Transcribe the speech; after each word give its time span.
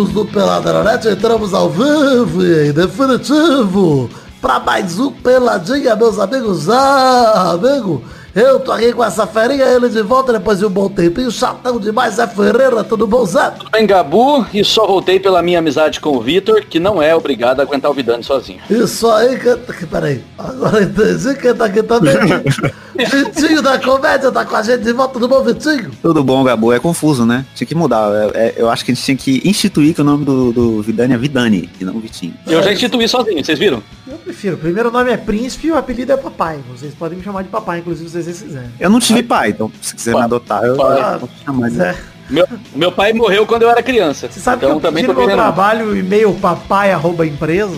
amigos 0.00 0.12
do 0.14 0.24
Peladranet, 0.24 1.06
entramos 1.06 1.52
ao 1.52 1.68
vivo 1.68 2.42
e 2.42 2.68
em 2.68 2.72
definitivo 2.72 4.08
para 4.40 4.58
mais 4.58 4.98
um 4.98 5.10
Peladinha, 5.10 5.94
meus 5.94 6.18
amigos. 6.18 6.70
Ah, 6.70 7.50
amigo, 7.52 8.02
eu 8.34 8.60
tô 8.60 8.72
aqui 8.72 8.92
com 8.92 9.04
essa 9.04 9.26
ferinha, 9.26 9.64
ele 9.64 9.90
de 9.90 10.00
volta 10.00 10.32
depois 10.32 10.58
de 10.58 10.64
um 10.64 10.70
bom 10.70 10.88
tempinho, 10.88 11.30
chatão 11.30 11.78
demais, 11.78 12.14
Zé 12.14 12.26
Ferreira, 12.26 12.82
tudo 12.82 13.06
bom, 13.06 13.26
Zé? 13.26 13.50
Tudo 13.50 13.70
bem, 13.70 13.86
Gabu, 13.86 14.46
e 14.54 14.64
só 14.64 14.86
voltei 14.86 15.20
pela 15.20 15.42
minha 15.42 15.58
amizade 15.58 16.00
com 16.00 16.16
o 16.16 16.20
Vitor, 16.20 16.62
que 16.64 16.80
não 16.80 17.02
é 17.02 17.14
obrigado 17.14 17.60
a 17.60 17.64
aguentar 17.64 17.90
o 17.90 17.94
Vidani 17.94 18.24
sozinho. 18.24 18.60
Isso 18.70 19.10
aí, 19.10 19.38
que... 19.38 19.86
peraí, 19.86 20.24
agora 20.38 20.82
entendi 20.82 21.34
quem 21.34 21.54
tá 21.54 21.66
aqui 21.66 21.82
também. 21.82 22.14
Vitinho 23.10 23.62
da 23.62 23.78
comédia 23.78 24.30
tá 24.30 24.44
com 24.44 24.56
a 24.56 24.62
gente 24.62 24.82
de 24.82 24.92
volta, 24.92 25.14
tudo 25.14 25.28
bom, 25.28 25.42
Vitinho? 25.42 25.90
Tudo 26.02 26.22
bom, 26.22 26.42
Gabu, 26.44 26.72
é 26.72 26.78
confuso, 26.78 27.24
né? 27.24 27.44
Tinha 27.54 27.66
que 27.66 27.74
mudar, 27.74 28.10
é, 28.34 28.46
é, 28.46 28.54
eu 28.56 28.70
acho 28.70 28.84
que 28.84 28.92
a 28.92 28.94
gente 28.94 29.04
tinha 29.04 29.16
que 29.16 29.48
instituir 29.48 29.94
que 29.94 30.00
o 30.00 30.04
nome 30.04 30.24
do, 30.24 30.52
do 30.52 30.82
Vidani 30.82 31.14
é 31.14 31.18
Vidani, 31.18 31.68
e 31.80 31.84
não 31.84 31.98
Vitinho. 32.00 32.34
Eu 32.46 32.62
já 32.62 32.72
instituí 32.72 33.08
sozinho, 33.08 33.44
vocês 33.44 33.58
viram? 33.58 33.82
Eu 34.06 34.18
prefiro, 34.18 34.56
o 34.56 34.58
primeiro 34.58 34.90
nome 34.90 35.10
é 35.10 35.16
Príncipe 35.16 35.68
e 35.68 35.72
o 35.72 35.76
apelido 35.76 36.12
é 36.12 36.16
Papai, 36.16 36.60
vocês 36.70 36.94
podem 36.94 37.18
me 37.18 37.24
chamar 37.24 37.42
de 37.42 37.48
Papai, 37.48 37.80
inclusive, 37.80 38.08
se 38.08 38.22
vocês 38.22 38.42
quiserem. 38.42 38.70
Eu 38.78 38.90
não 38.90 39.00
tive 39.00 39.22
pai, 39.22 39.50
então 39.50 39.70
se 39.80 39.94
quiser 39.94 40.14
me 40.14 40.22
adotar, 40.22 40.62
eu 40.64 40.76
posso 40.76 41.28
chamar. 41.44 41.70
Né? 41.70 41.96
Meu, 42.28 42.46
meu 42.74 42.92
pai 42.92 43.12
morreu 43.12 43.44
quando 43.44 43.62
eu 43.62 43.70
era 43.70 43.82
criança. 43.82 44.28
Você 44.30 44.38
sabe 44.38 44.64
então, 44.64 44.78
que 44.78 44.86
eu 44.86 44.90
também 44.90 45.04
tô 45.04 45.12
meu 45.12 45.28
trabalho 45.28 45.96
e-mail 45.96 46.32
papai 46.34 46.92
arroba 46.92 47.26
empresa 47.26 47.76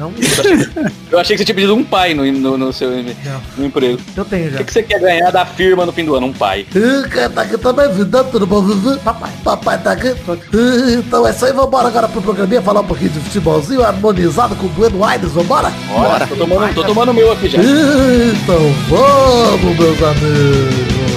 não... 0.00 0.12
eu 1.12 1.18
achei 1.20 1.36
que 1.36 1.40
você 1.40 1.44
tinha 1.44 1.54
pedido 1.54 1.74
um 1.74 1.84
pai 1.84 2.14
no, 2.14 2.24
no, 2.32 2.56
no 2.56 2.72
seu 2.72 2.90
no 2.90 3.66
emprego. 3.66 4.00
Eu 4.16 4.24
tenho 4.24 4.50
já. 4.50 4.56
O 4.56 4.58
que, 4.58 4.64
que, 4.64 4.72
você 4.72 4.82
quer 4.82 4.98
ganhar 4.98 5.30
da 5.30 5.44
firma 5.44 5.84
no 5.84 5.92
fim 5.92 6.04
do 6.04 6.14
ano? 6.14 6.28
Um 6.28 6.32
pai. 6.32 6.66
tá 7.34 7.42
aqui 7.42 7.58
também, 7.58 7.92
vida, 7.92 8.24
tudo 8.24 8.46
bom, 8.46 8.64
Papai. 9.04 9.30
Papai 9.44 9.82
tá 9.82 9.92
aqui. 9.92 10.14
Então 10.98 11.26
é 11.26 11.30
isso 11.30 11.44
aí, 11.44 11.52
vambora 11.52 11.88
agora 11.88 12.08
pro 12.08 12.22
programinha, 12.22 12.62
falar 12.62 12.80
um 12.80 12.86
pouquinho 12.86 13.10
de 13.10 13.20
futebolzinho 13.20 13.84
harmonizado 13.84 14.56
com 14.56 14.66
o 14.66 14.70
Bueno 14.70 15.04
Aires, 15.04 15.30
vambora? 15.32 15.70
Bora. 15.88 16.26
Tô 16.26 16.36
tomando, 16.36 16.74
tô 16.74 16.84
tomando 16.84 17.12
meu 17.12 17.32
aqui 17.32 17.48
já. 17.48 17.58
Então 17.58 18.72
vamos, 18.88 19.78
meus 19.78 20.02
amigos. 20.02 21.09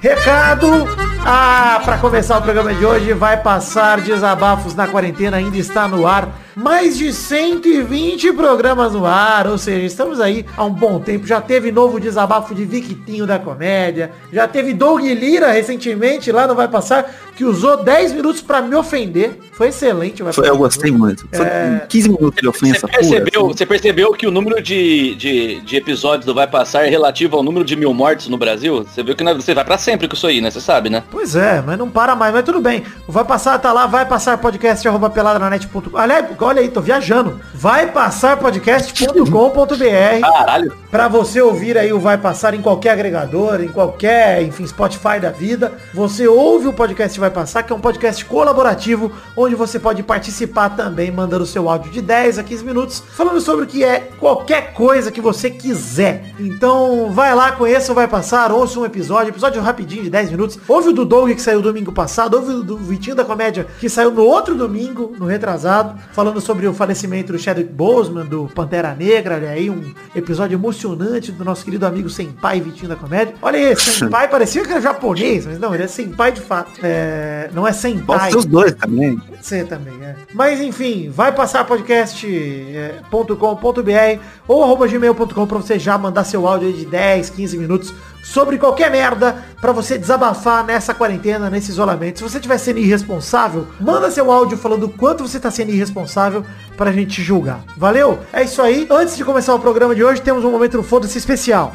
Recado 0.00 0.86
ah, 1.26 1.80
para 1.84 1.98
começar 1.98 2.38
o 2.38 2.42
programa 2.42 2.72
de 2.72 2.86
hoje, 2.86 3.12
vai 3.12 3.36
passar 3.36 4.00
desabafos 4.00 4.74
na 4.74 4.86
quarentena, 4.86 5.38
ainda 5.38 5.58
está 5.58 5.88
no 5.88 6.06
ar. 6.06 6.28
Mais 6.58 6.98
de 6.98 7.12
120 7.12 8.32
programas 8.32 8.92
no 8.92 9.06
ar, 9.06 9.46
ou 9.46 9.56
seja, 9.56 9.86
estamos 9.86 10.20
aí 10.20 10.44
há 10.56 10.64
um 10.64 10.72
bom 10.72 10.98
tempo. 10.98 11.24
Já 11.24 11.40
teve 11.40 11.70
novo 11.70 12.00
desabafo 12.00 12.52
de 12.52 12.64
Victinho 12.64 13.28
da 13.28 13.38
comédia, 13.38 14.10
já 14.32 14.48
teve 14.48 14.74
Doug 14.74 15.00
Lira 15.02 15.52
recentemente, 15.52 16.32
lá 16.32 16.48
não 16.48 16.56
vai 16.56 16.66
passar, 16.66 17.14
que 17.36 17.44
usou 17.44 17.76
10 17.76 18.14
minutos 18.14 18.42
para 18.42 18.60
me 18.60 18.74
ofender. 18.74 19.38
Foi 19.52 19.68
excelente. 19.68 20.24
Foi, 20.32 20.48
eu 20.48 20.58
gostei 20.58 20.90
muito. 20.90 21.28
Foi 21.32 21.46
é... 21.46 21.86
15 21.88 22.08
minutos 22.08 22.40
de 22.42 22.48
ofensa. 22.48 22.80
Você 22.80 22.88
percebeu, 22.88 23.42
pura, 23.42 23.54
você 23.54 23.66
percebeu 23.66 24.12
que 24.12 24.26
o 24.26 24.30
número 24.32 24.60
de, 24.60 25.14
de, 25.14 25.60
de, 25.60 25.76
episódios 25.76 26.26
do 26.26 26.34
Vai 26.34 26.48
Passar 26.48 26.84
é 26.84 26.90
relativo 26.90 27.36
ao 27.36 27.44
número 27.44 27.64
de 27.64 27.76
mil 27.76 27.94
mortes 27.94 28.26
no 28.26 28.36
Brasil? 28.36 28.82
Você 28.82 29.04
viu 29.04 29.14
que 29.14 29.22
você 29.22 29.54
vai 29.54 29.64
para 29.64 29.78
sempre 29.78 30.08
com 30.08 30.16
isso 30.16 30.26
aí, 30.26 30.40
né? 30.40 30.50
Você 30.50 30.60
sabe, 30.60 30.90
né? 30.90 31.04
Pois 31.08 31.36
é, 31.36 31.62
mas 31.64 31.78
não 31.78 31.88
para 31.88 32.16
mais, 32.16 32.34
mas 32.34 32.44
tudo 32.44 32.60
bem. 32.60 32.82
Vai 33.06 33.24
passar, 33.24 33.56
tá 33.60 33.72
lá, 33.72 33.86
vai 33.86 34.04
passar 34.04 34.36
podcast 34.38 34.86
arroba 34.88 35.08
peladranet.com. 35.08 35.96
Aliás, 35.96 36.26
olha 36.48 36.62
aí, 36.62 36.68
tô 36.70 36.80
viajando. 36.80 37.38
Vai 37.54 37.92
passar 37.92 38.38
podcast.com.br. 38.38 40.20
Caralho. 40.22 40.72
Pra 40.90 41.06
você 41.06 41.42
ouvir 41.42 41.76
aí 41.76 41.92
o 41.92 42.00
Vai 42.00 42.16
Passar 42.16 42.54
em 42.54 42.62
qualquer 42.62 42.92
agregador, 42.92 43.60
em 43.60 43.68
qualquer, 43.68 44.42
enfim, 44.42 44.66
Spotify 44.66 45.20
da 45.20 45.30
vida. 45.30 45.74
Você 45.92 46.26
ouve 46.26 46.66
o 46.66 46.72
podcast 46.72 47.20
Vai 47.20 47.30
Passar, 47.30 47.62
que 47.62 47.72
é 47.72 47.76
um 47.76 47.80
podcast 47.80 48.24
colaborativo, 48.24 49.12
onde 49.36 49.54
você 49.54 49.78
pode 49.78 50.02
participar 50.02 50.70
também, 50.70 51.10
mandando 51.10 51.44
seu 51.44 51.68
áudio 51.68 51.92
de 51.92 52.00
10 52.00 52.38
a 52.38 52.42
15 52.42 52.64
minutos, 52.64 53.02
falando 53.14 53.38
sobre 53.42 53.66
o 53.66 53.68
que 53.68 53.84
é 53.84 54.08
qualquer 54.18 54.72
coisa 54.72 55.12
que 55.12 55.20
você 55.20 55.50
quiser. 55.50 56.32
Então, 56.40 57.12
vai 57.12 57.34
lá, 57.34 57.52
conheça 57.52 57.92
o 57.92 57.94
Vai 57.94 58.08
Passar, 58.08 58.50
ouça 58.50 58.80
um 58.80 58.86
episódio, 58.86 59.30
episódio 59.30 59.60
rapidinho 59.60 60.04
de 60.04 60.10
10 60.10 60.30
minutos. 60.30 60.58
Ouve 60.66 60.88
o 60.88 60.92
do 60.94 61.04
Doug 61.04 61.30
que 61.32 61.42
saiu 61.42 61.60
domingo 61.60 61.92
passado, 61.92 62.34
houve 62.34 62.52
o 62.52 62.62
do 62.62 62.78
Vitinho 62.78 63.14
da 63.14 63.26
Comédia 63.26 63.66
que 63.78 63.90
saiu 63.90 64.10
no 64.10 64.24
outro 64.24 64.54
domingo, 64.54 65.14
no 65.18 65.26
retrasado, 65.26 65.98
falando 66.12 66.37
sobre 66.40 66.66
o 66.66 66.74
falecimento 66.74 67.32
do 67.32 67.38
Chadwick 67.38 67.72
Boseman, 67.72 68.26
do 68.26 68.50
Pantera 68.54 68.94
Negra, 68.94 69.36
olha 69.36 69.50
aí, 69.50 69.70
um 69.70 69.94
episódio 70.14 70.56
emocionante 70.56 71.32
do 71.32 71.44
nosso 71.44 71.64
querido 71.64 71.86
amigo 71.86 72.08
Senpai 72.08 72.60
Vitinho 72.60 72.88
da 72.88 72.96
Comédia. 72.96 73.34
Olha 73.40 73.58
aí, 73.58 73.76
Senpai 73.76 74.28
parecia 74.28 74.64
que 74.64 74.70
era 74.70 74.80
japonês, 74.80 75.46
mas 75.46 75.58
não, 75.58 75.74
ele 75.74 75.84
é 75.84 75.88
Senpai 75.88 76.32
de 76.32 76.40
fato. 76.40 76.72
É, 76.82 77.50
não 77.52 77.66
é 77.66 77.72
Senpai. 77.72 78.18
Pode 78.18 78.32
ser 78.32 78.38
os 78.38 78.46
dois 78.46 78.74
também. 78.74 79.16
Pode 79.16 79.46
ser 79.46 79.66
também, 79.66 79.94
é. 80.02 80.16
Mas 80.34 80.60
enfim, 80.60 81.10
vai 81.10 81.32
passar 81.32 81.64
podcast.com.br 81.64 83.90
é, 83.90 84.18
ou 84.46 84.62
arroba 84.62 84.86
gmail.com 84.86 85.46
pra 85.46 85.58
você 85.58 85.78
já 85.78 85.98
mandar 85.98 86.24
seu 86.24 86.46
áudio 86.46 86.68
aí 86.68 86.74
de 86.74 86.86
10, 86.86 87.30
15 87.30 87.58
minutos 87.58 87.94
sobre 88.22 88.58
qualquer 88.58 88.90
merda 88.90 89.36
para 89.60 89.72
você 89.72 89.98
desabafar 89.98 90.64
nessa 90.64 90.94
quarentena, 90.94 91.50
nesse 91.50 91.70
isolamento. 91.70 92.18
Se 92.18 92.22
você 92.22 92.38
estiver 92.38 92.58
sendo 92.58 92.78
irresponsável, 92.78 93.66
manda 93.80 94.10
seu 94.10 94.30
áudio 94.30 94.56
falando 94.58 94.84
o 94.84 94.88
quanto 94.88 95.26
você 95.26 95.40
tá 95.40 95.50
sendo 95.50 95.70
irresponsável 95.70 96.44
pra 96.76 96.92
gente 96.92 97.22
julgar. 97.22 97.60
Valeu? 97.76 98.20
É 98.32 98.42
isso 98.42 98.62
aí. 98.62 98.86
Antes 98.90 99.16
de 99.16 99.24
começar 99.24 99.54
o 99.54 99.58
programa 99.58 99.94
de 99.94 100.04
hoje, 100.04 100.20
temos 100.20 100.44
um 100.44 100.50
momento 100.50 100.82
foda-se 100.82 101.18
especial. 101.18 101.72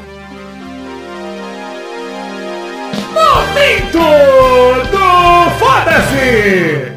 Momento 3.12 3.98
do 4.90 5.04
Foda-se! 5.58 6.93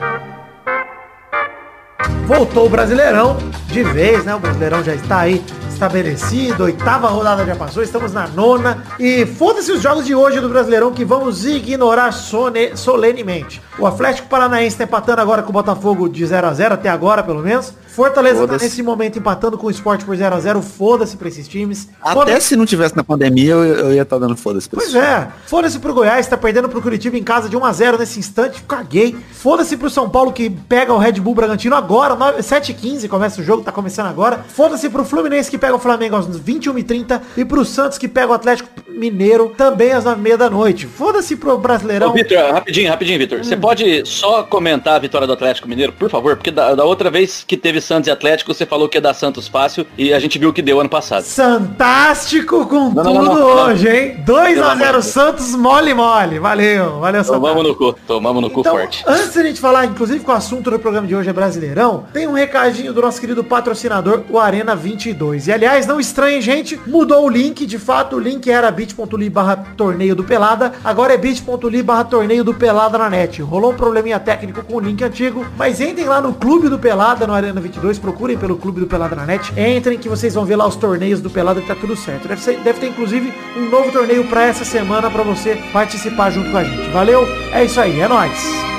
Voltou 2.28 2.66
o 2.66 2.70
Brasileirão 2.70 3.38
de 3.68 3.84
vez, 3.84 4.26
né? 4.26 4.36
O 4.36 4.40
Brasileirão 4.40 4.84
já 4.84 4.94
está 4.94 5.20
aí 5.20 5.42
estabelecido, 5.70 6.66
oitava 6.66 7.08
rodada 7.08 7.46
já 7.46 7.56
passou, 7.56 7.82
estamos 7.82 8.12
na 8.12 8.28
nona. 8.28 8.84
E 9.00 9.26
foda-se 9.26 9.72
os 9.72 9.82
jogos 9.82 10.06
de 10.06 10.14
hoje 10.14 10.42
do 10.42 10.50
Brasileirão 10.50 10.92
que 10.92 11.06
vamos 11.06 11.46
ignorar 11.46 12.12
solenemente. 12.12 13.62
O 13.80 13.88
Atlético 13.88 14.28
Paranaense 14.28 14.74
está 14.74 14.84
empatando 14.84 15.22
agora 15.22 15.42
com 15.42 15.52
o 15.52 15.54
Botafogo 15.54 16.10
de 16.10 16.26
0 16.26 16.48
a 16.48 16.54
0 16.54 16.74
até 16.74 16.90
agora, 16.90 17.24
pelo 17.24 17.42
menos. 17.42 17.74
Fortaleza 17.98 18.48
tá 18.48 18.58
nesse 18.60 18.84
momento 18.84 19.18
empatando 19.18 19.58
com 19.58 19.66
o 19.66 19.72
Sport 19.72 20.04
por 20.06 20.16
0 20.16 20.36
a 20.36 20.40
0 20.40 20.62
Foda-se 20.62 21.18
pra 21.18 21.30
esses 21.30 21.48
times. 21.48 21.90
Até 22.00 22.40
se 22.40 22.56
não 22.56 22.64
tivesse 22.64 22.96
na 22.96 23.04
pandemia, 23.04 23.54
eu, 23.54 23.64
eu 23.64 23.94
ia 23.94 24.04
estar 24.04 24.18
tá 24.18 24.20
dando 24.20 24.38
foda-se 24.38 24.70
pra 24.70 24.80
Pois 24.80 24.94
é. 24.94 25.28
Foda-se 25.48 25.80
pro 25.80 25.96
Goiás, 25.96 26.28
tá 26.28 26.38
perdendo 26.38 26.70
pro 26.70 26.80
Curitiba 26.80 27.18
em 27.18 27.24
casa 27.24 27.50
de 27.50 27.58
1 27.58 27.66
a 27.66 27.74
0 27.74 27.98
nesse 27.98 28.20
instante. 28.20 28.62
Caguei. 28.68 29.18
Foda-se 29.32 29.76
pro 29.76 29.90
São 29.90 30.08
Paulo 30.08 30.32
que 30.32 30.48
pega 30.48 30.94
o 30.94 31.00
Red 31.00 31.14
Bull 31.14 31.34
Bragantino 31.34 31.76
agora. 31.76 32.16
7h15 32.16 33.08
começa 33.10 33.42
o 33.42 33.44
jogo, 33.44 33.64
tá 33.64 33.72
começando 33.72 34.06
agora. 34.06 34.46
Foda-se 34.48 34.88
pro 34.92 35.04
Fluminense 35.04 35.50
que 35.50 35.58
pega 35.58 35.76
o 35.76 35.80
Flamengo 35.80 36.18
às 36.18 36.28
21h30 36.28 37.20
e 37.36 37.44
pro 37.44 37.66
Santos 37.66 37.98
que 37.98 38.08
pega 38.08 38.28
o 38.28 38.34
Atlético 38.34 38.70
Mineiro 38.98 39.54
também 39.56 39.92
às 39.92 40.04
9h30 40.06 40.38
da 40.38 40.50
noite. 40.50 40.88
Foda-se 40.88 41.36
pro 41.36 41.58
Brasileirão. 41.58 42.10
Ô, 42.10 42.14
Vitor, 42.14 42.52
rapidinho, 42.52 42.90
rapidinho, 42.90 43.20
Vitor. 43.20 43.40
Hum. 43.40 43.44
Você 43.44 43.56
pode 43.56 44.06
só 44.06 44.44
comentar 44.44 44.96
a 44.96 45.00
vitória 45.00 45.28
do 45.28 45.34
Atlético 45.34 45.68
Mineiro, 45.68 45.94
por 45.94 46.10
favor? 46.10 46.36
Porque 46.36 46.52
da, 46.52 46.76
da 46.76 46.84
outra 46.84 47.10
vez 47.10 47.44
que 47.48 47.58
teve 47.58 47.82
Santos 47.82 48.08
e 48.08 48.12
Atlético, 48.12 48.54
você 48.54 48.66
falou 48.66 48.90
que 48.90 48.98
ia 48.98 49.02
dar 49.02 49.14
Santos 49.14 49.48
fácil 49.48 49.86
e 49.98 50.14
a 50.14 50.20
gente 50.20 50.40
viu 50.40 50.50
o 50.50 50.54
que 50.54 50.62
deu 50.62 50.80
ano 50.80 50.90
passado. 50.90 51.24
Fantástico 51.24 52.66
com 52.68 52.90
não, 52.90 53.04
tudo 53.04 53.14
não, 53.14 53.36
não, 53.36 53.66
hoje, 53.68 53.90
hein? 53.90 54.24
2x0 54.26 55.02
Santos, 55.02 55.56
mole 55.56 55.94
mole. 55.94 56.40
Valeu, 56.40 57.00
valeu, 57.00 57.24
Santos. 57.24 57.42
Tomamos 57.42 57.64
no 57.64 57.76
cu, 57.76 57.96
tomamos 58.08 58.42
no 58.42 58.50
cu 58.50 58.62
então, 58.62 58.74
forte. 58.74 59.04
Antes 59.08 59.34
da 59.34 59.44
gente 59.44 59.60
falar, 59.60 59.86
inclusive, 59.86 60.24
com 60.24 60.32
o 60.32 60.36
assunto 60.36 60.70
do 60.70 60.80
programa 60.80 61.08
de 61.08 61.16
hoje 61.16 61.30
é 61.30 61.34
Brasileirão, 61.34 62.06
tem 62.14 62.28
um 62.28 62.34
recadinho 62.34 62.94
do 62.94 63.02
nosso 63.02 63.20
querido 63.20 63.44
patrocinador, 63.44 64.24
o 64.30 64.40
Arena 64.40 64.76
22. 64.76 65.48
E 65.48 65.52
aliás, 65.52 65.86
não 65.86 66.00
estranhe, 66.00 66.42
gente, 66.42 66.80
mudou 66.88 67.26
o 67.26 67.30
link, 67.30 67.66
de 67.66 67.78
fato, 67.78 68.16
o 68.16 68.20
link 68.20 68.50
era 68.50 68.72
bit.ly 68.96 69.30
barra 69.30 69.56
torneio 69.76 70.16
do 70.16 70.24
Pelada, 70.24 70.74
agora 70.84 71.14
é 71.14 71.18
bit.ly 71.18 71.84
barra 71.84 72.04
torneio 72.04 72.44
do 72.44 72.54
Pelada 72.54 72.98
na 72.98 73.10
net. 73.10 73.42
Rolou 73.42 73.72
um 73.72 73.76
probleminha 73.76 74.20
técnico 74.20 74.64
com 74.64 74.76
o 74.76 74.80
link 74.80 75.04
antigo, 75.04 75.46
mas 75.58 75.82
entrem 75.82 76.08
lá 76.08 76.22
no 76.22 76.34
Clube 76.34 76.70
do 76.70 76.80
Pelada, 76.80 77.28
no 77.28 77.34
Arena 77.34 77.60
22, 77.60 78.00
procurem 78.00 78.38
pelo 78.38 78.58
Clube 78.58 78.80
do 78.80 78.88
Pelada 78.88 79.16
na 79.16 79.26
net. 79.26 79.52
Entrem 79.58 79.98
que 79.98 80.10
vocês 80.10 80.34
vão 80.34 80.46
ver 80.46 80.56
lá 80.56 80.68
os 80.68 80.76
torneios 80.76 81.22
do 81.22 81.30
Pelada 81.30 81.62
que 81.62 81.68
tá 81.68 81.76
tudo 81.76 81.96
certo. 81.96 82.28
Deve, 82.28 82.42
ser, 82.42 82.60
deve 82.60 82.80
ter 82.80 82.88
inclusive 82.88 83.34
um 83.58 83.70
novo 83.70 83.92
torneio 83.92 84.26
para 84.28 84.46
essa 84.46 84.66
semana 84.66 85.10
para 85.10 85.24
você 85.24 85.62
participar 85.74 86.32
junto 86.32 86.52
com 86.52 86.58
a 86.58 86.64
gente. 86.64 86.90
Valeu? 86.90 87.28
É 87.52 87.64
isso 87.64 87.80
aí, 87.80 88.00
é 88.00 88.08
nóis! 88.08 88.77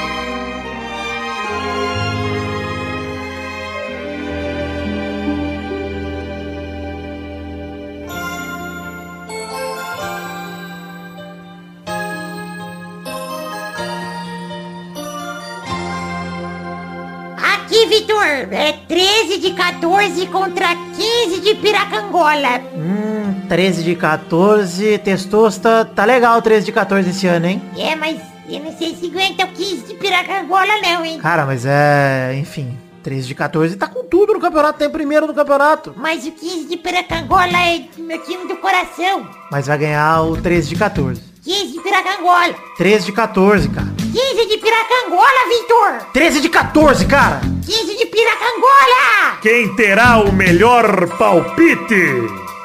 Vitor, 17.88 18.22
é 18.52 18.72
13 18.86 19.38
de 19.38 19.52
14 19.52 20.26
contra 20.26 20.68
15 20.94 21.40
de 21.40 21.54
Piracangola. 21.54 22.60
Hum, 22.74 23.46
13 23.48 23.82
de 23.82 23.94
14, 23.94 24.98
Testosta, 24.98 25.86
tá 25.86 26.04
legal 26.04 26.42
13 26.42 26.66
de 26.66 26.72
14 26.72 27.08
esse 27.08 27.26
ano, 27.26 27.46
hein? 27.46 27.62
É, 27.78 27.96
mas 27.96 28.20
eu 28.46 28.60
não 28.60 28.76
sei 28.76 28.94
se 28.94 29.06
aguenta 29.06 29.44
o 29.44 29.48
15 29.48 29.86
de 29.86 29.94
Piracangola 29.94 30.80
não, 30.82 31.02
hein? 31.02 31.18
Cara, 31.18 31.46
mas 31.46 31.64
é, 31.64 32.36
enfim, 32.38 32.76
13 33.02 33.26
de 33.26 33.34
14 33.34 33.76
tá 33.76 33.88
com 33.88 34.04
tudo 34.04 34.34
no 34.34 34.40
campeonato, 34.40 34.78
tem 34.78 34.90
primeiro 34.90 35.26
no 35.26 35.32
campeonato. 35.32 35.94
Mas 35.96 36.26
o 36.26 36.32
15 36.32 36.68
de 36.68 36.76
Piracangola 36.76 37.58
é 37.58 37.84
meu 37.96 38.22
time 38.22 38.46
do 38.46 38.56
coração. 38.56 39.26
Mas 39.50 39.66
vai 39.66 39.78
ganhar 39.78 40.20
o 40.24 40.36
13 40.36 40.68
de 40.68 40.76
14. 40.76 41.22
15 41.48 41.72
de 41.72 41.80
Piracangola. 41.80 42.54
13 42.76 43.06
de 43.06 43.12
14, 43.12 43.68
cara. 43.70 43.86
15 43.96 44.46
de 44.48 44.58
Piracangola, 44.58 45.48
Vitor. 45.48 46.12
13 46.12 46.40
de 46.42 46.48
14, 46.50 47.06
cara. 47.06 47.40
15 47.64 47.96
de 47.96 48.04
Piracangola. 48.04 49.38
Quem 49.40 49.74
terá 49.74 50.18
o 50.18 50.30
melhor 50.30 51.08
palpite? 51.16 52.04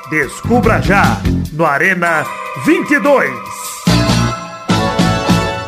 Descubra 0.10 0.82
já 0.82 1.18
no 1.54 1.66
Arena 1.66 2.26
22. 2.66 3.32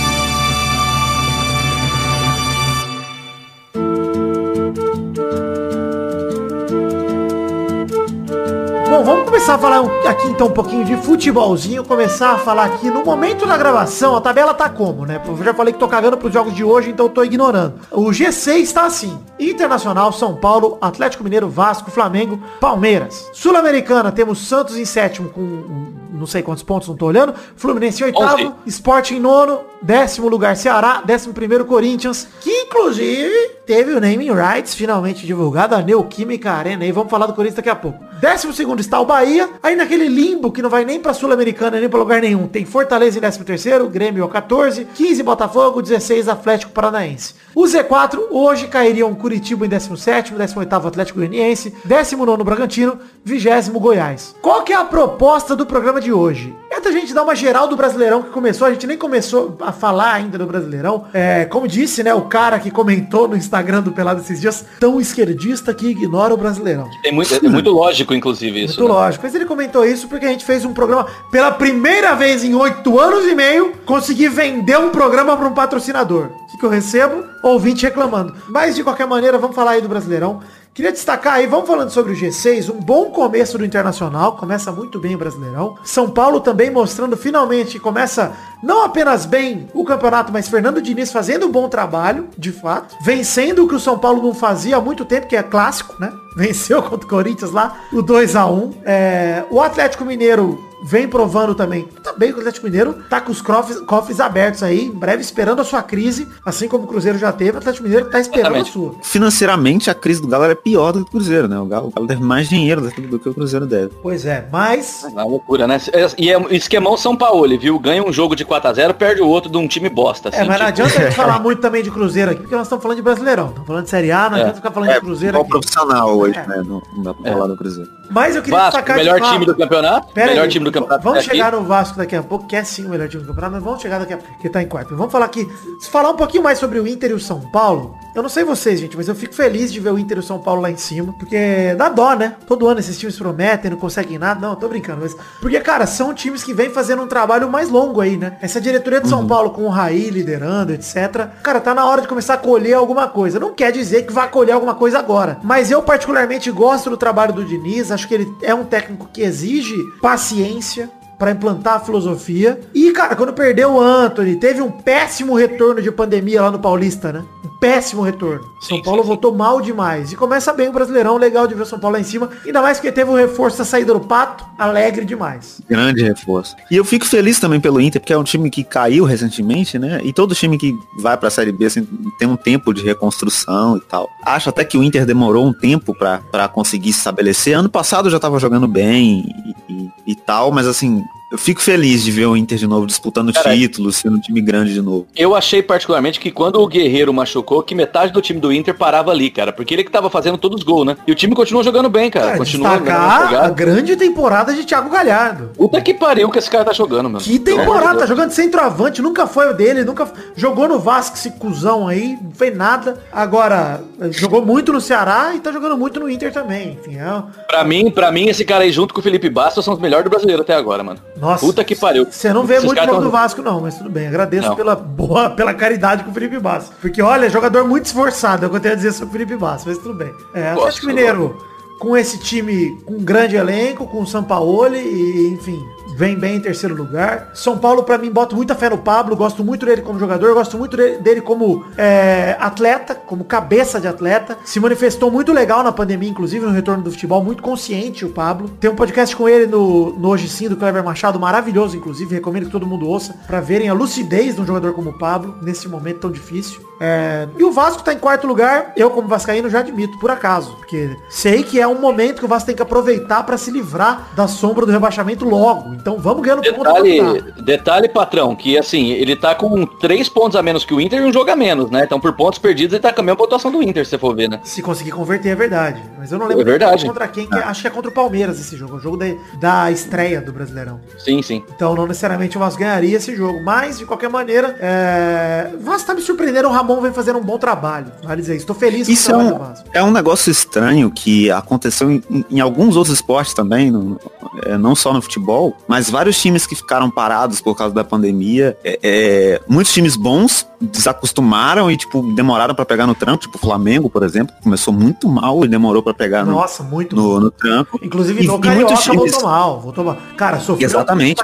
Começar 9.41 9.55
a 9.55 9.57
falar 9.57 10.07
aqui 10.07 10.27
então 10.27 10.47
um 10.47 10.51
pouquinho 10.51 10.85
de 10.85 10.95
futebolzinho, 10.97 11.83
começar 11.83 12.33
a 12.33 12.37
falar 12.37 12.65
aqui 12.65 12.91
no 12.91 13.03
momento 13.03 13.43
da 13.47 13.57
gravação, 13.57 14.15
a 14.15 14.21
tabela 14.21 14.53
tá 14.53 14.69
como, 14.69 15.03
né? 15.03 15.19
Eu 15.25 15.43
já 15.43 15.51
falei 15.51 15.73
que 15.73 15.79
tô 15.79 15.87
cagando 15.87 16.15
pros 16.15 16.31
jogos 16.31 16.53
de 16.53 16.63
hoje, 16.63 16.91
então 16.91 17.07
eu 17.07 17.09
tô 17.09 17.23
ignorando. 17.23 17.73
O 17.89 18.11
G6 18.11 18.71
tá 18.71 18.85
assim: 18.85 19.17
Internacional, 19.39 20.13
São 20.13 20.35
Paulo, 20.35 20.77
Atlético 20.79 21.23
Mineiro, 21.23 21.49
Vasco, 21.49 21.89
Flamengo, 21.89 22.39
Palmeiras. 22.59 23.31
Sul-Americana, 23.33 24.11
temos 24.11 24.47
Santos 24.47 24.77
em 24.77 24.85
sétimo 24.85 25.29
com 25.29 26.01
não 26.21 26.27
sei 26.27 26.43
quantos 26.43 26.61
pontos, 26.61 26.87
não 26.87 26.95
tô 26.95 27.07
olhando. 27.07 27.33
Fluminense 27.55 28.03
em 28.03 28.05
oitavo, 28.05 28.43
Onze. 28.43 28.53
Sport 28.67 29.11
em 29.11 29.19
nono, 29.19 29.61
décimo 29.81 30.29
lugar 30.29 30.55
Ceará, 30.55 31.01
décimo 31.03 31.33
primeiro 31.33 31.65
Corinthians, 31.65 32.27
que 32.39 32.49
inclusive 32.49 33.33
teve 33.65 33.93
o 33.93 33.99
naming 33.99 34.31
rights 34.31 34.75
finalmente 34.75 35.25
divulgado, 35.25 35.73
a 35.73 35.81
Neoquímica 35.81 36.51
Arena, 36.51 36.85
e 36.85 36.91
vamos 36.91 37.09
falar 37.09 37.25
do 37.25 37.33
Corinthians 37.33 37.55
daqui 37.55 37.69
a 37.69 37.75
pouco. 37.75 38.03
Décimo 38.19 38.53
segundo 38.53 38.79
está 38.79 38.99
o 38.99 39.05
Bahia, 39.05 39.30
aí 39.61 39.75
naquele 39.75 40.07
limbo 40.07 40.51
que 40.51 40.61
não 40.61 40.69
vai 40.69 40.83
nem 40.83 40.99
pra 40.99 41.13
Sul-Americana, 41.13 41.79
nem 41.79 41.87
pra 41.87 41.99
lugar 41.99 42.21
nenhum, 42.21 42.47
tem 42.47 42.65
Fortaleza 42.65 43.17
em 43.17 43.21
décimo 43.21 43.45
terceiro, 43.45 43.87
Grêmio 43.87 44.23
ao 44.23 44.29
14, 44.29 44.85
15 44.95 45.23
Botafogo, 45.23 45.81
16 45.81 46.27
Atlético 46.27 46.71
Paranaense. 46.71 47.35
O 47.53 47.63
Z4 47.63 48.19
hoje 48.31 48.67
cairiam 48.67 49.13
Curitiba 49.13 49.65
em 49.65 49.69
17º, 49.69 50.33
18º 50.37 50.85
Atlético 50.87 51.19
Goianiense, 51.19 51.73
19º 51.87 52.43
Bragantino, 52.43 52.97
20º 53.27 53.71
Goiás. 53.73 54.35
Qual 54.41 54.63
que 54.63 54.73
é 54.73 54.75
a 54.75 54.85
proposta 54.85 55.55
do 55.55 55.65
programa 55.65 56.01
de 56.01 56.11
hoje? 56.11 56.55
É 56.69 56.79
da 56.79 56.91
gente 56.91 57.13
dar 57.13 57.23
uma 57.23 57.35
geral 57.35 57.67
do 57.67 57.75
Brasileirão 57.75 58.23
que 58.23 58.29
começou, 58.29 58.65
a 58.65 58.71
gente 58.71 58.87
nem 58.87 58.97
começou 58.97 59.57
a 59.59 59.73
falar 59.73 60.13
ainda 60.13 60.37
do 60.37 60.45
Brasileirão. 60.45 61.05
É, 61.13 61.43
como 61.45 61.67
disse, 61.67 62.01
né, 62.01 62.13
o 62.13 62.21
cara 62.21 62.57
que 62.59 62.71
comentou 62.71 63.27
no 63.27 63.35
Instagram 63.35 63.81
do 63.81 63.91
Pelado 63.91 64.21
esses 64.21 64.39
dias, 64.39 64.65
tão 64.79 64.99
esquerdista 64.99 65.73
que 65.73 65.87
ignora 65.87 66.33
o 66.33 66.37
Brasileirão. 66.37 66.89
É 67.03 67.11
muito, 67.11 67.33
é 67.33 67.49
muito 67.49 67.69
lógico, 67.69 68.13
inclusive, 68.13 68.63
isso. 68.63 68.79
Muito 68.79 68.93
né? 68.93 68.99
lógico. 68.99 69.20
Mas 69.21 69.35
ele 69.35 69.45
comentou 69.45 69.85
isso 69.85 70.07
porque 70.07 70.25
a 70.25 70.29
gente 70.29 70.45
fez 70.45 70.65
um 70.65 70.73
programa 70.73 71.07
pela 71.31 71.51
primeira 71.51 72.15
vez 72.15 72.43
em 72.43 72.53
oito 72.53 72.99
anos 72.99 73.25
e 73.25 73.35
meio, 73.35 73.73
consegui 73.85 74.27
vender 74.27 74.77
um 74.77 74.89
programa 74.89 75.35
para 75.37 75.47
um 75.47 75.53
patrocinador. 75.53 76.25
O 76.25 76.47
que, 76.47 76.57
que 76.57 76.65
eu 76.65 76.69
recebo? 76.69 77.23
Ouvinte 77.43 77.85
reclamando. 77.85 78.35
Mas 78.47 78.75
de 78.75 78.83
qualquer 78.83 79.07
maneira, 79.07 79.37
vamos 79.37 79.55
falar 79.55 79.71
aí 79.71 79.81
do 79.81 79.89
Brasileirão. 79.89 80.41
Queria 80.73 80.93
destacar 80.93 81.33
aí, 81.33 81.47
vamos 81.47 81.67
falando 81.67 81.89
sobre 81.89 82.13
o 82.13 82.15
G6, 82.15 82.73
um 82.73 82.79
bom 82.79 83.11
começo 83.11 83.57
do 83.57 83.65
Internacional, 83.65 84.37
começa 84.37 84.71
muito 84.71 84.99
bem 84.99 85.15
o 85.15 85.17
Brasileirão. 85.17 85.75
São 85.83 86.09
Paulo 86.09 86.39
também 86.39 86.71
mostrando 86.71 87.17
finalmente, 87.17 87.77
começa 87.77 88.31
não 88.63 88.85
apenas 88.85 89.25
bem 89.25 89.67
o 89.73 89.83
campeonato, 89.83 90.31
mas 90.31 90.47
Fernando 90.47 90.81
Diniz 90.81 91.11
fazendo 91.11 91.45
um 91.45 91.51
bom 91.51 91.67
trabalho, 91.67 92.29
de 92.37 92.53
fato. 92.53 92.95
Vencendo 93.03 93.65
o 93.65 93.67
que 93.67 93.75
o 93.75 93.79
São 93.81 93.99
Paulo 93.99 94.23
não 94.23 94.33
fazia 94.33 94.77
há 94.77 94.81
muito 94.81 95.03
tempo, 95.03 95.27
que 95.27 95.35
é 95.35 95.43
clássico, 95.43 95.93
né? 95.99 96.09
Venceu 96.37 96.81
contra 96.81 97.05
o 97.05 97.09
Corinthians 97.09 97.51
lá, 97.51 97.77
o 97.91 98.01
2 98.01 98.37
a 98.37 98.45
1 98.45 98.73
é, 98.85 99.43
O 99.51 99.59
Atlético 99.59 100.05
Mineiro 100.05 100.70
vem 100.83 101.07
provando 101.07 101.53
também. 101.55 101.87
Também 102.03 102.31
o 102.31 102.37
Atlético 102.37 102.65
Mineiro 102.65 102.93
tá 103.09 103.21
com 103.21 103.31
os 103.31 103.41
cofres, 103.41 103.79
cofres 103.81 104.19
abertos 104.19 104.63
aí, 104.63 104.85
em 104.85 104.91
breve 104.91 105.21
esperando 105.21 105.61
a 105.61 105.63
sua 105.63 105.81
crise, 105.83 106.27
assim 106.45 106.67
como 106.67 106.83
o 106.85 106.87
Cruzeiro 106.87 107.17
já 107.17 107.31
teve, 107.31 107.51
o 107.51 107.57
Atlético 107.57 107.83
Mineiro 107.83 108.09
tá 108.09 108.19
esperando 108.19 108.55
Exatamente. 108.55 108.69
a 108.69 108.73
sua. 108.73 108.95
Financeiramente, 109.03 109.89
a 109.89 109.93
crise 109.93 110.21
do 110.21 110.27
Galo 110.27 110.45
é 110.45 110.55
pior 110.55 110.91
do 110.91 110.99
que 111.03 111.09
o 111.09 111.11
Cruzeiro, 111.11 111.47
né? 111.47 111.59
O 111.59 111.65
Galo, 111.65 111.87
o 111.87 111.91
Galo 111.91 112.07
deve 112.07 112.23
mais 112.23 112.49
dinheiro 112.49 112.81
do 112.81 112.89
que- 112.91 113.01
que 113.19 113.29
o 113.29 113.33
Cruzeiro 113.33 113.65
deve. 113.65 113.91
Pois 114.01 114.25
é, 114.25 114.47
mas 114.51 115.03
É 115.03 115.07
uma 115.09 115.23
loucura, 115.23 115.67
né? 115.67 115.79
E 116.17 116.31
é 116.31 116.39
esquemão 116.55 116.97
São 116.97 117.15
Paulo, 117.15 117.47
viu? 117.59 117.77
Ganha 117.79 118.03
um 118.03 118.11
jogo 118.11 118.35
de 118.35 118.43
4x0, 118.45 118.93
perde 118.93 119.21
o 119.21 119.27
outro 119.27 119.49
de 119.51 119.57
um 119.57 119.67
time 119.67 119.89
bosta. 119.89 120.29
É, 120.29 120.39
assim, 120.39 120.47
mas 120.47 120.47
não 120.47 120.55
tipo. 120.55 120.67
adianta 120.67 120.99
a 120.99 121.03
gente 121.05 121.15
falar 121.15 121.39
muito 121.41 121.61
também 121.61 121.83
de 121.83 121.91
Cruzeiro 121.91 122.31
aqui, 122.31 122.41
porque 122.41 122.55
nós 122.55 122.65
estamos 122.67 122.81
falando 122.81 122.97
de 122.97 123.03
Brasileirão. 123.03 123.47
Estamos 123.49 123.67
falando 123.67 123.83
de 123.83 123.89
Série 123.89 124.11
A, 124.11 124.29
não 124.29 124.37
É. 124.37 124.41
adianta 124.41 124.55
ficar 124.57 124.71
falando 124.71 124.89
de 124.93 124.99
Cruzeiro 125.01 125.31
igual 125.37 125.41
aqui. 125.43 125.49
profissional 125.51 126.17
hoje, 126.17 126.37
É. 126.37 126.47
né? 126.47 126.63
Não, 126.65 126.81
não 126.95 127.03
dá 127.03 127.13
pra 127.13 127.31
falar 127.31 127.47
do 127.47 127.57
Cruzeiro. 127.57 127.89
Mas 128.09 128.35
eu 128.35 128.41
queria 128.41 128.57
Vasco, 128.59 128.71
destacar 128.71 128.97
melhor 128.97 129.21
de 129.21 129.31
time 129.31 129.45
do 129.45 129.55
campeonato. 129.55 130.13
Pera 130.13 130.27
melhor 130.31 130.43
aí, 130.43 130.49
time 130.49 130.65
do 130.65 130.70
campeonato. 130.71 131.03
Vamos 131.03 131.19
até 131.19 131.27
aqui. 131.27 131.37
chegar 131.37 131.51
no 131.51 131.63
Vasco 131.63 131.97
daqui 131.97 132.15
a 132.15 132.23
pouco, 132.23 132.47
que 132.47 132.55
é 132.55 132.63
sim 132.63 132.85
o 132.85 132.89
melhor 132.89 133.07
time 133.07 133.23
do 133.23 133.27
campeonato, 133.27 133.53
mas 133.53 133.63
vamos 133.63 133.81
chegar 133.81 133.99
daqui 133.99 134.13
a 134.13 134.17
pouco, 134.17 134.39
que 134.39 134.49
tá 134.49 134.61
em 134.61 134.67
quarto. 134.67 134.95
Vamos 134.95 135.11
falar 135.11 135.25
aqui, 135.25 135.47
se 135.79 135.89
falar 135.89 136.09
um 136.09 136.15
pouquinho 136.15 136.43
mais 136.43 136.59
sobre 136.59 136.79
o 136.79 136.87
Inter 136.87 137.11
e 137.11 137.13
o 137.13 137.19
São 137.19 137.41
Paulo. 137.51 137.95
Eu 138.13 138.21
não 138.21 138.29
sei 138.29 138.43
vocês, 138.43 138.79
gente, 138.79 138.97
mas 138.97 139.07
eu 139.07 139.15
fico 139.15 139.33
feliz 139.33 139.71
de 139.71 139.79
ver 139.79 139.91
o 139.91 139.97
Inter 139.97 140.17
e 140.17 140.19
o 140.19 140.23
São 140.23 140.39
Paulo 140.39 140.61
lá 140.61 140.69
em 140.69 140.77
cima, 140.77 141.13
porque 141.17 141.73
dá 141.77 141.87
dó, 141.87 142.13
né? 142.13 142.35
Todo 142.45 142.67
ano 142.67 142.79
esses 142.79 142.97
times 142.97 143.17
prometem, 143.17 143.71
não 143.71 143.77
conseguem 143.77 144.17
nada. 144.17 144.39
Não, 144.39 144.55
tô 144.55 144.67
brincando, 144.67 145.01
mas 145.01 145.15
porque 145.39 145.59
cara, 145.61 145.85
são 145.85 146.13
times 146.13 146.43
que 146.43 146.53
vêm 146.53 146.69
fazendo 146.69 147.03
um 147.03 147.07
trabalho 147.07 147.49
mais 147.49 147.69
longo 147.69 148.01
aí, 148.01 148.17
né? 148.17 148.37
Essa 148.41 148.59
diretoria 148.59 148.99
de 148.99 149.07
São 149.07 149.25
Paulo 149.25 149.51
com 149.51 149.63
o 149.63 149.69
Raí 149.69 150.09
liderando, 150.09 150.73
etc. 150.73 151.29
Cara, 151.41 151.61
tá 151.61 151.73
na 151.73 151.85
hora 151.85 152.01
de 152.01 152.07
começar 152.07 152.33
a 152.33 152.37
colher 152.37 152.73
alguma 152.73 153.07
coisa. 153.07 153.39
Não 153.39 153.53
quer 153.53 153.71
dizer 153.71 154.05
que 154.05 154.11
vai 154.11 154.29
colher 154.29 154.53
alguma 154.53 154.75
coisa 154.75 154.99
agora, 154.99 155.39
mas 155.43 155.71
eu 155.71 155.81
particularmente 155.81 156.51
gosto 156.51 156.89
do 156.89 156.97
trabalho 156.97 157.33
do 157.33 157.45
Diniz, 157.45 157.91
acho 157.91 158.07
que 158.07 158.13
ele 158.13 158.27
é 158.41 158.53
um 158.53 158.65
técnico 158.65 159.09
que 159.11 159.21
exige 159.21 159.75
paciência, 160.01 160.60
délicieux. 160.61 161.00
Pra 161.21 161.29
implantar 161.29 161.75
a 161.75 161.79
filosofia. 161.79 162.59
E, 162.73 162.89
cara, 162.93 163.15
quando 163.15 163.31
perdeu 163.31 163.73
o 163.73 163.79
Anthony, 163.79 164.37
teve 164.37 164.59
um 164.59 164.71
péssimo 164.71 165.35
retorno 165.35 165.79
de 165.79 165.91
pandemia 165.91 166.41
lá 166.41 166.49
no 166.49 166.57
Paulista, 166.57 167.13
né? 167.13 167.23
Um 167.45 167.49
péssimo 167.59 168.01
retorno. 168.01 168.41
São 168.59 168.77
Sim, 168.77 168.83
Paulo 168.83 169.03
sim, 169.03 169.07
voltou 169.07 169.31
mal 169.35 169.61
demais. 169.61 170.11
E 170.11 170.15
começa 170.15 170.51
bem 170.51 170.69
o 170.69 170.73
Brasileirão, 170.73 171.17
legal 171.17 171.45
de 171.45 171.53
ver 171.53 171.61
o 171.61 171.65
São 171.65 171.79
Paulo 171.79 171.93
lá 171.93 171.99
em 172.01 172.03
cima. 172.03 172.27
Ainda 172.43 172.59
mais 172.59 172.77
porque 172.79 172.91
teve 172.91 173.11
o 173.11 173.13
reforço 173.15 173.59
da 173.59 173.65
saída 173.65 173.93
do 173.93 173.99
Pato, 173.99 174.43
alegre 174.57 175.05
demais. 175.05 175.61
Grande 175.69 176.01
reforço. 176.01 176.55
E 176.71 176.75
eu 176.75 176.83
fico 176.83 177.05
feliz 177.05 177.39
também 177.39 177.59
pelo 177.59 177.79
Inter, 177.79 178.01
porque 178.01 178.13
é 178.13 178.17
um 178.17 178.23
time 178.23 178.49
que 178.49 178.63
caiu 178.63 179.05
recentemente, 179.05 179.77
né? 179.77 180.01
E 180.03 180.11
todo 180.11 180.33
time 180.33 180.57
que 180.57 180.75
vai 180.97 181.15
pra 181.17 181.29
Série 181.29 181.51
B 181.51 181.65
assim, 181.65 181.87
tem 182.17 182.27
um 182.27 182.35
tempo 182.35 182.73
de 182.73 182.81
reconstrução 182.83 183.77
e 183.77 183.81
tal. 183.81 184.09
Acho 184.25 184.49
até 184.49 184.63
que 184.65 184.75
o 184.75 184.81
Inter 184.83 185.05
demorou 185.05 185.45
um 185.45 185.53
tempo 185.53 185.93
pra 185.93 186.19
pra 186.31 186.47
conseguir 186.47 186.91
se 186.93 186.97
estabelecer. 186.97 187.55
Ano 187.55 187.69
passado 187.69 188.09
já 188.09 188.19
tava 188.19 188.39
jogando 188.39 188.67
bem 188.67 189.23
e, 189.69 189.73
e- 189.73 189.91
e 190.07 190.15
tal, 190.15 190.51
mas 190.51 190.65
assim, 190.65 191.03
eu 191.31 191.37
fico 191.37 191.61
feliz 191.61 192.03
de 192.03 192.11
ver 192.11 192.25
o 192.25 192.35
Inter 192.35 192.57
de 192.57 192.67
novo 192.67 192.85
disputando 192.85 193.31
Cara, 193.31 193.55
títulos, 193.55 193.95
sendo 193.95 194.17
um 194.17 194.19
time 194.19 194.41
grande 194.41 194.73
de 194.73 194.81
novo. 194.81 195.07
Eu 195.15 195.33
achei 195.33 195.63
particularmente 195.63 196.19
que 196.19 196.29
quando 196.29 196.61
o 196.61 196.67
Guerreiro 196.67 197.13
machucou, 197.13 197.63
que 197.63 197.73
metade 197.73 198.11
do 198.11 198.21
time 198.21 198.39
do 198.39 198.51
Inter 198.51 198.75
parava 198.75 199.11
ali, 199.11 199.29
cara. 199.29 199.53
Porque 199.53 199.73
ele 199.73 199.83
que 199.83 199.91
tava 199.91 200.09
fazendo 200.09 200.37
todos 200.37 200.59
os 200.59 200.63
gols, 200.63 200.85
né? 200.85 200.97
E 201.07 201.11
o 201.11 201.15
time 201.15 201.33
continuou 201.33 201.63
jogando 201.63 201.89
bem, 201.89 202.11
cara. 202.11 202.25
Cara, 202.25 202.37
continua 202.37 202.69
destacar 202.71 203.45
a 203.45 203.49
grande 203.49 203.95
temporada 203.95 204.53
de 204.53 204.65
Thiago 204.65 204.89
Galhardo. 204.89 205.51
Puta 205.55 205.79
que 205.79 205.93
pariu 205.93 206.29
que 206.29 206.37
esse 206.37 206.49
cara 206.49 206.65
tá 206.65 206.73
jogando, 206.73 207.09
mano. 207.09 207.23
Que 207.23 207.39
temporada, 207.39 207.99
tá 207.99 208.05
jogando 208.05 208.31
centroavante, 208.31 209.01
nunca 209.01 209.25
foi 209.25 209.49
o 209.49 209.53
dele, 209.53 209.85
nunca 209.85 210.11
jogou 210.35 210.67
no 210.67 210.79
Vasco 210.79 211.15
esse 211.15 211.31
cuzão 211.31 211.87
aí, 211.87 212.17
não 212.21 212.31
fez 212.31 212.55
nada. 212.55 212.99
Agora, 213.11 213.81
jogou 214.11 214.45
muito 214.45 214.73
no 214.73 214.81
Ceará 214.81 215.31
e 215.33 215.39
tá 215.39 215.51
jogando 215.51 215.77
muito 215.77 215.97
no 215.97 216.09
Inter 216.09 216.33
também. 216.33 216.77
Enfim, 216.81 216.97
é... 216.97 217.23
Pra 217.47 217.63
mim, 217.63 217.89
pra 217.89 218.11
mim, 218.11 218.27
esse 218.27 218.43
cara 218.43 218.65
aí 218.65 218.71
junto 218.71 218.93
com 218.93 218.99
o 218.99 219.03
Felipe 219.03 219.29
Bastos 219.29 219.63
são 219.63 219.73
os 219.73 219.79
melhores 219.79 220.03
do 220.03 220.09
brasileiro 220.09 220.41
até 220.41 220.53
agora, 220.53 220.83
mano. 220.83 220.99
Nossa. 221.21 221.45
Puta 221.45 221.63
que 221.63 221.75
pariu. 221.75 222.07
Você 222.09 222.33
não 222.33 222.43
vê 222.45 222.55
Esses 222.55 222.65
muito 222.65 222.79
jogo 222.79 222.91
tão- 222.93 223.01
do 223.03 223.11
Vasco, 223.11 223.41
não, 223.43 223.61
mas 223.61 223.77
tudo 223.77 223.89
bem. 223.91 224.07
Agradeço 224.07 224.49
Não. 224.49 224.55
pela 224.55 224.75
boa, 224.75 225.29
pela 225.37 225.53
caridade 225.53 226.03
com 226.03 226.09
o 226.09 226.13
Felipe 226.13 226.39
Bastos. 226.39 226.73
Porque, 226.81 227.01
olha, 227.01 227.29
jogador 227.29 227.63
muito 227.65 227.85
esforçado, 227.85 228.43
é 228.43 228.47
o 228.47 228.49
que 228.49 228.55
eu 228.57 228.59
tenho 228.59 228.73
a 228.73 228.77
dizer 228.77 228.91
sobre 228.91 229.09
o 229.09 229.11
Felipe 229.11 229.37
Bastos, 229.37 229.65
mas 229.67 229.77
tudo 229.77 229.93
bem. 229.93 230.11
É, 230.33 230.49
Gosto, 230.55 230.57
Atlético 230.59 230.87
Mineiro, 230.87 231.37
com 231.79 231.95
esse 231.95 232.17
time, 232.19 232.75
com 232.85 232.95
um 232.95 233.03
grande 233.03 233.35
elenco, 233.35 233.85
com 233.87 234.01
o 234.01 234.07
Sampaoli, 234.07 234.79
e, 234.79 235.33
enfim, 235.33 235.63
vem 235.95 236.15
bem 236.17 236.35
em 236.37 236.39
terceiro 236.39 236.75
lugar. 236.75 237.29
São 237.33 237.57
Paulo, 237.57 237.83
pra 237.83 237.97
mim, 237.97 238.09
boto 238.11 238.35
muita 238.35 238.55
fé 238.55 238.69
no 238.69 238.77
Pablo, 238.77 239.15
gosto 239.15 239.43
muito 239.43 239.65
dele 239.65 239.81
como 239.81 239.99
jogador, 239.99 240.33
gosto 240.33 240.57
muito 240.57 240.75
de- 240.77 240.97
dele 240.97 241.21
como 241.21 241.65
é, 241.77 242.35
atleta, 242.39 242.95
como 242.95 243.23
cabeça 243.23 243.79
de 243.79 243.87
atleta. 243.87 244.37
Se 244.43 244.59
manifestou 244.59 245.11
muito 245.11 245.31
legal 245.31 245.63
na 245.63 245.71
pandemia, 245.71 246.09
inclusive 246.09 246.45
no 246.45 246.51
retorno 246.51 246.83
do 246.83 246.91
futebol, 246.91 247.23
muito 247.23 247.41
consciente 247.43 248.05
o 248.05 248.09
Pablo. 248.09 248.49
Tem 248.59 248.69
um 248.69 248.75
podcast 248.75 249.15
com 249.15 249.27
ele 249.27 249.47
no, 249.47 249.93
no 249.97 250.09
Hoje 250.09 250.27
Sim, 250.29 250.49
do 250.49 250.55
Clever 250.57 250.83
Machado, 250.83 251.19
maravilhoso, 251.19 251.75
inclusive, 251.77 252.15
recomendo 252.15 252.45
que 252.45 252.51
todo 252.51 252.65
mundo 252.67 252.87
ouça, 252.87 253.15
pra 253.27 253.39
verem 253.39 253.69
a 253.69 253.73
lucidez 253.73 254.35
de 254.35 254.41
um 254.41 254.45
jogador 254.45 254.73
como 254.73 254.89
o 254.91 254.97
Pablo, 254.97 255.35
nesse 255.41 255.67
momento 255.67 255.99
tão 255.99 256.11
difícil. 256.11 256.61
É, 256.79 257.27
e 257.37 257.43
o 257.43 257.51
Vasco 257.51 257.83
tá 257.83 257.93
em 257.93 257.99
quarto 257.99 258.25
lugar, 258.25 258.73
eu 258.75 258.89
como 258.89 259.07
vascaíno 259.07 259.49
já 259.49 259.59
admito, 259.59 259.99
por 259.99 260.09
acaso, 260.09 260.55
porque 260.57 260.95
sei 261.09 261.43
que 261.43 261.59
é 261.59 261.67
um 261.67 261.79
momento 261.79 262.19
que 262.19 262.25
o 262.25 262.27
Vasco 262.27 262.47
tem 262.47 262.55
que 262.55 262.61
aproveitar 262.61 263.23
pra 263.23 263.37
se 263.37 263.51
livrar 263.51 264.07
da 264.15 264.27
sombra 264.27 264.65
do 264.65 264.71
rebaixamento 264.71 265.23
logo. 265.23 265.75
Então 265.81 265.97
vamos 265.97 266.21
ganhando 266.21 266.41
ponto 266.43 266.63
Detalhe, 266.63 267.01
dá. 267.01 267.41
detalhe, 267.41 267.89
patrão, 267.89 268.35
que 268.35 268.57
assim, 268.57 268.91
ele 268.91 269.15
tá 269.15 269.33
com 269.33 269.65
três 269.65 270.07
pontos 270.07 270.35
a 270.35 270.43
menos 270.43 270.63
que 270.63 270.73
o 270.73 270.79
Inter 270.79 271.01
e 271.01 271.05
um 271.05 271.11
jogo 271.11 271.31
a 271.31 271.35
menos, 271.35 271.69
né? 271.71 271.83
Então 271.85 271.99
por 271.99 272.13
pontos 272.13 272.37
perdidos 272.39 272.73
ele 272.73 272.81
tá 272.81 272.93
com 272.93 273.01
a 273.01 273.03
mesma 273.03 273.17
pontuação 273.17 273.51
do 273.51 273.61
Inter, 273.63 273.83
se 273.85 273.91
você 273.91 273.97
for 273.97 274.15
ver, 274.15 274.29
né? 274.29 274.39
Se 274.43 274.61
conseguir 274.61 274.91
converter 274.91 275.29
é 275.29 275.35
verdade. 275.35 275.81
Mas 275.97 276.11
eu 276.11 276.19
não 276.19 276.27
lembro 276.27 276.41
É 276.43 276.45
verdade. 276.45 276.85
contra 276.85 277.07
quem, 277.07 277.27
que 277.27 277.35
acho 277.35 277.61
que 277.61 277.67
é 277.67 277.69
contra 277.71 277.89
o 277.89 277.93
Palmeiras 277.93 278.39
esse 278.39 278.55
jogo. 278.55 278.73
É 278.75 278.77
o 278.77 278.79
jogo 278.79 278.97
da, 278.97 279.05
da 279.39 279.71
estreia 279.71 280.21
do 280.21 280.31
Brasileirão. 280.31 280.79
Sim, 280.99 281.21
sim. 281.21 281.43
Então 281.55 281.75
não 281.75 281.87
necessariamente 281.87 282.37
o 282.37 282.39
Vasco 282.39 282.59
ganharia 282.59 282.97
esse 282.97 283.15
jogo. 283.15 283.41
Mas, 283.43 283.79
de 283.79 283.85
qualquer 283.85 284.09
maneira, 284.09 284.55
é... 284.59 285.49
Vasco 285.61 285.87
tá 285.87 285.93
me 285.93 286.01
surpreendendo. 286.01 286.47
O 286.47 286.51
Ramon 286.51 286.79
vem 286.81 286.91
fazendo 286.93 287.17
um 287.19 287.23
bom 287.23 287.37
trabalho. 287.37 287.87
Vale 288.03 288.21
dizer, 288.21 288.35
estou 288.35 288.55
feliz 288.55 288.87
com 288.87 288.93
Isso 288.93 289.11
o 289.11 289.15
é 289.15 289.17
um, 289.17 289.29
do 289.31 289.37
Vasco. 289.39 289.69
é 289.73 289.83
um 289.83 289.91
negócio 289.91 290.31
estranho 290.31 290.91
que 290.91 291.31
aconteceu 291.31 291.89
em, 291.91 292.03
em 292.29 292.39
alguns 292.39 292.75
outros 292.75 292.95
esportes 292.95 293.33
também, 293.33 293.71
no- 293.71 293.99
é, 294.45 294.57
não 294.57 294.75
só 294.75 294.93
no 294.93 295.01
futebol, 295.01 295.55
mas 295.71 295.89
vários 295.89 296.21
times 296.21 296.45
que 296.45 296.53
ficaram 296.53 296.91
parados 296.91 297.39
por 297.39 297.55
causa 297.55 297.73
da 297.73 297.81
pandemia. 297.81 298.57
é, 298.61 298.77
é, 298.83 299.41
muitos 299.47 299.71
times 299.71 299.95
bons 299.95 300.45
desacostumaram 300.59 301.71
e, 301.71 301.77
tipo, 301.77 302.01
demoraram 302.13 302.53
pra 302.53 302.65
pegar 302.65 302.85
no 302.85 302.93
tranco, 302.93 303.21
tipo 303.21 303.37
o 303.37 303.39
Flamengo, 303.39 303.89
por 303.89 304.03
exemplo, 304.03 304.35
começou 304.43 304.73
muito 304.73 305.07
mal 305.07 305.45
e 305.45 305.47
demorou 305.47 305.81
pra 305.81 305.93
pegar 305.93 306.25
no, 306.25 306.33
Nossa, 306.33 306.61
muito 306.61 306.93
no, 306.93 307.21
no 307.21 307.31
tranco. 307.31 307.79
Inclusive 307.81 308.21
E- 308.21 308.27
no 308.27 308.37
Carioca 308.37 308.75
times- 308.75 308.97
voltou 308.97 309.21
mal. 309.23 309.61
Voltou 309.61 309.85
mal. 309.85 309.97
Cara, 310.17 310.39
sofreu 310.41 310.67
Exatamente, 310.67 311.19
na 311.19 311.23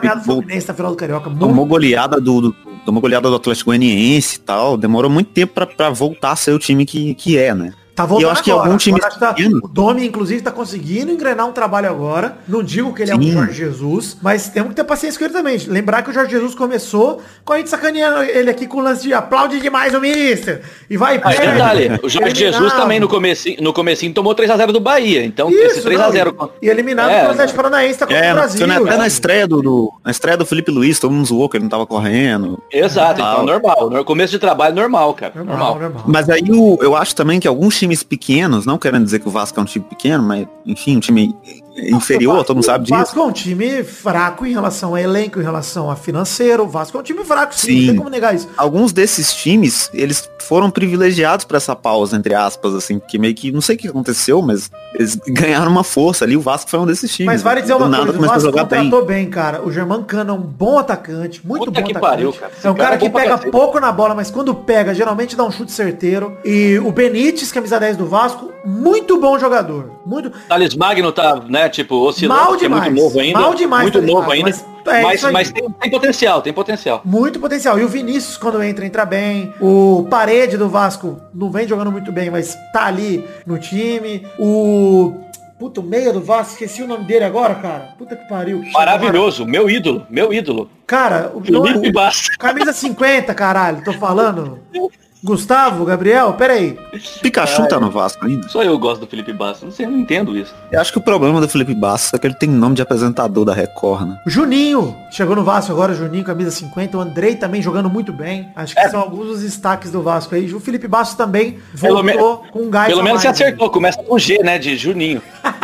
final 0.74 0.92
do 0.92 0.98
Carioca. 0.98 1.30
Muito 1.30 1.39
Tomou 1.46 1.66
goleada 1.66 2.22
do, 2.22 2.39
do, 2.39 2.56
tomou 2.86 3.01
goleada 3.01 3.30
do 3.30 3.36
Atlético 3.36 3.70
Goianiense 3.70 4.38
e 4.38 4.39
tal. 4.39 4.77
Demorou 4.77 5.12
muito 5.12 5.30
tempo 5.32 5.54
pra, 5.54 5.66
pra 5.68 5.89
voltar 5.89 6.32
a 6.32 6.36
ser 6.38 6.54
o 6.54 6.60
time 6.60 6.86
que, 6.86 7.13
que 7.16 7.38
é, 7.38 7.54
né? 7.54 7.74
Tá 7.98 8.06
voltando 8.06 8.27
eu 8.27 8.32
acho 8.32 8.44
que 8.44 8.51
agora. 8.51 8.68
algum 8.68 8.77
time 8.77 9.00
tá- 9.00 9.34
o 9.63 9.68
Domi, 9.68 10.06
inclusive, 10.06 10.39
tá 10.44 10.51
conseguindo 10.51 11.12
engrenar 11.12 11.48
um 11.48 11.51
trabalho 11.51 11.89
agora. 11.89 12.38
Não 12.48 12.62
digo 12.62 12.94
que 12.94 13.01
ele 13.01 13.10
é 13.10 13.16
um 13.16 13.22
Sim. 13.24 13.32
Jorge 13.32 13.54
Jesus, 13.54 14.16
mas 14.22 14.50
temos 14.50 14.70
que 14.70 14.75
ter 14.75 14.84
paciência 14.84 15.18
com 15.18 15.25
ele 15.25 15.34
também. 15.34 15.58
Lembrar 15.68 16.04
que 16.04 16.12
o 16.12 16.13
Jorge 16.13 16.30
Jesus 16.30 16.54
começou 16.54 17.20
com 17.44 17.54
a 17.54 17.58
gente 17.58 17.72
sacaneando 17.72 18.22
ele 18.22 18.51
aqui 18.51 18.68
com 18.68 18.77
o 18.77 18.82
lance 18.82 19.01
de 19.01 19.16
aplaude 19.16 19.60
demais 19.60 19.96
o 19.96 20.00
Mister. 20.00 20.62
E 20.88 20.96
vai 20.96 21.16
e 21.18 21.22
Mas 21.24 21.38
perde. 21.38 21.54
detalhe, 21.54 21.86
o 22.04 22.08
Jorge 22.08 22.18
Eliminado. 22.20 22.36
Jesus 22.36 22.74
também 22.74 23.00
no 23.00 23.08
comecinho, 23.10 23.58
no 23.63 23.74
comecinho 23.74 24.13
tomou 24.13 24.36
3x0 24.36 24.72
do 24.72 24.80
Bahia. 24.80 25.25
Então 25.25 25.50
esse 25.50 25.80
Isso, 25.80 25.89
3x0 25.89 26.36
não, 26.38 26.51
e 26.62 26.70
eliminado 26.70 27.10
É, 27.10 27.22
pelo 27.22 27.32
Atlético 27.32 27.58
Paranaense, 27.58 27.98
tá 27.98 28.06
contra 28.06 28.24
É, 28.24 28.32
o 28.32 28.36
Brasil. 28.36 28.66
até 28.86 28.98
na 28.98 29.08
estreia 29.08 29.48
do, 29.48 29.60
do- 29.60 29.92
na 30.06 30.12
estreia 30.12 30.38
do 30.38 30.46
Felipe 30.46 30.70
Luiz, 30.70 31.00
todo 31.00 31.10
mundo 31.12 31.25
zoou 31.25 31.50
que 31.50 31.58
ele 31.58 31.63
não 31.63 31.70
tava 31.72 31.88
correndo. 31.88 32.62
Exato, 32.72 33.22
então 33.22 33.44
Normal. 33.44 33.75
normal. 33.80 33.89
No 33.89 34.06
começo 34.06 34.32
de 34.34 34.38
trabalho 34.38 34.75
normal, 34.75 35.16
cara. 35.16 35.34
Normal, 35.36 35.58
Normal. 35.58 35.80
normal. 35.82 36.04
Mas 36.06 36.30
aí 36.30 36.44
o- 36.51 36.77
eu 36.80 36.96
acho 36.96 37.16
também 37.16 37.39
que 37.39 37.48
alguns 37.48 37.75
times 37.75 37.87
pequenos, 38.03 38.65
não 38.65 38.77
querendo 38.77 39.06
dizer 39.06 39.20
que 39.20 39.27
o 39.27 39.32
Vasco 39.32 39.60
é 39.60 39.63
um 39.63 39.65
time 39.65 39.86
pequeno, 39.86 40.24
mas 40.24 40.48
enfim, 40.65 40.98
um 40.98 41.00
time 41.00 41.36
inferior, 41.77 42.43
todo 42.43 42.57
mundo 42.57 42.65
sabe 42.65 42.84
O 42.84 42.86
disso. 42.86 42.98
Vasco 42.98 43.19
é 43.19 43.24
um 43.24 43.31
time 43.31 43.84
fraco 43.84 44.46
em 44.46 44.51
relação 44.53 44.96
a 44.96 45.01
elenco, 45.01 45.39
em 45.39 45.43
relação 45.43 45.89
a 45.91 45.96
financeiro. 45.96 46.63
O 46.63 46.67
Vasco 46.67 46.98
é 46.98 47.00
um 47.00 47.03
time 47.03 47.24
fraco, 47.24 47.53
sim. 47.55 47.67
Sim. 47.67 47.79
Não 47.81 47.88
tem 47.88 47.96
como 47.96 48.10
negar 48.10 48.36
isso. 48.36 48.50
Alguns 48.57 48.91
desses 48.91 49.34
times, 49.34 49.89
eles 49.93 50.29
foram 50.39 50.69
privilegiados 50.72 51.46
pra 51.46 51.57
essa 51.57 51.75
pausa, 51.75 52.15
entre 52.17 52.34
aspas, 52.34 52.74
assim, 52.74 53.00
que 53.00 53.17
meio 53.19 53.36
que, 53.36 53.51
não 53.51 53.62
sei 53.62 53.75
o 53.75 53.79
que 53.79 53.88
aconteceu, 53.88 54.41
mas 54.41 54.69
eles 54.93 55.15
ganharam 55.27 55.69
uma 55.72 55.84
força 55.84 56.25
ali, 56.25 56.36
o 56.38 56.41
Vasco 56.41 56.69
foi 56.69 56.79
um 56.79 56.86
desses 56.86 57.13
times. 57.13 57.27
Mas 57.34 57.41
vale 57.41 57.62
dizer 57.62 57.74
Do 57.74 57.79
uma 57.79 57.89
nada 57.89 58.05
coisa, 58.05 58.19
o 58.19 58.22
Vasco 58.25 58.39
jogar 58.41 58.63
bem. 58.65 58.84
contratou 58.86 59.05
bem. 59.05 59.29
cara. 59.29 59.62
O 59.62 59.72
Germán 59.72 60.03
Cano 60.03 60.31
é 60.31 60.34
um 60.34 60.41
bom 60.41 60.77
atacante, 60.77 61.41
muito 61.46 61.65
Puta 61.65 61.81
bom 61.81 61.86
que 61.88 61.91
atacante. 61.91 62.12
pariu, 62.12 62.34
cara. 62.34 62.51
É 62.63 62.69
um 62.69 62.74
cara 62.74 62.84
cara 62.88 62.96
é 62.96 62.98
que 62.98 63.10
pega 63.10 63.38
pouco 63.51 63.79
na 63.79 63.91
bola, 63.91 64.15
mas 64.15 64.31
quando 64.31 64.53
pega, 64.55 64.93
geralmente 64.93 65.36
dá 65.36 65.43
um 65.43 65.51
chute 65.51 65.72
certeiro. 65.72 66.38
E 66.46 66.79
o 66.79 66.91
Benítez, 66.91 67.51
camisa 67.51 67.79
10 67.79 67.98
do 67.98 68.05
Vasco, 68.07 68.51
muito 68.67 69.19
bom 69.19 69.39
jogador. 69.39 69.91
Muito. 70.05 70.29
Thales 70.50 70.75
Magno 70.75 71.12
tá, 71.12 71.36
né, 71.47 71.69
tipo, 71.69 71.95
oscilando, 71.95 72.39
Mal 72.41 72.50
porque 72.51 72.65
é 72.65 72.67
demais. 72.67 72.83
muito 72.91 73.03
novo 73.03 73.19
ainda. 73.19 73.39
Mal 73.39 73.53
demais, 73.55 73.83
Muito 73.83 73.93
Thales 74.00 74.09
novo 74.13 74.27
Magno, 74.27 74.33
ainda. 74.45 74.50
mas 74.50 74.65
é 74.95 75.01
Mas, 75.03 75.21
mas 75.31 75.51
tem, 75.51 75.69
tem 75.69 75.91
potencial, 75.91 76.41
tem 76.41 76.53
potencial. 76.53 77.01
Muito 77.05 77.39
potencial. 77.39 77.79
E 77.79 77.83
o 77.83 77.88
Vinícius, 77.89 78.38
quando 78.38 78.62
entra, 78.63 78.86
entra 78.86 79.05
bem. 79.05 79.53
O 79.62 80.05
Parede 80.09 80.57
do 80.57 80.67
Vasco 80.69 81.19
não 81.33 81.50
vem 81.50 81.67
jogando 81.67 81.91
muito 81.91 82.12
bem, 82.12 82.29
mas 82.29 82.55
tá 82.74 82.86
ali 82.86 83.25
no 83.45 83.57
time. 83.57 84.25
O. 84.39 85.13
Puta, 85.59 85.81
o 85.81 85.83
meia 85.83 86.13
do 86.13 86.21
Vasco, 86.21 86.53
esqueci 86.53 86.83
o 86.83 86.88
nome 86.88 87.05
dele 87.05 87.25
agora, 87.25 87.55
cara. 87.55 87.95
Puta 87.97 88.15
que 88.15 88.27
pariu. 88.29 88.62
que 88.62 88.71
Maravilhoso, 88.71 89.43
meu 89.43 89.67
ídolo, 89.67 90.05
meu 90.07 90.31
ídolo. 90.31 90.69
Cara, 90.86 91.31
o, 91.33 91.41
Felipe 91.41 91.89
o- 91.89 91.91
Bastos. 91.91 92.36
camisa 92.38 92.71
50, 92.71 93.33
caralho, 93.33 93.83
tô 93.83 93.91
falando. 93.93 94.59
Gustavo, 95.27 95.84
Gabriel, 95.84 96.34
peraí. 96.34 96.79
Pikachu 97.22 97.67
tá 97.67 97.81
no 97.81 97.91
Vasco 97.91 98.25
ainda. 98.25 98.48
Só 98.48 98.63
eu 98.63 98.79
gosto 98.79 99.01
do 99.01 99.07
Felipe 99.07 99.34
Bastos, 99.34 99.63
não 99.63 99.72
sei, 99.72 99.86
eu 99.86 99.91
não 99.91 100.00
entendo 100.00 100.38
isso. 100.38 100.55
Eu 100.72 100.79
acho 100.79 100.93
que 100.93 100.98
o 100.98 101.01
problema 101.01 101.41
do 101.41 101.50
Felipe 101.50 101.75
Bastos 101.75 102.13
é 102.13 102.17
que 102.17 102.25
ele 102.25 102.34
tem 102.34 102.48
nome 102.48 102.75
de 102.75 102.81
apresentador 102.81 103.43
da 103.43 103.53
Record, 103.53 104.07
né? 104.07 104.17
Juninho, 104.25 104.96
chegou 105.12 105.36
no 105.36 105.43
Vasco 105.43 105.74
agora, 105.74 105.93
Juninho, 105.93 106.24
camisa 106.24 106.50
50. 106.50 106.98
O 106.98 107.01
Andrei 107.01 107.36
também 107.36 107.62
jogando 107.62 107.89
muito 107.89 108.13
bem. 108.13 108.50
Acho 108.55 108.74
que 108.74 108.89
são 108.89 109.01
alguns 109.01 109.27
dos 109.27 109.41
destaques 109.41 109.91
do 109.91 110.01
Vasco 110.01 110.34
aí. 110.34 110.51
O 110.53 110.62
Felipe 110.62 110.88
Bastos 110.88 111.17
também 111.17 111.60
Pelo 111.79 112.01
voltou 112.01 112.46
com 112.50 112.62
um 112.62 112.69
gás 112.69 112.88
Pelo 112.88 113.03
menos 113.03 113.22
você 113.22 113.27
mais, 113.27 113.39
né? 113.39 113.46
acertou, 113.48 113.69
começa 113.69 114.01
com 114.01 114.17
G, 114.17 114.38
né, 114.38 114.57
de 114.57 114.77
Juninho. 114.77 115.22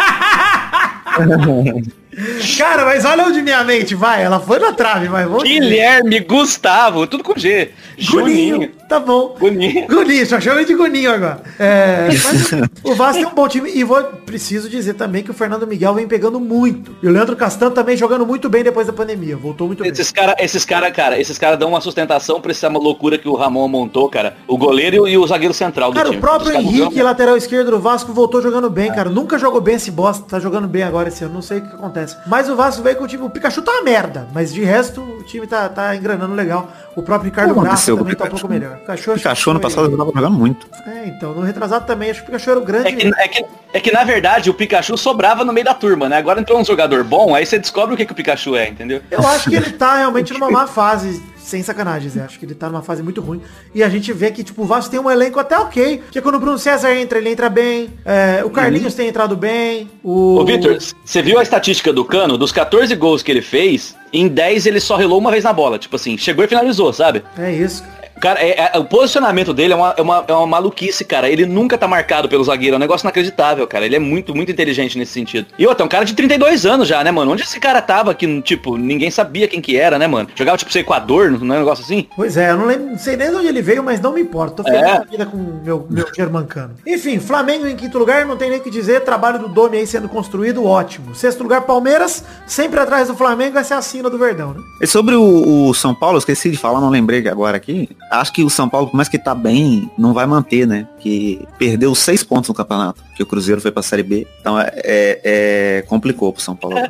Cara, 2.57 2.85
mas 2.85 3.05
olha 3.05 3.25
onde 3.25 3.41
minha 3.41 3.63
mente 3.63 3.95
vai. 3.95 4.23
Ela 4.23 4.39
foi 4.39 4.59
na 4.59 4.73
trave, 4.73 5.09
mas 5.09 5.27
vamos. 5.27 5.43
Guilherme, 5.43 6.19
Gustavo, 6.19 7.07
tudo 7.07 7.23
com 7.23 7.37
G. 7.37 7.71
Juninho. 7.97 8.55
Juninho. 8.55 8.71
Tá 8.93 8.99
bom. 8.99 9.35
Guninho. 9.39 9.87
Guninho, 9.87 10.25
só 10.27 10.39
chama 10.39 10.63
de 10.63 10.75
Guninho 10.75 11.11
agora. 11.11 11.41
É, 11.59 12.07
mas 12.09 12.51
o 12.83 12.93
Vasco 12.93 13.17
tem 13.23 13.25
um 13.25 13.33
bom 13.33 13.47
time. 13.47 13.71
E 13.73 13.83
vou, 13.83 14.03
preciso 14.25 14.69
dizer 14.69 14.93
também 14.93 15.23
que 15.23 15.31
o 15.31 15.33
Fernando 15.33 15.65
Miguel 15.65 15.95
vem 15.95 16.07
pegando 16.07 16.39
muito. 16.39 16.95
E 17.01 17.07
o 17.07 17.11
Leandro 17.11 17.35
Castan 17.35 17.71
também 17.71 17.97
jogando 17.97 18.25
muito 18.25 18.49
bem 18.49 18.63
depois 18.63 18.85
da 18.85 18.93
pandemia. 18.93 19.35
Voltou 19.35 19.65
muito 19.67 19.81
bem. 19.81 19.91
Esses 19.91 20.11
caras, 20.11 20.35
esses 20.39 20.63
cara, 20.63 20.91
cara, 20.91 21.19
esses 21.19 21.37
cara 21.39 21.57
dão 21.57 21.69
uma 21.69 21.81
sustentação 21.81 22.39
pra 22.39 22.51
essa 22.51 22.67
loucura 22.67 23.17
que 23.17 23.27
o 23.27 23.33
Ramon 23.35 23.67
montou, 23.67 24.07
cara. 24.09 24.35
O 24.47 24.57
goleiro 24.57 25.07
e 25.07 25.17
o 25.17 25.25
zagueiro 25.25 25.53
central 25.53 25.91
do 25.91 25.95
Cara, 25.95 26.09
time. 26.09 26.17
o 26.17 26.21
próprio 26.21 26.51
caras 26.51 26.63
Henrique, 26.65 26.77
jogam- 26.83 27.03
lateral 27.03 27.35
esquerdo 27.37 27.71
do 27.71 27.79
Vasco, 27.79 28.13
voltou 28.13 28.41
jogando 28.41 28.69
bem, 28.69 28.91
cara. 28.91 29.09
Nunca 29.09 29.39
jogou 29.39 29.59
bem 29.59 29.75
esse 29.75 29.89
bosta, 29.89 30.23
tá 30.29 30.39
jogando 30.39 30.67
bem 30.67 30.83
agora 30.83 31.09
esse 31.09 31.23
ano, 31.23 31.33
não 31.33 31.41
sei 31.41 31.59
o 31.59 31.61
que 31.61 31.75
acontece. 31.75 32.15
Mas 32.27 32.47
o 32.49 32.55
Vasco 32.55 32.83
veio 32.83 32.95
com 32.95 33.05
o 33.05 33.07
time, 33.07 33.23
o 33.23 33.29
Pikachu 33.29 33.61
tá 33.61 33.71
uma 33.71 33.81
merda, 33.83 34.27
mas 34.33 34.53
de 34.53 34.63
resto 34.63 35.01
o 35.01 35.23
time 35.23 35.47
tá, 35.47 35.67
tá 35.69 35.95
engranando 35.95 36.33
legal. 36.35 36.71
O 36.95 37.01
próprio 37.01 37.29
Ricardo 37.31 37.55
Graça 37.55 37.95
também 37.95 38.15
tá 38.15 38.25
um 38.25 38.29
pouco 38.29 38.47
melhor. 38.47 38.77
Pikachu, 38.83 39.13
Pikachu 39.13 39.49
ano 39.51 39.59
foi- 39.59 39.69
passado 39.69 39.87
ele 39.87 39.97
tava 39.97 40.11
jogando 40.13 40.37
muito. 40.37 40.67
É, 40.85 41.07
então, 41.07 41.33
no 41.33 41.41
retrasado 41.41 41.85
também, 41.85 42.11
acho 42.11 42.21
que 42.21 42.25
o 42.29 42.31
Pikachu 42.31 42.49
era 42.51 42.59
o 42.59 42.63
grande... 42.65 42.87
É 42.89 42.91
que, 42.91 43.07
é, 43.07 43.27
que, 43.27 43.45
é 43.73 43.79
que, 43.79 43.91
na 43.91 44.03
verdade, 44.03 44.49
o 44.49 44.53
Pikachu 44.53 44.97
sobrava 44.97 45.43
no 45.45 45.53
meio 45.53 45.65
da 45.65 45.73
turma, 45.73 46.09
né? 46.09 46.17
Agora 46.17 46.39
entrou 46.39 46.59
um 46.59 46.65
jogador 46.65 47.03
bom, 47.03 47.33
aí 47.33 47.45
você 47.45 47.57
descobre 47.57 47.93
o 47.95 47.97
que, 47.97 48.05
que 48.05 48.11
o 48.11 48.15
Pikachu 48.15 48.55
é, 48.55 48.67
entendeu? 48.69 49.01
Eu 49.09 49.25
acho 49.25 49.49
que 49.49 49.55
ele 49.55 49.71
tá 49.71 49.97
realmente 49.97 50.33
numa 50.33 50.49
má 50.51 50.67
fase, 50.67 51.21
sem 51.37 51.63
sacanagem, 51.63 52.09
Zé. 52.09 52.21
Acho 52.21 52.37
que 52.39 52.45
ele 52.45 52.55
tá 52.55 52.69
numa 52.69 52.81
fase 52.81 53.01
muito 53.03 53.21
ruim. 53.21 53.41
E 53.73 53.83
a 53.83 53.89
gente 53.89 54.11
vê 54.11 54.31
que, 54.31 54.43
tipo, 54.43 54.63
o 54.63 54.65
Vasco 54.65 54.91
tem 54.91 54.99
um 54.99 55.09
elenco 55.09 55.39
até 55.39 55.57
ok. 55.57 56.01
Que 56.11 56.21
quando 56.21 56.35
o 56.35 56.39
Bruno 56.39 56.57
César 56.57 56.93
entra, 56.95 57.17
ele 57.17 57.29
entra 57.29 57.49
bem. 57.49 57.89
É, 58.05 58.43
o 58.43 58.49
Carlinhos 58.49 58.93
tem 58.95 59.07
entrado 59.07 59.35
bem. 59.35 59.89
O... 60.03 60.39
Ô, 60.39 60.45
Vitor, 60.45 60.77
você 61.03 61.21
viu 61.21 61.39
a 61.39 61.43
estatística 61.43 61.91
do 61.93 62.03
Cano? 62.05 62.37
Dos 62.37 62.51
14 62.51 62.93
gols 62.95 63.21
que 63.23 63.31
ele 63.31 63.41
fez, 63.41 63.95
em 64.11 64.27
10 64.27 64.65
ele 64.65 64.79
só 64.79 64.95
relou 64.95 65.19
uma 65.19 65.31
vez 65.31 65.43
na 65.43 65.53
bola. 65.53 65.77
Tipo 65.77 65.95
assim, 65.95 66.17
chegou 66.17 66.43
e 66.45 66.47
finalizou, 66.47 66.91
sabe? 66.93 67.23
É 67.37 67.51
isso. 67.51 67.83
Cara, 68.23 68.39
é- 68.39 68.71
é- 68.73 68.79
o 68.79 68.85
posicionamento 68.85 69.53
dele 69.53 69.73
é 69.73 69.75
uma, 69.75 69.93
é, 69.97 70.01
uma, 70.01 70.23
é 70.25 70.31
uma 70.33 70.47
maluquice, 70.47 71.03
cara. 71.03 71.27
Ele 71.29 71.45
nunca 71.45 71.77
tá 71.77 71.89
marcado 71.89 72.29
pelo 72.29 72.41
zagueiro. 72.41 72.75
É 72.75 72.77
um 72.77 72.79
negócio 72.79 73.03
inacreditável, 73.03 73.67
cara. 73.67 73.85
Ele 73.85 73.97
é 73.97 73.99
muito, 73.99 74.33
muito 74.33 74.49
inteligente 74.49 74.97
nesse 74.97 75.11
sentido. 75.11 75.47
E 75.59 75.67
outra, 75.67 75.83
é 75.83 75.85
um 75.85 75.89
cara 75.89 76.05
de 76.05 76.13
32 76.13 76.65
anos 76.65 76.87
já, 76.87 77.03
né, 77.03 77.11
mano? 77.11 77.33
Onde 77.33 77.43
esse 77.43 77.59
cara 77.59 77.81
tava 77.81 78.15
que, 78.15 78.41
tipo, 78.41 78.77
ninguém 78.77 79.11
sabia 79.11 79.45
quem 79.45 79.59
que 79.59 79.75
era, 79.75 79.99
né, 79.99 80.07
mano? 80.07 80.29
Jogava, 80.35 80.57
tipo, 80.57 80.71
pro 80.71 80.79
Equador, 80.79 81.31
não 81.31 81.53
é 81.53 81.57
um 81.57 81.61
negócio 81.63 81.83
assim? 81.83 82.07
Pois 82.15 82.37
é, 82.37 82.51
eu 82.51 82.57
não, 82.57 82.65
lembro, 82.65 82.91
não 82.91 82.97
sei 82.97 83.17
nem 83.17 83.29
de 83.29 83.35
onde 83.35 83.47
ele 83.47 83.61
veio, 83.61 83.83
mas 83.83 83.99
não 83.99 84.13
me 84.13 84.21
importa. 84.21 84.55
Tô 84.55 84.63
feliz 84.63 84.79
É. 84.81 84.99
da 84.99 85.03
vida 85.03 85.25
com 85.25 85.35
o 85.35 85.61
meu, 85.61 85.85
meu 85.89 86.07
germancano. 86.15 86.75
Enfim, 86.87 87.19
Flamengo 87.19 87.67
em 87.67 87.75
quinto 87.75 87.97
lugar, 87.99 88.25
não 88.25 88.37
tem 88.37 88.49
nem 88.49 88.59
o 88.59 88.63
que 88.63 88.69
dizer. 88.69 89.01
Trabalho 89.01 89.37
do 89.37 89.49
Domi 89.49 89.75
aí 89.79 89.85
sendo 89.85 90.07
construído, 90.07 90.63
ótimo. 90.65 91.13
Sexto 91.13 91.43
lugar, 91.43 91.61
Palmeiras, 91.63 92.23
sempre 92.47 92.79
atrás 92.79 93.09
do 93.09 93.15
Flamengo, 93.15 93.55
vai 93.55 93.65
ser 93.65 93.73
a 93.73 93.81
sina 93.81 94.09
do 94.09 94.17
Verdão, 94.17 94.53
né? 94.53 94.61
E 94.81 94.87
sobre 94.87 95.13
o, 95.13 95.67
o 95.67 95.73
São 95.73 95.93
Paulo, 95.93 96.15
eu 96.15 96.19
esqueci 96.19 96.49
de 96.49 96.57
falar, 96.57 96.79
não 96.79 96.89
lembrei 96.89 97.27
agora 97.27 97.57
aqui. 97.57 97.89
Acho 98.19 98.31
que 98.33 98.43
o 98.43 98.49
São 98.49 98.69
Paulo, 98.69 98.87
por 98.87 98.95
mais 98.95 99.09
que 99.09 99.17
tá 99.17 99.33
bem, 99.35 99.89
não 99.97 100.13
vai 100.13 100.25
manter, 100.25 100.65
né? 100.67 100.87
Que 100.99 101.45
perdeu 101.57 101.93
seis 101.95 102.23
pontos 102.23 102.47
no 102.49 102.53
campeonato, 102.55 103.03
que 103.15 103.23
o 103.23 103.25
Cruzeiro 103.25 103.59
foi 103.61 103.71
pra 103.71 103.81
Série 103.83 104.03
B. 104.03 104.27
Então 104.39 104.59
é, 104.59 104.71
é- 104.75 105.21
é- 105.23 105.81
complicou 105.87 106.31
pro 106.31 106.41
São 106.41 106.55
Paulo. 106.55 106.77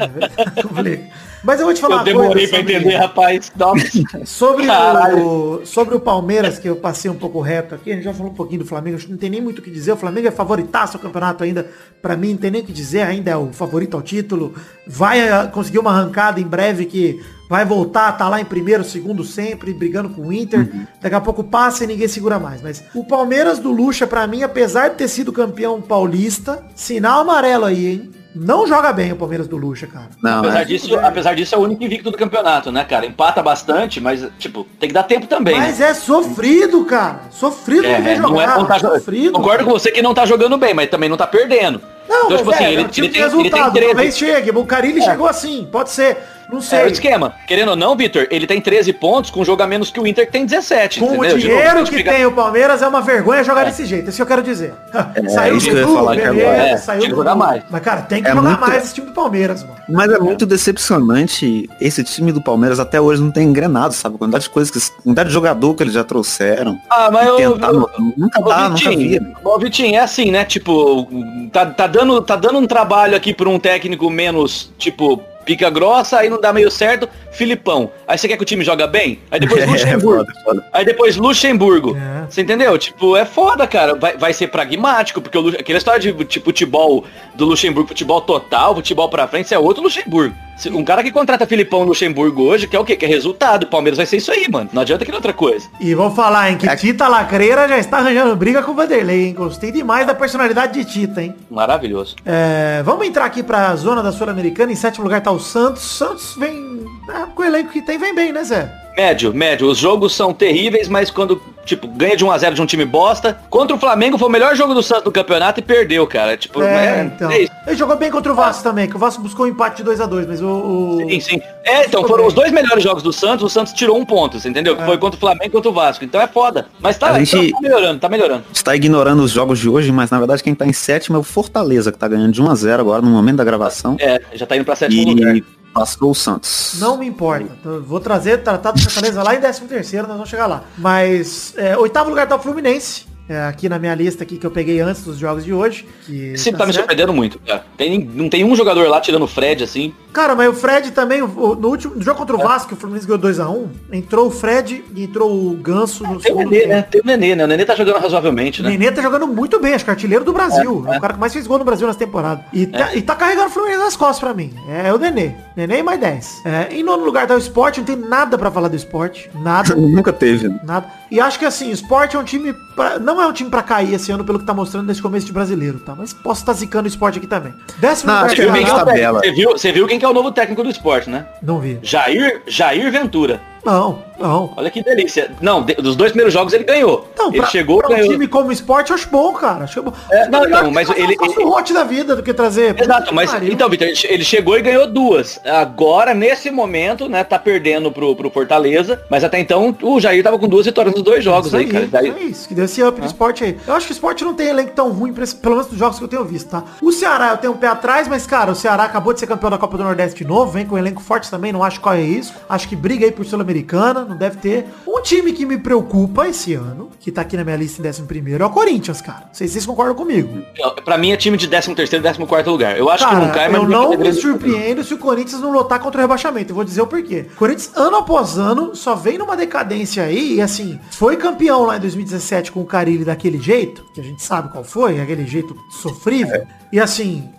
Mas 1.43 1.59
eu 1.59 1.65
vou 1.65 1.73
te 1.73 1.81
falar 1.81 1.95
Eu 1.95 1.97
uma 1.99 2.03
demorei 2.05 2.47
coisa 2.47 2.49
pra 2.49 2.57
sobre- 2.59 2.73
entender, 2.75 2.95
rapaz. 2.95 3.51
Sobre 4.25 4.65
o, 4.69 5.61
sobre 5.65 5.95
o 5.95 5.99
Palmeiras, 5.99 6.57
que 6.57 6.69
eu 6.69 6.75
passei 6.77 7.11
um 7.11 7.15
pouco 7.15 7.41
reto 7.41 7.75
aqui, 7.75 7.91
a 7.91 7.95
gente 7.95 8.05
já 8.05 8.13
falou 8.13 8.31
um 8.31 8.35
pouquinho 8.35 8.59
do 8.61 8.65
Flamengo, 8.65 8.97
não 9.09 9.17
tem 9.17 9.29
nem 9.29 9.41
muito 9.41 9.59
o 9.59 9.61
que 9.61 9.69
dizer. 9.69 9.91
O 9.91 9.97
Flamengo 9.97 10.27
é 10.27 10.31
favoritaço 10.31 10.95
ao 10.95 11.03
campeonato 11.03 11.43
ainda. 11.43 11.67
Pra 12.01 12.15
mim, 12.15 12.31
não 12.31 12.37
tem 12.37 12.49
nem 12.51 12.61
o 12.61 12.65
que 12.65 12.71
dizer, 12.71 13.01
ainda 13.01 13.31
é 13.31 13.35
o 13.37 13.51
favorito 13.51 13.95
ao 13.97 14.01
título. 14.01 14.53
Vai 14.87 15.27
ah, 15.29 15.47
conseguir 15.47 15.79
uma 15.79 15.91
arrancada 15.91 16.39
em 16.39 16.45
breve 16.45 16.85
que 16.85 17.21
vai 17.53 17.65
voltar, 17.65 18.11
tá 18.13 18.27
lá 18.27 18.41
em 18.41 18.45
primeiro, 18.45 18.83
segundo 18.83 19.23
sempre, 19.23 19.75
brigando 19.75 20.09
com 20.09 20.23
o 20.23 20.33
Inter. 20.33 20.67
Daqui 20.99 21.13
a 21.15 21.21
pouco 21.21 21.43
passa 21.43 21.83
e 21.83 21.87
ninguém 21.87 22.07
segura 22.07 22.39
mais. 22.39 22.63
Mas 22.63 22.83
o 22.95 23.05
Palmeiras 23.05 23.59
do 23.59 23.71
Lucha, 23.71 24.07
pra 24.07 24.25
mim, 24.25 24.41
apesar 24.41 24.87
de 24.87 24.95
ter 24.95 25.07
sido 25.07 25.31
campeão 25.31 25.79
paulista, 25.79 26.65
sinal 26.73 27.21
amarelo 27.21 27.65
aí, 27.65 27.85
hein? 27.85 28.11
Não 28.35 28.65
joga 28.65 28.91
bem 28.91 29.11
o 29.11 29.15
Palmeiras 29.15 29.47
do 29.47 29.55
Lucha, 29.55 29.85
cara. 29.85 30.09
Não, 30.23 30.39
Apesar 30.39 30.61
é, 30.61 30.65
disso, 30.65 30.95
apesar 30.95 31.35
disso, 31.35 31.53
é 31.53 31.57
o 31.59 31.61
único 31.61 31.83
invicto 31.83 32.09
do 32.09 32.17
campeonato, 32.17 32.71
né, 32.71 32.83
cara? 32.83 33.05
Empata 33.05 33.43
bastante, 33.43 34.01
mas, 34.01 34.27
tipo, 34.39 34.65
tem 34.79 34.89
que 34.89 34.93
dar 34.93 35.03
tempo 35.03 35.27
também. 35.27 35.55
Mas 35.55 35.77
né? 35.77 35.89
é 35.89 35.93
sofrido, 35.93 36.83
cara. 36.85 37.19
Sofrido 37.29 37.85
É, 37.85 37.99
não 37.99 38.03
vem 38.03 38.17
não 38.17 38.29
jogar. 38.29 38.43
é, 38.43 38.57
não 38.57 38.65
tá 38.65 38.79
sofrido. 38.79 39.33
Concordo 39.33 39.65
com 39.65 39.69
você 39.69 39.91
que 39.91 40.01
não 40.01 40.15
tá 40.15 40.25
jogando 40.25 40.57
bem, 40.57 40.73
mas 40.73 40.89
também 40.89 41.07
não 41.07 41.17
tá 41.17 41.27
perdendo. 41.27 41.79
Não, 42.09 42.25
então, 42.25 42.37
tipo 42.37 42.51
é, 42.51 42.55
assim, 42.55 42.63
é 42.63 42.67
ele, 42.73 42.77
um 42.77 42.79
ele 42.79 42.89
de 42.89 42.95
tem, 42.95 43.03
ele 43.03 43.13
tem 43.13 43.21
resultado. 43.21 43.73
13. 43.73 43.93
Talvez 43.93 44.17
chegue. 44.17 44.49
O 44.51 44.65
Carilli 44.65 45.01
chegou 45.01 45.27
assim. 45.27 45.67
Pode 45.71 45.91
ser. 45.91 46.17
Não 46.53 46.59
É 46.59 46.61
sei. 46.61 46.83
o 46.85 46.87
esquema. 46.87 47.33
Querendo 47.47 47.69
ou 47.69 47.75
não, 47.75 47.95
Vitor, 47.95 48.27
ele 48.29 48.45
tem 48.47 48.61
13 48.61 48.93
pontos 48.93 49.29
com 49.31 49.41
um 49.41 49.45
jogo 49.45 49.61
a 49.63 49.67
menos 49.67 49.89
que 49.91 49.99
o 49.99 50.05
Inter 50.07 50.25
que 50.25 50.31
tem 50.31 50.45
17. 50.45 50.99
Com 50.99 51.05
o 51.07 51.09
entendeu? 51.25 51.37
De 51.37 51.47
novo, 51.47 51.57
dinheiro 51.59 51.77
gente 51.79 51.89
que 51.89 51.97
fica- 51.97 52.11
tem 52.13 52.25
o 52.25 52.31
Palmeiras 52.31 52.81
é 52.81 52.87
uma 52.87 53.01
vergonha 53.01 53.43
jogar 53.43 53.65
desse 53.65 53.85
jeito. 53.85 54.09
Isso 54.09 54.17
que 54.17 54.21
eu 54.21 54.27
quero 54.27 54.43
dizer. 54.43 54.73
É, 55.15 55.21
isso 55.55 55.65
que 55.69 55.75
eu 55.75 55.77
ia 55.79 55.87
falar 55.87 56.13
aqui 56.13 56.21
beleza, 56.21 56.47
agora. 56.49 56.67
É, 56.69 56.77
saiu 56.77 57.01
que 57.01 57.09
do 57.09 57.15
jogar 57.15 57.35
mais. 57.35 57.63
Mas, 57.69 57.81
cara, 57.81 58.01
tem 58.03 58.21
que 58.21 58.27
É 58.29 58.33
jogar 58.33 58.41
muito- 58.49 58.59
mais 58.61 58.83
esse 58.83 58.93
time 58.93 59.07
do 59.07 59.13
Palmeiras, 59.13 59.63
mano. 59.63 59.75
Mas 59.89 60.11
é 60.11 60.19
muito 60.19 60.45
decepcionante. 60.45 61.69
Esse 61.79 62.03
time 62.03 62.31
do 62.31 62.41
Palmeiras 62.41 62.79
até 62.79 62.99
hoje 63.01 63.21
não 63.21 63.31
tem 63.31 63.47
engrenado, 63.47 63.93
sabe? 63.93 64.15
A 64.15 64.19
quantidade 64.19 64.43
de 64.45 64.49
coisas 64.49 64.71
que. 64.71 64.77
a 64.77 65.01
Quantidade 65.03 65.29
de 65.29 65.33
jogador 65.33 65.73
que 65.75 65.83
eles 65.83 65.93
já 65.93 66.03
trouxeram. 66.03 66.77
Ah, 66.89 67.09
mas 67.11 67.27
eu, 67.27 67.53
Tentar, 67.53 67.67
eu, 67.69 67.89
nunca 68.17 68.41
Ô, 68.41 68.43
dá, 68.49 68.69
nunca 68.69 68.89
vi. 68.89 68.95
Vitinho, 68.95 69.35
ô, 69.43 69.59
Vitinho, 69.59 69.95
é 69.95 69.99
assim, 69.99 70.31
né? 70.31 70.45
Tipo, 70.45 71.07
tá, 71.51 71.65
tá, 71.65 71.87
dando, 71.87 72.21
tá 72.21 72.35
dando 72.35 72.59
um 72.59 72.67
trabalho 72.67 73.15
aqui 73.15 73.33
por 73.33 73.47
um 73.47 73.59
técnico 73.59 74.09
menos, 74.09 74.71
tipo, 74.77 75.21
pica 75.45 75.69
grossa, 75.69 76.19
aí 76.19 76.29
não 76.29 76.39
dá 76.39 76.51
meio 76.53 76.71
certo, 76.71 77.07
Filipão. 77.33 77.91
Aí 78.07 78.17
você 78.17 78.27
quer 78.27 78.37
que 78.37 78.43
o 78.43 78.45
time 78.45 78.63
joga 78.63 78.87
bem? 78.87 79.19
Aí 79.31 79.39
depois 79.39 79.61
É, 79.63 79.65
Luxemburgo. 79.65 80.25
foda, 80.25 80.33
foda. 80.43 80.65
Aí 80.71 80.85
depois 80.85 81.17
Luxemburgo. 81.17 81.97
É. 81.97 82.25
Você 82.29 82.41
entendeu? 82.41 82.77
Tipo, 82.77 83.15
é 83.17 83.25
foda, 83.25 83.67
cara. 83.67 83.95
Vai, 83.95 84.17
vai 84.17 84.33
ser 84.33 84.47
pragmático, 84.47 85.21
porque 85.21 85.37
o 85.37 85.41
Lu- 85.41 85.49
aquela 85.59 85.77
história 85.77 85.99
de 85.99 86.13
tipo, 86.25 86.45
futebol 86.45 87.03
do 87.35 87.45
Luxemburgo, 87.45 87.87
futebol 87.89 88.21
total, 88.21 88.75
futebol 88.75 89.09
pra 89.09 89.27
frente, 89.27 89.45
isso 89.45 89.53
é 89.55 89.59
outro 89.59 89.83
Luxemburgo. 89.83 90.33
Se- 90.57 90.69
Um 90.69 90.83
cara 90.85 91.03
que 91.03 91.11
contrata 91.11 91.45
Filipão 91.47 91.83
Luxemburgo 91.83 92.43
hoje, 92.43 92.67
quer 92.67 92.79
o 92.79 92.85
quê? 92.85 92.95
Quer 92.95 93.07
resultado. 93.07 93.63
O 93.63 93.67
Palmeiras 93.67 93.97
vai 93.97 94.05
ser 94.05 94.17
isso 94.17 94.31
aí, 94.31 94.47
mano. 94.49 94.69
Não 94.71 94.81
adianta 94.83 95.03
querer 95.03 95.15
outra 95.17 95.33
coisa. 95.33 95.67
E 95.79 95.93
vou 95.95 96.11
falar, 96.11 96.51
hein, 96.51 96.57
que 96.57 96.69
É. 96.69 96.75
Tita 96.75 97.07
Lacreira 97.07 97.67
já 97.67 97.77
está 97.77 97.97
arranjando 97.97 98.35
briga 98.35 98.61
com 98.61 98.71
o 98.71 98.75
Vanderlei, 98.75 99.25
hein? 99.27 99.33
Gostei 99.33 99.71
demais 99.71 100.05
da 100.05 100.13
personalidade 100.13 100.73
de 100.73 100.85
Tita, 100.85 101.21
hein? 101.23 101.33
Maravilhoso. 101.49 102.15
É, 102.25 102.81
vamos 102.85 103.05
entrar 103.07 103.25
aqui 103.25 103.41
pra 103.41 103.75
zona 103.75 104.03
da 104.03 104.11
Sul-Americana. 104.11 104.71
Em 104.71 104.75
sétimo 104.75 105.03
lugar 105.03 105.21
tá 105.21 105.31
o 105.31 105.39
Santos. 105.39 105.81
Santos 105.83 106.35
vem. 106.37 106.83
Com 107.27 107.41
o 107.41 107.45
elenco 107.45 107.71
que 107.71 107.81
tem, 107.81 107.97
vem 107.97 108.13
bem, 108.13 108.31
né, 108.31 108.43
Zé? 108.43 108.71
Médio, 108.95 109.33
médio. 109.33 109.67
Os 109.67 109.79
jogos 109.79 110.13
são 110.13 110.31
terríveis, 110.31 110.87
mas 110.87 111.09
quando, 111.09 111.41
tipo, 111.65 111.87
ganha 111.87 112.15
de 112.15 112.23
1x0 112.23 112.53
de 112.53 112.61
um 112.61 112.65
time 112.67 112.85
bosta. 112.85 113.39
Contra 113.49 113.75
o 113.75 113.79
Flamengo 113.79 114.19
foi 114.19 114.27
o 114.27 114.31
melhor 114.31 114.55
jogo 114.55 114.75
do 114.75 114.83
Santos 114.83 115.05
no 115.05 115.11
campeonato 115.11 115.59
e 115.59 115.63
perdeu, 115.63 116.05
cara. 116.05 116.37
Tipo, 116.37 116.61
É, 116.61 116.99
é, 116.99 117.03
então. 117.05 117.31
é 117.31 117.39
isso. 117.41 117.51
Ele 117.65 117.75
jogou 117.75 117.95
bem 117.97 118.11
contra 118.11 118.31
o 118.31 118.35
Vasco 118.35 118.61
também, 118.61 118.87
que 118.87 118.95
o 118.95 118.99
Vasco 118.99 119.19
buscou 119.23 119.47
um 119.47 119.49
empate 119.49 119.77
de 119.81 119.89
2x2, 119.89 120.27
mas 120.27 120.41
o. 120.43 120.47
o- 120.47 120.97
Sim, 121.09 121.19
sim. 121.21 121.41
É, 121.65 121.85
então, 121.87 122.01
Ficou 122.03 122.07
foram 122.07 122.17
bem. 122.19 122.27
os 122.27 122.33
dois 122.35 122.51
melhores 122.51 122.83
jogos 122.83 123.01
do 123.01 123.11
Santos, 123.11 123.43
o 123.43 123.49
Santos 123.49 123.73
tirou 123.73 123.97
um 123.97 124.05
ponto, 124.05 124.39
você 124.39 124.47
entendeu? 124.47 124.75
Que 124.75 124.83
É. 124.83 124.85
foi 124.85 124.97
contra 124.99 125.17
o 125.17 125.19
Flamengo 125.19 125.45
e 125.45 125.49
contra 125.49 125.71
o 125.71 125.73
Vasco. 125.73 126.05
Então 126.05 126.21
é 126.21 126.27
foda. 126.27 126.67
Mas 126.79 126.95
tá, 126.95 127.07
A 127.09 127.23
gente- 127.23 127.51
tá 127.51 127.61
melhorando, 127.61 127.99
tá 127.99 128.09
melhorando. 128.09 128.43
está 128.53 128.75
ignorando 128.75 129.23
os 129.23 129.31
jogos 129.31 129.57
de 129.57 129.67
hoje, 129.67 129.91
mas 129.91 130.11
na 130.11 130.19
verdade 130.19 130.43
quem 130.43 130.53
tá 130.53 130.67
em 130.67 130.73
sétimo 130.73 131.17
é 131.17 131.19
o 131.19 131.23
Fortaleza, 131.23 131.91
que 131.91 131.97
tá 131.97 132.07
ganhando 132.07 132.31
de 132.31 132.43
1 132.43 132.51
a 132.51 132.53
0 132.53 132.79
agora 132.81 133.01
no 133.01 133.09
momento 133.09 133.37
da 133.37 133.43
gravação. 133.43 133.95
É, 133.99 134.21
já 134.35 134.45
tá 134.45 134.55
indo 134.55 134.65
pra 134.65 134.75
sétimo 134.75 135.03
lugar. 135.03 135.33
Passou 135.73 136.11
o 136.11 136.15
Santos. 136.15 136.75
Não 136.79 136.97
me 136.97 137.07
importa. 137.07 137.49
Eu 137.65 137.81
Vou 137.83 137.99
trazer, 137.99 138.43
tratar 138.43 138.71
do 138.71 138.81
Fortaleza 138.81 139.23
lá 139.23 139.35
em 139.35 139.39
13 139.39 139.61
terceiro, 139.61 140.07
nós 140.07 140.15
vamos 140.15 140.29
chegar 140.29 140.45
lá. 140.47 140.63
Mas, 140.77 141.53
é, 141.57 141.75
oitavo 141.77 142.09
lugar 142.09 142.27
tá 142.27 142.35
o 142.35 142.39
Fluminense. 142.39 143.05
é, 143.27 143.45
aqui 143.45 143.67
na 143.69 143.79
minha 143.79 143.95
lista 143.95 144.23
aqui 144.23 144.37
que 144.37 144.45
eu 144.45 144.51
peguei 144.51 144.79
antes 144.81 145.03
dos 145.03 145.17
jogos 145.17 145.43
de 145.43 145.53
hoje. 145.53 145.87
Que 146.05 146.33
Esse 146.33 146.51
tá 146.51 146.59
tá 146.59 146.65
me 146.67 146.73
surpreendendo 146.73 147.13
muito, 147.13 147.39
cara. 147.39 147.65
Tem, 147.77 147.97
não 148.03 148.29
tem 148.29 148.43
um 148.43 148.55
jogador 148.55 148.87
lá 148.87 149.01
tirando 149.01 149.23
o 149.23 149.27
Fred, 149.27 149.63
assim. 149.63 149.93
Cara, 150.13 150.35
mas 150.35 150.47
o 150.49 150.53
Fred 150.53 150.91
também, 150.91 151.21
o- 151.21 151.25
o- 151.25 151.55
no 151.55 151.69
último 151.69 151.95
no 151.95 152.01
jogo 152.01 152.17
contra 152.19 152.35
o 152.35 152.39
Vasco, 152.39 152.67
que 152.69 152.73
o 152.75 152.77
Fluminense 152.77 153.07
ganhou 153.07 153.19
2x1, 153.19 153.67
entrou 153.91 154.27
o 154.27 154.31
Fred 154.31 154.83
e 154.95 155.03
entrou 155.03 155.31
o 155.31 155.53
Ganso 155.55 156.03
no 156.03 156.09
Tem 156.09 156.17
o 156.17 156.21
segundo 156.37 156.49
Nenê, 156.51 156.59
tempo. 156.61 156.73
né? 156.73 156.81
Tem 156.91 157.01
o 157.01 157.05
Nenê, 157.05 157.35
né? 157.35 157.43
O 157.43 157.47
Nenê 157.47 157.65
tá 157.65 157.75
jogando 157.75 157.97
razoavelmente, 157.99 158.61
O 158.61 158.63
né? 158.63 158.69
Nenê 158.71 158.91
tá 158.91 159.01
jogando 159.01 159.27
muito 159.27 159.59
bem, 159.59 159.73
acho 159.73 159.83
que 159.83 159.89
é 159.89 159.93
artilheiro 159.93 160.23
do 160.23 160.31
Brasil. 160.33 160.85
É, 160.87 160.97
o 160.97 161.01
cara 161.01 161.13
que 161.15 161.19
mais 161.19 161.33
fez 161.33 161.47
gol 161.47 161.57
no 161.57 161.65
Brasil 161.65 161.87
nessa 161.87 161.99
temporada. 161.99 162.45
E 162.53 162.67
tá, 162.67 162.93
e 162.95 163.01
tá 163.01 163.15
carregando 163.15 163.47
o 163.47 163.51
Fluminense 163.51 163.83
nas 163.83 163.95
costas 163.95 164.19
pra 164.19 164.33
mim. 164.33 164.53
É 164.69 164.93
o 164.93 164.97
Nenê. 164.97 165.31
Nenê 165.57 165.79
e 165.79 165.83
mais 165.83 165.99
10. 165.99 166.41
É, 166.45 166.67
em 166.73 166.83
nono 166.83 167.03
lugar 167.03 167.25
tá 167.27 167.33
o 167.35 167.37
Sport, 167.39 167.77
não 167.79 167.85
tem 167.85 167.95
nada 167.95 168.37
pra 168.37 168.51
falar 168.51 168.67
do 168.67 168.75
Sport. 168.75 169.27
Nada. 169.41 169.73
Nunca 169.75 170.13
teve. 170.13 170.47
né? 170.47 170.59
Nada. 170.63 170.85
E 171.09 171.19
acho 171.19 171.37
que 171.39 171.45
assim, 171.45 171.69
o 171.69 171.73
Sport 171.73 172.13
é 172.13 172.19
um 172.19 172.23
time. 172.23 172.53
Pra, 172.75 172.97
não 172.97 173.21
é 173.21 173.27
um 173.27 173.33
time 173.33 173.49
pra 173.49 173.61
cair 173.61 173.93
esse 173.93 174.11
ano 174.11 174.23
pelo 174.23 174.39
que 174.39 174.45
tá 174.45 174.53
mostrando 174.53 174.87
nesse 174.87 175.01
começo 175.01 175.25
de 175.27 175.31
brasileiro, 175.33 175.79
tá? 175.79 175.93
Mas 175.95 176.11
posso 176.13 176.41
estar 176.41 176.53
zicando 176.53 176.85
o 176.85 176.87
Sport 176.89 177.17
aqui 177.17 177.27
também. 177.27 177.53
Décimo 177.77 178.07
Não, 178.11 178.15
lugar, 178.19 178.25
acho 178.27 178.35
que 178.35 178.41
Você 178.41 178.51
viu, 178.51 178.67
é 178.67 178.73
o 178.73 178.75
tabela. 178.77 179.19
Você 179.19 179.31
viu, 179.31 179.51
você 179.51 179.71
viu 179.71 179.87
quem 179.87 179.99
que 180.03 180.05
é 180.05 180.09
o 180.09 180.13
novo 180.13 180.33
técnico 180.33 180.61
do 180.61 180.69
esporte, 180.69 181.09
né? 181.09 181.25
Não 181.41 181.61
vi. 181.61 181.79
Jair, 181.81 182.41
Jair 182.45 182.91
Ventura. 182.91 183.39
Não, 183.65 184.03
não. 184.19 184.53
Olha 184.57 184.69
que 184.69 184.83
delícia. 184.83 185.31
Não, 185.41 185.61
de- 185.63 185.75
dos 185.75 185.95
dois 185.95 186.11
primeiros 186.11 186.33
jogos 186.33 186.53
ele 186.53 186.63
ganhou. 186.63 187.07
Então, 187.13 187.27
ele 187.29 187.37
pra, 187.37 187.47
chegou, 187.47 187.77
pra 187.79 187.87
um 187.89 187.95
ganhou. 187.95 188.09
time 188.11 188.27
como 188.27 188.51
esporte, 188.51 188.89
eu 188.89 188.95
acho 188.95 189.09
bom, 189.09 189.31
cara. 189.33 189.63
Acho 189.63 189.81
bom. 189.81 189.93
É, 190.11 190.27
não, 190.27 190.45
não, 190.47 190.71
mas 190.71 190.89
ele- 190.89 191.15
um 191.19 191.25
ele- 191.25 191.43
rote 191.43 191.73
da 191.73 191.83
vida 191.83 192.15
do 192.15 192.21
que 192.23 192.33
trazer. 192.33 192.79
Exato, 192.79 193.13
mas 193.13 193.31
Pariu. 193.31 193.51
então, 193.53 193.69
Vitor, 193.69 193.87
ele 193.87 193.95
che- 193.95 194.07
ele 194.07 194.23
chegou 194.23 194.57
e 194.57 194.61
ganhou 194.61 194.87
duas. 194.87 195.39
Agora, 195.45 196.13
nesse 196.13 196.51
momento, 196.51 197.07
né, 197.07 197.23
tá 197.23 197.39
perdendo 197.39 197.91
pro, 197.91 198.15
pro 198.15 198.29
Fortaleza, 198.29 199.01
mas 199.09 199.23
até 199.23 199.39
então 199.39 199.75
o 199.81 199.99
Jair 199.99 200.23
tava 200.23 200.37
com 200.37 200.47
duas 200.47 200.65
vitórias 200.65 200.93
nos 200.93 201.03
dois 201.03 201.23
jogos 201.23 201.47
Isso 201.47 201.55
aí, 201.55 201.63
aí, 201.65 201.71
cara. 201.71 201.87
Daí- 201.87 202.09
é 202.09 202.23
isso, 202.23 202.47
que 202.47 202.53
deu 202.53 202.65
esse 202.65 202.83
up 202.83 202.99
no 202.99 203.05
esporte 203.07 203.43
aí. 203.43 203.57
Eu 203.65 203.73
acho 203.75 203.85
que 203.87 203.93
o 203.93 203.95
esporte 203.95 204.23
não 204.23 204.33
tem 204.33 204.47
elenco 204.47 204.71
tão 204.75 204.89
ruim, 204.91 205.13
pra 205.13 205.23
esse- 205.23 205.35
pelo 205.35 205.55
menos 205.55 205.69
dos 205.69 205.79
jogos 205.79 205.97
que 205.97 206.03
eu 206.03 206.07
tenho 206.09 206.25
visto, 206.25 206.49
tá? 206.49 206.63
O 206.81 206.91
Ceará 206.91 207.31
eu 207.31 207.37
tenho 207.37 207.53
um 207.53 207.57
pé 207.57 207.67
atrás, 207.67 208.07
mas, 208.07 208.25
cara, 208.27 208.51
o 208.51 208.55
Ceará 208.55 208.83
acabou 208.83 209.13
de 209.13 209.19
ser 209.21 209.27
campeão 209.27 209.49
da 209.49 209.57
Copa 209.57 209.77
do 209.77 209.83
Nordeste 209.83 210.17
de 210.23 210.27
novo, 210.27 210.51
vem 210.51 210.65
com 210.65 210.75
um 210.75 210.77
elenco 210.77 211.01
forte 211.01 211.29
também, 211.31 211.51
não 211.53 211.63
acho 211.63 211.79
qual 211.79 211.95
é 211.95 212.01
isso. 212.01 212.33
Acho 212.49 212.67
que 212.67 212.75
briga 212.75 213.05
aí 213.05 213.11
por 213.11 213.25
Sul-Americana, 213.53 214.03
não 214.03 214.17
deve 214.17 214.37
ter. 214.37 214.65
Um 214.87 215.01
time 215.01 215.31
que 215.31 215.45
me 215.45 215.57
preocupa 215.57 216.27
esse 216.27 216.53
ano, 216.53 216.89
que 216.99 217.11
tá 217.11 217.21
aqui 217.21 217.37
na 217.37 217.43
minha 217.43 217.55
lista 217.55 217.81
em 217.81 217.87
11 217.87 218.03
primeiro, 218.03 218.43
é 218.43 218.47
o 218.47 218.49
Corinthians, 218.49 219.01
cara. 219.01 219.25
Não 219.27 219.33
sei 219.33 219.47
se 219.47 219.53
vocês 219.53 219.65
concordam 219.65 219.95
comigo. 219.95 220.41
Pra 220.83 220.97
mim 220.97 221.11
é 221.11 221.17
time 221.17 221.37
de 221.37 221.47
13 221.47 221.75
terceiro 221.75 222.05
e 222.05 222.11
14 222.11 222.49
lugar. 222.49 222.77
Eu 222.77 222.89
acho 222.89 223.05
que 223.05 223.11
Cara, 223.11 223.25
não 223.25 223.33
cai, 223.33 223.49
mas 223.49 223.61
eu 223.61 223.69
não 223.69 223.97
me 223.97 224.13
surpreendo 224.13 224.83
se 224.83 224.93
o 224.93 224.97
Corinthians 224.97 225.41
não 225.41 225.51
lutar 225.51 225.79
contra 225.79 225.99
o 225.99 226.01
rebaixamento. 226.01 226.51
Eu 226.51 226.55
vou 226.55 226.63
dizer 226.63 226.81
o 226.81 226.87
porquê. 226.87 227.27
O 227.33 227.37
Corinthians, 227.37 227.71
ano 227.75 227.97
após 227.97 228.37
ano, 228.37 228.75
só 228.75 228.95
vem 228.95 229.17
numa 229.17 229.37
decadência 229.37 230.03
aí, 230.03 230.35
e 230.35 230.41
assim, 230.41 230.79
foi 230.91 231.15
campeão 231.15 231.63
lá 231.63 231.77
em 231.77 231.81
2017 231.81 232.51
com 232.51 232.61
o 232.61 232.65
Carilli 232.65 233.05
daquele 233.05 233.39
jeito, 233.39 233.85
que 233.93 234.01
a 234.01 234.03
gente 234.03 234.23
sabe 234.23 234.51
qual 234.51 234.63
foi, 234.63 234.99
aquele 234.99 235.27
jeito 235.27 235.55
sofrível. 235.69 236.45
E 236.71 236.79
assim, 236.79 237.29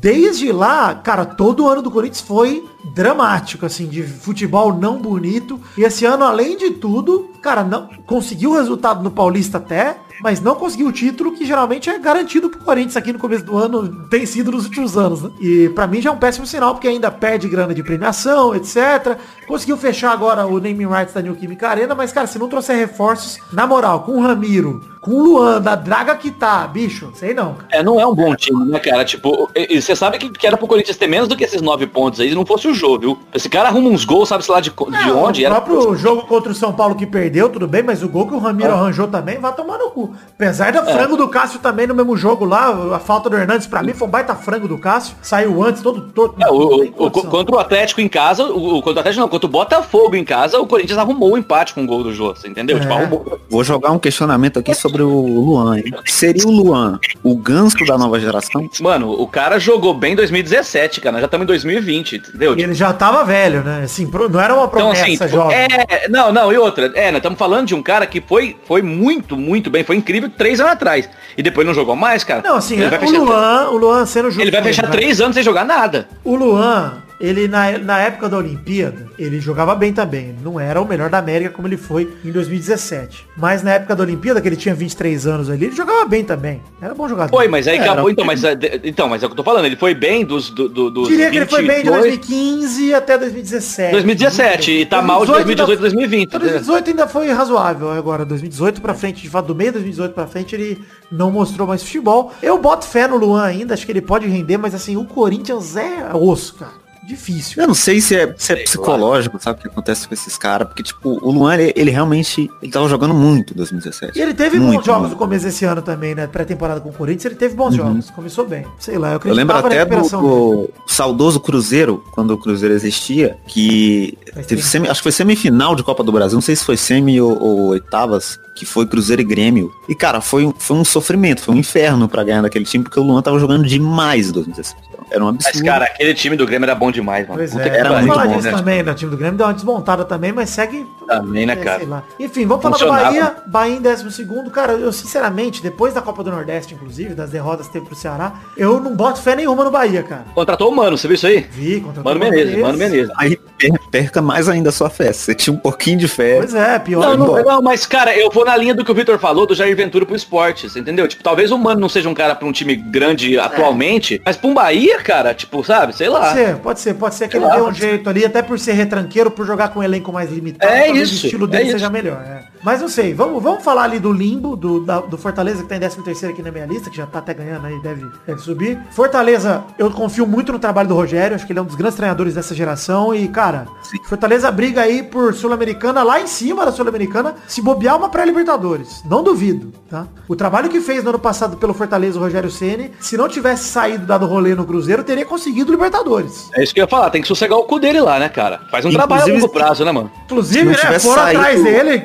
desde 0.00 0.52
lá, 0.52 0.94
cara, 0.94 1.24
todo 1.24 1.68
ano 1.68 1.82
do 1.82 1.90
Corinthians 1.90 2.20
foi 2.20 2.64
dramático, 2.92 3.64
assim, 3.64 3.86
de 3.86 4.02
futebol 4.02 4.72
não 4.72 4.98
bonito. 4.98 5.60
E 5.76 5.82
esse 5.82 6.04
ano, 6.04 6.24
além 6.24 6.56
de 6.56 6.70
tudo, 6.72 7.30
cara, 7.42 7.64
não 7.64 7.88
conseguiu 8.06 8.50
o 8.50 8.54
resultado 8.54 9.02
no 9.02 9.10
Paulista 9.10 9.58
até, 9.58 9.96
mas 10.22 10.40
não 10.40 10.54
conseguiu 10.54 10.88
o 10.88 10.92
título 10.92 11.32
que 11.32 11.44
geralmente 11.44 11.90
é 11.90 11.98
garantido 11.98 12.48
pro 12.48 12.60
Corinthians 12.60 12.96
aqui 12.96 13.12
no 13.12 13.18
começo 13.18 13.44
do 13.44 13.56
ano, 13.56 14.06
tem 14.08 14.24
sido 14.26 14.52
nos 14.52 14.64
últimos 14.64 14.96
anos, 14.96 15.22
né? 15.22 15.30
E 15.40 15.68
pra 15.70 15.86
mim 15.86 16.00
já 16.00 16.10
é 16.10 16.12
um 16.12 16.18
péssimo 16.18 16.46
sinal, 16.46 16.74
porque 16.74 16.88
ainda 16.88 17.10
perde 17.10 17.48
grana 17.48 17.74
de 17.74 17.82
premiação, 17.82 18.54
etc. 18.54 19.18
Conseguiu 19.46 19.76
fechar 19.76 20.12
agora 20.12 20.46
o 20.46 20.60
naming 20.60 20.86
rights 20.86 21.14
da 21.14 21.20
New 21.20 21.34
Química 21.34 21.68
Arena, 21.68 21.94
mas, 21.94 22.12
cara, 22.12 22.26
se 22.26 22.38
não 22.38 22.48
trouxer 22.48 22.76
reforços, 22.76 23.38
na 23.52 23.66
moral, 23.66 24.00
com 24.02 24.12
o 24.12 24.22
Ramiro, 24.22 24.80
com 25.00 25.10
o 25.10 25.22
Luan, 25.22 25.60
da 25.60 25.74
draga 25.74 26.14
que 26.16 26.30
tá, 26.30 26.66
bicho, 26.66 27.12
sei 27.14 27.34
não. 27.34 27.56
É, 27.70 27.82
não 27.82 28.00
é 28.00 28.06
um 28.06 28.14
bom 28.14 28.34
time, 28.34 28.64
né, 28.64 28.78
cara? 28.78 29.04
Tipo, 29.04 29.50
e 29.54 29.80
você 29.80 29.94
sabe 29.94 30.18
que, 30.18 30.30
que 30.30 30.46
era 30.46 30.56
pro 30.56 30.66
Corinthians 30.66 30.96
ter 30.96 31.06
menos 31.06 31.28
do 31.28 31.36
que 31.36 31.44
esses 31.44 31.60
nove 31.60 31.86
pontos 31.86 32.20
aí, 32.20 32.30
se 32.30 32.34
não 32.34 32.46
fosse 32.46 32.66
o 32.66 32.73
jogo, 32.74 32.98
viu? 32.98 33.18
Esse 33.32 33.48
cara 33.48 33.68
arruma 33.68 33.88
uns 33.88 34.04
gols, 34.04 34.28
sabe-se 34.28 34.50
lá 34.50 34.60
de, 34.60 34.70
de 34.70 35.08
É, 35.08 35.12
onde? 35.12 35.42
O 35.42 35.46
Era... 35.46 35.60
próprio 35.60 35.96
jogo 35.96 36.22
contra 36.26 36.50
o 36.52 36.54
São 36.54 36.72
Paulo 36.72 36.94
que 36.94 37.06
perdeu, 37.06 37.48
tudo 37.48 37.66
bem, 37.68 37.82
mas 37.82 38.02
o 38.02 38.08
gol 38.08 38.26
que 38.28 38.34
o 38.34 38.38
Ramiro 38.38 38.72
arranjou 38.72 39.06
também 39.08 39.38
vai 39.38 39.52
tomar 39.54 39.78
no 39.78 39.90
cu. 39.90 40.14
Apesar 40.34 40.72
do 40.72 40.84
frango 40.84 41.16
do 41.16 41.28
Cássio 41.28 41.58
também 41.60 41.86
no 41.86 41.94
mesmo 41.94 42.16
jogo 42.16 42.44
lá, 42.44 42.94
a 42.94 42.98
falta 42.98 43.30
do 43.30 43.36
Hernandes 43.36 43.66
pra 43.66 43.82
mim 43.82 43.92
foi 43.92 44.06
um 44.08 44.10
baita 44.10 44.34
frango 44.34 44.66
do 44.68 44.78
Cássio. 44.78 45.14
Saiu 45.22 45.62
antes, 45.62 45.82
todo 45.82 46.02
todo. 46.12 46.34
É, 46.42 46.50
o, 46.50 46.84
o- 47.06 47.10
contra 47.10 47.54
o 47.54 47.58
Atlético 47.58 48.00
em 48.00 48.08
casa, 48.08 48.44
o, 48.44 48.78
o- 48.78 48.82
contra 48.82 48.96
o 48.96 49.00
Atlético 49.00 49.20
não, 49.22 49.28
contra 49.28 49.46
o 49.46 49.50
Botafogo 49.50 50.16
em 50.16 50.24
casa, 50.24 50.58
o 50.60 50.66
Corinthians 50.66 50.98
arrumou 50.98 51.32
o 51.32 51.38
empate 51.38 51.74
com 51.74 51.84
o 51.84 51.86
gol 51.86 52.02
do 52.02 52.12
Jô, 52.12 52.34
você 52.34 52.48
entendeu? 52.48 52.78
Tipo, 52.80 52.92
É. 52.92 52.96
arrumou. 52.96 53.38
Vou 53.48 53.62
jogar 53.64 53.90
um 53.92 53.98
questionamento 53.98 54.58
aqui 54.58 54.74
sobre 54.74 55.02
o 55.02 55.08
Luan. 55.26 55.78
hein? 55.78 55.84
Seria 56.06 56.46
o 56.46 56.50
Luan 56.50 56.98
o 57.22 57.36
ganso 57.36 57.76
da 57.86 57.96
nova 57.98 58.18
geração? 58.18 58.68
Mano, 58.80 59.10
o 59.12 59.26
cara 59.26 59.58
jogou 59.58 59.94
bem 59.94 60.12
em 60.12 60.16
2017, 60.16 61.00
cara. 61.00 61.12
Nós 61.12 61.20
já 61.22 61.26
estamos 61.26 61.44
em 61.44 61.46
2020, 61.46 62.16
entendeu? 62.16 62.54
Ele 62.64 62.74
já 62.74 62.92
tava 62.92 63.24
velho, 63.24 63.62
né? 63.62 63.82
Assim, 63.84 64.06
pro- 64.06 64.28
não 64.28 64.40
era 64.40 64.52
uma 64.54 64.64
Então, 64.64 64.70
promessa 64.70 65.02
assim, 65.02 65.12
tipo, 65.12 65.28
jovem. 65.28 65.56
é, 65.56 66.08
não, 66.08 66.32
não, 66.32 66.52
e 66.52 66.56
outra, 66.58 66.90
é, 66.94 67.10
nós 67.10 67.18
estamos 67.18 67.38
falando 67.38 67.66
de 67.66 67.74
um 67.74 67.82
cara 67.82 68.06
que 68.06 68.20
foi, 68.20 68.56
foi 68.66 68.82
muito, 68.82 69.36
muito 69.36 69.70
bem, 69.70 69.84
foi 69.84 69.96
incrível 69.96 70.30
três 70.30 70.58
anos 70.60 70.72
atrás. 70.72 71.08
E 71.36 71.42
depois 71.42 71.66
não 71.66 71.74
jogou 71.74 71.94
mais, 71.94 72.24
cara. 72.24 72.42
Não, 72.44 72.56
assim, 72.56 72.80
ele 72.80 73.18
o 73.18 73.24
Luan, 73.24 73.68
o 73.70 73.76
Luan 73.76 74.06
sendo 74.06 74.28
justo. 74.30 74.40
ele 74.40 74.50
vai 74.50 74.62
fechar 74.62 74.84
né? 74.86 74.90
três 74.90 75.20
anos 75.20 75.34
sem 75.34 75.42
jogar 75.42 75.64
nada. 75.64 76.08
O 76.24 76.34
Luan, 76.34 77.02
ele 77.20 77.46
na, 77.48 77.78
na 77.78 77.98
época 78.00 78.28
da 78.28 78.36
Olimpíada, 78.36 79.08
ele 79.18 79.40
jogava 79.40 79.74
bem 79.74 79.92
também. 79.92 80.30
Ele 80.30 80.38
não 80.42 80.58
era 80.58 80.80
o 80.80 80.84
melhor 80.86 81.08
da 81.08 81.18
América 81.18 81.50
como 81.50 81.68
ele 81.68 81.76
foi 81.76 82.12
em 82.24 82.30
2017. 82.32 83.26
Mas 83.36 83.62
na 83.62 83.72
época 83.74 83.94
da 83.94 84.02
Olimpíada, 84.02 84.40
que 84.40 84.48
ele 84.48 84.56
tinha 84.56 84.74
23 84.74 85.26
anos 85.26 85.48
ali, 85.50 85.66
ele 85.66 85.76
jogava 85.76 86.04
bem 86.06 86.24
também. 86.24 86.60
Era 86.80 86.94
bom 86.94 87.08
jogador. 87.08 87.30
Foi, 87.30 87.48
mas 87.48 87.68
aí 87.68 87.76
Era. 87.76 87.92
acabou, 87.92 88.10
então, 88.10 88.24
mas, 88.24 88.42
é, 88.44 88.56
então, 88.84 89.08
mas 89.08 89.22
é 89.22 89.26
o 89.26 89.28
que 89.28 89.32
eu 89.32 89.36
tô 89.36 89.44
falando, 89.44 89.64
ele 89.64 89.76
foi 89.76 89.94
bem 89.94 90.24
dos, 90.24 90.50
do, 90.50 90.68
do, 90.68 90.90
dos 90.90 91.08
Diria 91.08 91.30
que 91.30 91.36
ele 91.36 91.46
foi 91.46 91.62
bem 91.66 91.82
de 91.82 91.90
22, 91.90 92.00
2015 92.02 92.94
até 92.94 93.18
2017. 93.18 93.92
2017, 93.92 94.70
e 94.72 94.86
tá 94.86 95.00
mal 95.02 95.24
de 95.24 95.32
2018 95.32 95.70
ainda- 95.70 95.80
2020. 95.80 96.30
2018 96.30 96.90
ainda 96.90 97.08
foi 97.08 97.30
razoável. 97.30 97.90
Agora, 97.90 98.24
2018 98.24 98.80
pra 98.82 98.94
frente, 98.94 99.22
de 99.22 99.30
fato, 99.30 99.46
do 99.46 99.54
meio 99.54 99.70
de 99.70 99.74
2018 99.78 100.12
pra 100.12 100.26
frente, 100.26 100.54
ele 100.54 100.82
não 101.10 101.30
mostrou 101.30 101.66
mais 101.66 101.82
futebol. 101.82 102.32
Eu 102.42 102.58
boto 102.58 102.86
fé 102.86 103.06
no 103.06 103.16
Luan 103.16 103.44
ainda, 103.44 103.74
acho 103.74 103.86
que 103.86 103.92
ele 103.92 104.00
pode 104.02 104.26
render, 104.26 104.56
mas 104.58 104.74
assim, 104.74 104.96
o 104.96 105.04
Corinthians 105.04 105.76
é 105.76 106.10
osso, 106.14 106.54
cara. 106.54 106.83
Difícil. 107.06 107.62
Eu 107.62 107.68
não 107.68 107.74
sei 107.74 108.00
se 108.00 108.16
é, 108.16 108.34
se 108.36 108.52
é 108.52 108.56
psicológico, 108.56 109.38
sabe 109.40 109.58
o 109.58 109.62
que 109.62 109.68
acontece 109.68 110.06
com 110.08 110.14
esses 110.14 110.36
caras, 110.38 110.66
porque, 110.68 110.82
tipo, 110.82 111.18
o 111.22 111.30
Luan, 111.30 111.54
ele, 111.56 111.72
ele 111.76 111.90
realmente, 111.90 112.50
ele 112.62 112.72
tava 112.72 112.88
jogando 112.88 113.12
muito 113.14 113.52
em 113.52 113.56
2017. 113.56 114.18
E 114.18 114.22
ele 114.22 114.34
teve 114.34 114.58
Muito, 114.58 114.78
bons 114.78 114.86
jogos 114.86 115.00
muito. 115.02 115.12
no 115.12 115.18
começo 115.18 115.44
desse 115.44 115.64
ano 115.64 115.82
também, 115.82 116.14
né? 116.14 116.26
Pré-temporada 116.26 116.80
com 116.80 116.88
o 116.88 116.92
Corinthians, 116.92 117.24
ele 117.26 117.34
teve 117.34 117.54
bons 117.54 117.74
jogos. 117.74 118.10
Começou 118.10 118.46
bem. 118.46 118.64
Sei 118.78 118.96
lá, 118.98 119.12
eu 119.14 119.20
Eu 119.24 119.34
lembro 119.34 119.56
até 119.56 119.84
do, 119.84 120.00
do 120.02 120.70
saudoso 120.86 121.40
Cruzeiro, 121.40 122.02
quando 122.12 122.30
o 122.32 122.38
Cruzeiro 122.38 122.74
existia, 122.74 123.36
que 123.46 124.16
Mas 124.34 124.46
teve 124.46 124.62
semi, 124.62 124.88
acho 124.88 125.00
que 125.00 125.04
foi 125.04 125.12
semifinal 125.12 125.74
de 125.76 125.82
Copa 125.82 126.02
do 126.02 126.10
Brasil, 126.12 126.34
não 126.36 126.42
sei 126.42 126.56
se 126.56 126.64
foi 126.64 126.76
semi 126.76 127.20
ou, 127.20 127.38
ou 127.40 127.60
oitavas, 127.68 128.38
que 128.56 128.64
foi 128.64 128.86
Cruzeiro 128.86 129.20
e 129.20 129.24
Grêmio. 129.24 129.70
E, 129.88 129.94
cara, 129.94 130.20
foi, 130.20 130.46
um- 130.46 130.54
foi 130.56 130.76
um 130.76 130.84
sofrimento, 130.84 131.40
foi 131.42 131.54
um 131.54 131.58
inferno 131.58 132.08
pra 132.08 132.22
ganhar 132.24 132.42
daquele 132.42 132.64
time, 132.64 132.84
porque 132.84 132.98
o 132.98 133.02
Luan 133.02 133.20
tava 133.20 133.38
jogando 133.38 133.66
demais 133.66 134.28
em 134.28 134.32
2017. 134.32 134.93
Era 135.10 135.24
um 135.24 135.28
absurdo. 135.28 135.58
Mas, 135.58 135.62
cara, 135.62 135.84
aquele 135.84 136.14
time 136.14 136.36
do 136.36 136.46
Grêmio 136.46 136.64
era 136.64 136.74
bom 136.74 136.90
demais, 136.90 137.26
mano. 137.26 137.38
Pois 137.38 137.52
Puta 137.52 137.64
é, 137.64 137.70
que 137.70 137.76
era 137.76 137.90
muito 137.92 138.06
falar 138.06 138.26
bom, 138.26 138.36
disso 138.36 138.50
né? 138.50 138.56
também, 138.56 138.82
né? 138.82 138.92
O 138.92 138.94
time 138.94 139.10
do 139.10 139.16
Grêmio 139.16 139.36
deu 139.36 139.46
uma 139.46 139.54
desmontada 139.54 140.04
também, 140.04 140.32
mas 140.32 140.50
segue 140.50 140.86
Também, 141.06 141.46
né, 141.46 141.52
É, 141.54 141.56
cara? 141.56 141.78
sei 141.78 141.88
lá. 141.88 142.02
Enfim, 142.18 142.46
vamos 142.46 142.62
falar 142.62 142.76
do 142.78 142.88
Bahia. 142.88 143.36
Bahia 143.46 143.76
em 143.76 143.80
12 143.80 144.04
Cara, 144.52 144.72
eu 144.72 144.92
sinceramente, 144.92 145.62
depois 145.62 145.92
da 145.94 146.00
Copa 146.02 146.22
do 146.22 146.30
Nordeste, 146.30 146.74
inclusive, 146.74 147.14
das 147.14 147.30
derrotas 147.30 147.66
que 147.66 147.72
teve 147.74 147.86
pro 147.86 147.94
Ceará, 147.94 148.32
eu 148.56 148.80
não 148.80 148.94
boto 148.94 149.20
fé 149.20 149.34
nenhuma 149.36 149.64
no 149.64 149.70
Bahia, 149.70 150.02
cara. 150.02 150.24
Contratou 150.34 150.70
o 150.70 150.76
Mano, 150.76 150.96
você 150.96 151.06
viu 151.08 151.14
isso 151.14 151.26
aí? 151.26 151.46
Vi 151.50 151.80
contra 151.80 152.00
o 152.00 152.04
Mano 152.04 152.20
Menezes, 152.20 152.58
Mano 152.58 152.78
Menezes. 152.78 153.10
Aí 153.16 153.36
per- 153.58 153.80
perca 153.90 154.22
mais 154.22 154.48
ainda 154.48 154.68
a 154.68 154.72
sua 154.72 154.90
fé. 154.90 155.12
Você 155.12 155.34
tinha 155.34 155.54
um 155.54 155.58
pouquinho 155.58 155.98
de 155.98 156.08
fé. 156.08 156.38
Pois 156.38 156.54
é, 156.54 156.78
pior. 156.78 157.16
Não, 157.16 157.26
não, 157.26 157.42
não, 157.42 157.62
mas, 157.62 157.86
cara, 157.86 158.16
eu 158.16 158.30
vou 158.30 158.44
na 158.44 158.56
linha 158.56 158.74
do 158.74 158.84
que 158.84 158.90
o 158.90 158.94
Vitor 158.94 159.18
falou 159.18 159.46
do 159.46 159.54
Jair 159.54 159.76
Ventura 159.76 160.04
pro 160.06 160.16
esporte, 160.16 160.68
você 160.68 160.80
entendeu? 160.80 161.06
Tipo, 161.08 161.22
talvez 161.22 161.50
o 161.50 161.58
Mano 161.58 161.80
não 161.80 161.88
seja 161.88 162.08
um 162.08 162.14
cara 162.14 162.34
pra 162.34 162.46
um 162.46 162.52
time 162.52 162.74
grande 162.76 163.38
atualmente, 163.38 164.20
mas 164.24 164.36
pra 164.36 164.48
um 164.48 164.54
Bahia, 164.54 164.98
cara, 165.00 165.34
tipo, 165.34 165.62
sabe, 165.64 165.94
sei 165.96 166.08
Pode 166.08 166.20
lá. 166.24 166.32
ser, 166.32 166.56
pode 166.56 166.80
ser, 166.80 166.94
pode 166.94 167.14
ser 167.14 167.28
que 167.28 167.36
ele 167.36 167.44
lá, 167.44 167.56
dê 167.56 167.60
um 167.60 167.64
pode 167.66 167.78
jeito 167.78 168.08
ali, 168.10 168.24
até 168.24 168.42
por 168.42 168.58
ser 168.58 168.72
retranqueiro, 168.72 169.30
por 169.30 169.46
jogar 169.46 169.68
com 169.68 169.80
um 169.80 169.82
elenco 169.82 170.12
mais 170.12 170.30
limitado. 170.30 170.72
É 170.72 170.88
talvez 170.94 171.12
isso, 171.12 171.24
O 171.24 171.26
estilo 171.26 171.44
é 171.44 171.48
dele 171.48 171.62
isso. 171.64 171.72
seja 171.72 171.90
melhor. 171.90 172.22
é. 172.22 172.53
Mas 172.64 172.80
não 172.80 172.88
sei, 172.88 173.12
vamos, 173.12 173.42
vamos 173.42 173.62
falar 173.62 173.82
ali 173.84 173.98
do 173.98 174.10
limbo, 174.12 174.56
do, 174.56 174.80
da- 174.80 175.00
do 175.00 175.18
Fortaleza, 175.18 175.62
que 175.62 175.68
tá 175.68 175.76
em 175.76 175.80
13 175.80 176.02
terceiro 176.02 176.32
aqui 176.32 176.42
na 176.42 176.50
minha 176.50 176.64
lista, 176.66 176.88
que 176.88 176.96
já 176.96 177.06
tá 177.06 177.18
até 177.18 177.34
ganhando 177.34 177.66
aí, 177.66 177.78
deve, 177.82 178.06
deve 178.26 178.40
subir. 178.40 178.78
Fortaleza, 178.90 179.62
eu 179.78 179.90
confio 179.90 180.26
muito 180.26 180.50
no 180.52 180.58
trabalho 180.58 180.88
do 180.88 180.94
Rogério, 180.94 181.34
acho 181.34 181.46
que 181.46 181.52
ele 181.52 181.58
é 181.58 181.62
um 181.62 181.66
dos 181.66 181.74
grandes 181.76 181.96
treinadores 181.96 182.34
dessa 182.34 182.54
geração. 182.54 183.14
E, 183.14 183.28
cara, 183.28 183.66
Fortaleza 184.08 184.50
briga 184.50 184.80
aí 184.80 185.02
por 185.02 185.34
Sul-Americana, 185.34 186.02
lá 186.02 186.20
em 186.20 186.26
cima 186.26 186.64
da 186.64 186.72
Sul-Americana, 186.72 187.34
se 187.46 187.60
bobear 187.60 187.96
uma 187.96 188.08
pré-Libertadores. 188.08 189.02
Não 189.04 189.22
duvido, 189.22 189.72
tá? 189.90 190.06
O 190.26 190.34
trabalho 190.34 190.68
que 190.70 190.80
fez 190.80 191.02
no 191.04 191.10
ano 191.10 191.18
passado 191.18 191.56
pelo 191.58 191.74
Fortaleza 191.74 192.18
o 192.18 192.22
Rogério 192.22 192.50
Ceni, 192.50 192.90
se 192.98 193.16
não 193.16 193.28
tivesse 193.28 193.64
saído 193.64 194.06
dado 194.06 194.24
rolê 194.26 194.54
no 194.54 194.64
Cruzeiro, 194.64 195.04
teria 195.04 195.26
conseguido 195.26 195.70
Libertadores. 195.70 196.48
É 196.54 196.62
isso 196.62 196.72
que 196.72 196.80
eu 196.80 196.84
ia 196.84 196.88
falar, 196.88 197.10
tem 197.10 197.20
que 197.20 197.28
sossegar 197.28 197.58
o 197.58 197.64
cu 197.64 197.78
dele 197.78 198.00
lá, 198.00 198.18
né, 198.18 198.28
cara? 198.28 198.60
Faz 198.70 198.84
um 198.84 198.88
Inclusive, 198.88 198.96
trabalho 198.96 199.22
a 199.22 199.34
longo 199.34 199.48
prazo, 199.52 199.84
né, 199.84 199.92
mano? 199.92 200.10
Inclusive, 200.24 200.64
né, 200.64 200.76
foram 200.98 201.22
saído- 201.22 201.40
atrás 201.40 201.62
dele, 201.62 201.98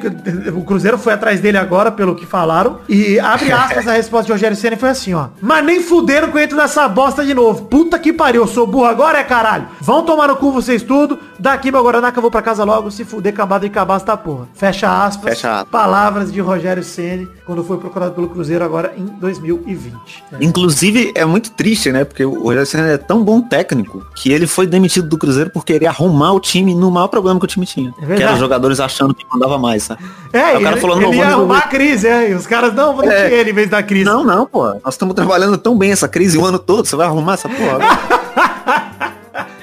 o 0.49 0.63
Cruzeiro 0.63 0.97
foi 0.97 1.13
atrás 1.13 1.39
dele 1.39 1.57
agora, 1.57 1.91
pelo 1.91 2.15
que 2.15 2.25
falaram. 2.25 2.79
E 2.87 3.19
abre 3.19 3.51
aspas, 3.51 3.87
a 3.87 3.93
resposta 3.93 4.25
de 4.27 4.31
Rogério 4.31 4.57
Senna 4.57 4.77
foi 4.77 4.89
assim, 4.89 5.13
ó. 5.13 5.27
Mas 5.41 5.63
nem 5.65 5.81
fuderam 5.81 6.31
que 6.31 6.37
eu 6.37 6.41
entro 6.41 6.57
nessa 6.57 6.87
bosta 6.87 7.25
de 7.25 7.33
novo. 7.33 7.65
Puta 7.65 7.97
que 7.99 8.13
pariu, 8.13 8.43
eu 8.43 8.47
sou 8.47 8.65
burro 8.67 8.85
agora, 8.85 9.19
é 9.19 9.23
caralho. 9.23 9.67
Vão 9.81 10.03
tomar 10.03 10.27
no 10.27 10.35
cu 10.35 10.51
vocês 10.51 10.83
tudo. 10.83 11.19
Daqui, 11.37 11.71
meu 11.71 11.83
Guaraná, 11.83 12.11
que 12.11 12.17
eu 12.17 12.21
vou 12.21 12.31
pra 12.31 12.41
casa 12.41 12.63
logo. 12.63 12.91
Se 12.91 13.05
fuder, 13.05 13.33
cambada 13.33 13.65
e 13.65 13.69
cabaça 13.69 14.05
tá 14.05 14.17
porra. 14.17 14.47
Fecha 14.53 15.05
aspas. 15.05 15.33
Fecha 15.35 15.51
aspas. 15.51 15.69
Palavras 15.69 16.31
de 16.31 16.39
Rogério 16.41 16.83
Ceni 16.83 17.27
quando 17.45 17.63
foi 17.63 17.77
procurado 17.77 18.13
pelo 18.13 18.29
Cruzeiro 18.29 18.63
agora 18.63 18.93
em 18.97 19.05
2020. 19.05 20.23
Inclusive, 20.39 21.11
é 21.15 21.25
muito 21.25 21.51
triste, 21.51 21.91
né? 21.91 22.03
Porque 22.03 22.23
o 22.25 22.43
Rogério 22.43 22.65
Senna 22.65 22.87
é 22.89 22.97
tão 22.97 23.23
bom 23.23 23.41
técnico 23.41 24.05
que 24.15 24.31
ele 24.31 24.47
foi 24.47 24.67
demitido 24.67 25.07
do 25.07 25.17
Cruzeiro 25.17 25.49
por 25.49 25.65
querer 25.65 25.87
arrumar 25.87 26.33
o 26.33 26.39
time 26.39 26.75
no 26.75 26.91
maior 26.91 27.07
problema 27.07 27.39
que 27.39 27.45
o 27.45 27.47
time 27.47 27.65
tinha. 27.65 27.91
que 27.91 27.99
verdade. 28.01 28.23
era 28.23 28.33
os 28.33 28.39
jogadores 28.39 28.79
achando 28.79 29.13
que 29.13 29.25
mandava 29.31 29.57
mais, 29.57 29.83
sabe? 29.83 30.03
É, 30.31 30.38
Aí 30.43 30.55
e 30.55 30.57
o 30.57 30.61
cara 30.61 30.73
ele, 30.75 30.81
falou, 30.81 30.99
não, 30.99 31.09
ele 31.09 31.17
ia 31.17 31.27
arrumar 31.27 31.57
a 31.59 31.61
crise, 31.67 32.07
é. 32.07 32.31
E 32.31 32.33
os 32.33 32.47
caras, 32.47 32.73
não, 32.73 32.95
vou 32.95 33.09
É. 33.09 33.31
ele 33.33 33.51
em 33.51 33.53
vez 33.53 33.69
da 33.69 33.81
crise. 33.83 34.05
Não, 34.05 34.23
não, 34.23 34.45
pô. 34.45 34.65
Nós 34.83 34.93
estamos 34.93 35.13
trabalhando 35.15 35.57
tão 35.57 35.77
bem 35.77 35.91
essa 35.91 36.07
crise 36.07 36.37
o 36.37 36.45
ano 36.45 36.59
todo. 36.59 36.85
Você 36.85 36.95
vai 36.95 37.07
arrumar 37.07 37.33
essa 37.33 37.49
porra 37.49 37.75
agora? 37.75 37.99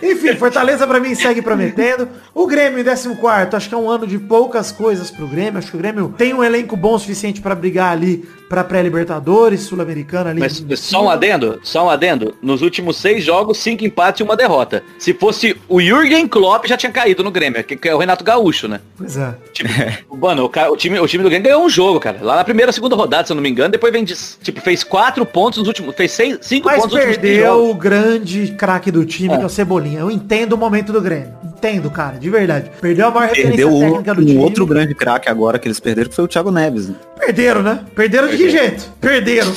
Enfim, 0.03 0.37
Fortaleza 0.37 0.87
pra 0.87 1.01
mim 1.01 1.15
segue 1.15 1.43
prometendo. 1.43 2.09
O 2.35 2.47
Grêmio 2.47 2.79
em 2.81 2.85
14, 2.85 3.57
acho 3.57 3.69
que 3.69 3.75
é 3.75 3.79
um 3.79 3.91
ano 3.91 4.07
de 4.07 4.19
poucas 4.19 4.71
coisas 4.71 5.11
pro 5.11 5.27
Grêmio. 5.27 5.59
Acho 5.59 5.71
que 5.71 5.77
o 5.77 5.81
Grêmio 5.81 6.15
tem 6.17 6.33
um 6.33 6.45
elenco 6.45 6.77
bom 6.77 6.95
o 6.95 6.99
suficiente 6.99 7.41
pra 7.41 7.55
brigar 7.55 7.93
ali 7.93 8.29
pra 8.49 8.63
pré-libertadores, 8.65 9.63
sul-americana 9.63 10.31
ali. 10.31 10.41
Mas 10.41 10.63
só 10.79 11.05
um 11.05 11.11
adendo, 11.11 11.59
só 11.63 11.87
um 11.87 11.91
adendo. 11.91 12.35
Nos 12.41 12.63
últimos 12.63 12.97
seis 12.97 13.25
jogos, 13.25 13.59
cinco 13.59 13.85
empates 13.85 14.21
e 14.21 14.23
uma 14.23 14.37
derrota. 14.37 14.83
Se 14.99 15.13
fosse 15.15 15.57
o 15.69 15.81
Jürgen 15.81 16.27
Klopp, 16.29 16.67
já 16.67 16.77
tinha 16.77 16.93
caído 16.93 17.23
no 17.25 17.31
Grêmio, 17.31 17.63
que 17.65 17.89
é 17.89 17.95
o 17.95 17.99
Renato 17.99 18.25
Gaúcho, 18.25 18.69
né? 18.69 18.81
Pois 18.97 19.17
é. 19.17 19.35
Tipo, 19.53 19.69
mano, 20.17 20.45
o, 20.45 20.49
cara- 20.49 20.71
o 20.73 20.77
time, 20.77 20.99
o 21.01 21.07
time 21.07 21.23
do 21.23 21.29
Grêmio 21.29 21.45
ganhou 21.49 21.65
um 21.65 21.69
jogo, 21.71 21.99
cara. 22.01 22.19
Lá 22.23 22.37
na 22.37 22.45
primeira, 22.45 22.71
segunda 22.73 22.95
rodada, 22.97 23.27
se 23.27 23.33
eu 23.33 23.35
não 23.37 23.43
me 23.43 23.51
engano, 23.51 23.71
depois 23.71 23.93
vem 23.93 24.05
tipo, 24.05 24.61
fez 24.61 24.85
quatro 24.85 25.25
pontos 25.27 25.59
nos 25.59 25.69
últimos, 25.69 25.95
fez 25.95 26.13
seis, 26.13 26.39
cinco 26.43 26.67
Mas 26.67 26.77
pontos 26.77 26.93
nos 26.95 27.01
últimos 27.05 27.19
três 27.19 27.37
perdeu 27.39 27.69
o 27.71 27.75
grande 27.75 28.55
craque 28.57 28.91
do 28.91 29.05
time, 29.05 29.35
É. 29.35 29.37
que 29.39 29.43
é 29.43 29.47
o 29.47 29.51
Cebolinha. 29.51 30.01
Eu 30.01 30.11
entendo 30.11 30.53
o 30.53 30.57
momento 30.59 30.93
do 30.93 31.01
Grêmio. 31.01 31.35
Entendo, 31.57 31.91
cara, 31.91 32.19
de 32.19 32.29
verdade. 32.29 32.71
Perdeu 32.81 33.07
a 33.07 33.11
maior 33.11 33.33
Perdeu 33.33 33.51
referência 33.51 33.69
o, 33.69 33.81
técnica 33.81 34.15
do 34.15 34.21
um 34.21 34.27
time. 34.27 34.39
outro 34.39 34.67
grande 34.67 34.95
craque 34.95 35.29
agora 35.29 35.59
que 35.59 35.67
eles 35.67 35.81
perderam, 35.81 36.11
foi 36.11 36.25
o 36.25 36.29
Thiago 36.29 36.51
Neves. 36.51 36.89
né? 36.89 36.97
Perderam, 37.19 37.63
né? 37.63 37.81
Perderam 37.95 38.29
de 38.29 38.37
que 38.37 38.51
jeito? 38.51 38.93
Perderam. 39.01 39.53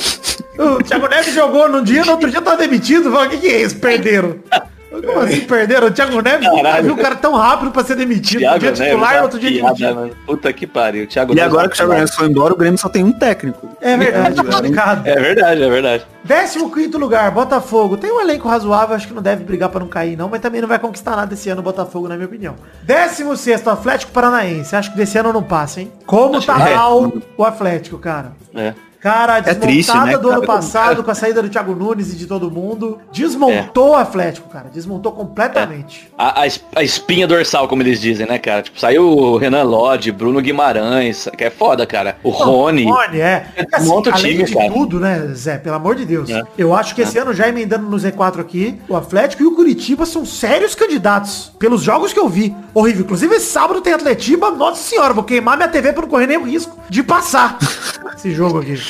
O 0.58 0.82
Thiago 0.82 1.08
Neves 1.08 1.34
jogou 1.34 1.68
num 1.68 1.82
dia, 1.82 2.04
no 2.04 2.12
outro 2.12 2.30
dia 2.30 2.40
tá 2.40 2.56
demitido. 2.56 3.10
Fala, 3.12 3.26
o 3.26 3.30
que, 3.30 3.36
que 3.36 3.48
é 3.48 3.62
isso? 3.62 3.76
Perderam. 3.76 4.36
Como 4.90 5.20
assim 5.20 5.40
perderam? 5.42 5.86
O 5.86 5.90
Thiago 5.90 6.20
Neves 6.20 6.48
Caralho. 6.48 6.84
viu 6.84 6.94
o 6.94 6.96
cara 6.96 7.14
tão 7.14 7.34
rápido 7.34 7.70
pra 7.70 7.84
ser 7.84 7.94
demitido. 7.94 8.38
Um 8.38 8.40
Thiago 8.40 8.58
dia 8.58 8.70
Neves, 8.70 8.86
titular, 8.88 9.14
tá 9.14 9.22
outro 9.22 9.38
dia 9.38 9.50
piada, 9.50 9.74
demitido. 9.74 9.94
mano. 9.94 10.16
Puta 10.26 10.52
que 10.52 10.66
pariu. 10.66 11.06
Thiago 11.06 11.32
E 11.32 11.34
Neves 11.36 11.48
agora 11.52 11.68
tá 11.68 11.68
que 11.68 11.74
o 11.74 11.76
Thiago. 11.78 11.92
Neves 11.94 12.14
foi 12.14 12.26
embora, 12.28 12.52
o 12.52 12.56
Grêmio 12.56 12.78
só 12.78 12.88
tem 12.88 13.04
um 13.04 13.12
técnico. 13.12 13.68
É 13.80 13.96
verdade, 13.96 14.42
complicado. 14.44 15.06
É 15.06 15.14
verdade, 15.20 15.62
é 15.62 15.68
verdade. 15.70 16.06
15 16.26 16.96
lugar, 16.98 17.30
Botafogo. 17.30 17.96
Tem 17.96 18.10
um 18.12 18.20
elenco 18.20 18.48
razoável, 18.48 18.94
acho 18.96 19.06
que 19.08 19.14
não 19.14 19.22
deve 19.22 19.44
brigar 19.44 19.68
pra 19.68 19.80
não 19.80 19.88
cair, 19.88 20.16
não, 20.16 20.28
mas 20.28 20.40
também 20.40 20.60
não 20.60 20.68
vai 20.68 20.78
conquistar 20.78 21.16
nada 21.16 21.32
esse 21.34 21.48
ano 21.48 21.60
o 21.60 21.64
Botafogo, 21.64 22.08
na 22.08 22.14
minha 22.16 22.26
opinião. 22.26 22.56
16 22.82 23.66
Atlético 23.68 24.12
Paranaense. 24.12 24.74
Acho 24.74 24.90
que 24.90 24.96
desse 24.96 25.16
ano 25.16 25.32
não 25.32 25.42
passa, 25.42 25.80
hein? 25.80 25.90
Como 26.04 26.40
tá 26.44 26.68
É. 26.68 26.74
mal 26.74 27.12
o 27.36 27.44
Atlético, 27.44 27.98
cara. 27.98 28.32
É. 28.54 28.74
Cara, 29.00 29.34
a 29.34 29.38
É 29.38 29.40
desmontada 29.40 29.66
triste, 29.66 29.96
né, 29.98 30.18
do 30.18 30.30
ano 30.30 30.42
passado, 30.46 31.02
com 31.04 31.10
a 31.10 31.14
saída 31.14 31.42
do 31.42 31.48
Thiago 31.48 31.74
Nunes 31.74 32.12
e 32.12 32.16
de 32.16 32.26
todo 32.26 32.50
mundo, 32.50 32.98
desmontou 33.10 33.90
o 33.92 33.96
Atlético, 33.96 34.48
cara. 34.50 34.68
Desmontou 34.72 35.12
completamente. 35.12 36.10
A, 36.18 36.42
a 36.42 36.46
es- 36.46 36.62
a 36.76 36.82
espinha 36.82 37.26
dorsal, 37.26 37.66
como 37.66 37.82
eles 37.82 37.98
dizem, 38.00 38.26
né, 38.26 38.38
cara? 38.38 38.62
Tipo, 38.62 38.78
saiu 38.78 39.08
o 39.08 39.36
Renan 39.38 39.62
Lodge, 39.62 40.12
Bruno 40.12 40.40
Guimarães, 40.40 41.28
que 41.36 41.44
é 41.44 41.50
foda, 41.50 41.86
cara. 41.86 42.18
O 42.22 42.28
Rony. 42.28 42.84
Rony, 42.84 43.20
é. 43.20 43.46
Assim, 43.72 43.88
Monta 43.88 44.10
o 44.10 44.14
além 44.14 44.32
time, 44.32 44.44
de 44.44 44.54
cara. 44.54 44.70
tudo, 44.70 45.00
né, 45.00 45.28
Zé? 45.34 45.56
Pelo 45.56 45.76
amor 45.76 45.94
de 45.94 46.04
Deus. 46.04 46.28
É. 46.28 46.42
Eu 46.58 46.74
acho 46.74 46.94
que 46.94 47.00
esse 47.00 47.16
ano, 47.18 47.32
já 47.32 47.48
emendando 47.48 47.88
no 47.88 47.96
Z4 47.96 48.38
aqui, 48.40 48.78
o 48.88 48.94
Atlético 48.94 49.42
e 49.42 49.46
o 49.46 49.54
Curitiba 49.54 50.04
são 50.04 50.26
sérios 50.26 50.74
candidatos. 50.74 51.52
Pelos 51.58 51.82
jogos 51.82 52.12
que 52.12 52.20
eu 52.20 52.28
vi. 52.28 52.54
Horrível. 52.74 53.02
Inclusive, 53.04 53.34
esse 53.36 53.46
sábado 53.46 53.80
tem 53.80 53.94
Atletiba. 53.94 54.50
Nossa 54.50 54.82
senhora, 54.82 55.14
vou 55.14 55.24
queimar 55.24 55.56
minha 55.56 55.68
TV 55.68 55.92
pra 55.94 56.02
não 56.02 56.08
correr 56.10 56.26
nenhum 56.26 56.44
risco 56.44 56.78
de 56.90 57.02
passar 57.02 57.58
esse 58.14 58.32
jogo 58.32 58.60
aqui. 58.60 58.89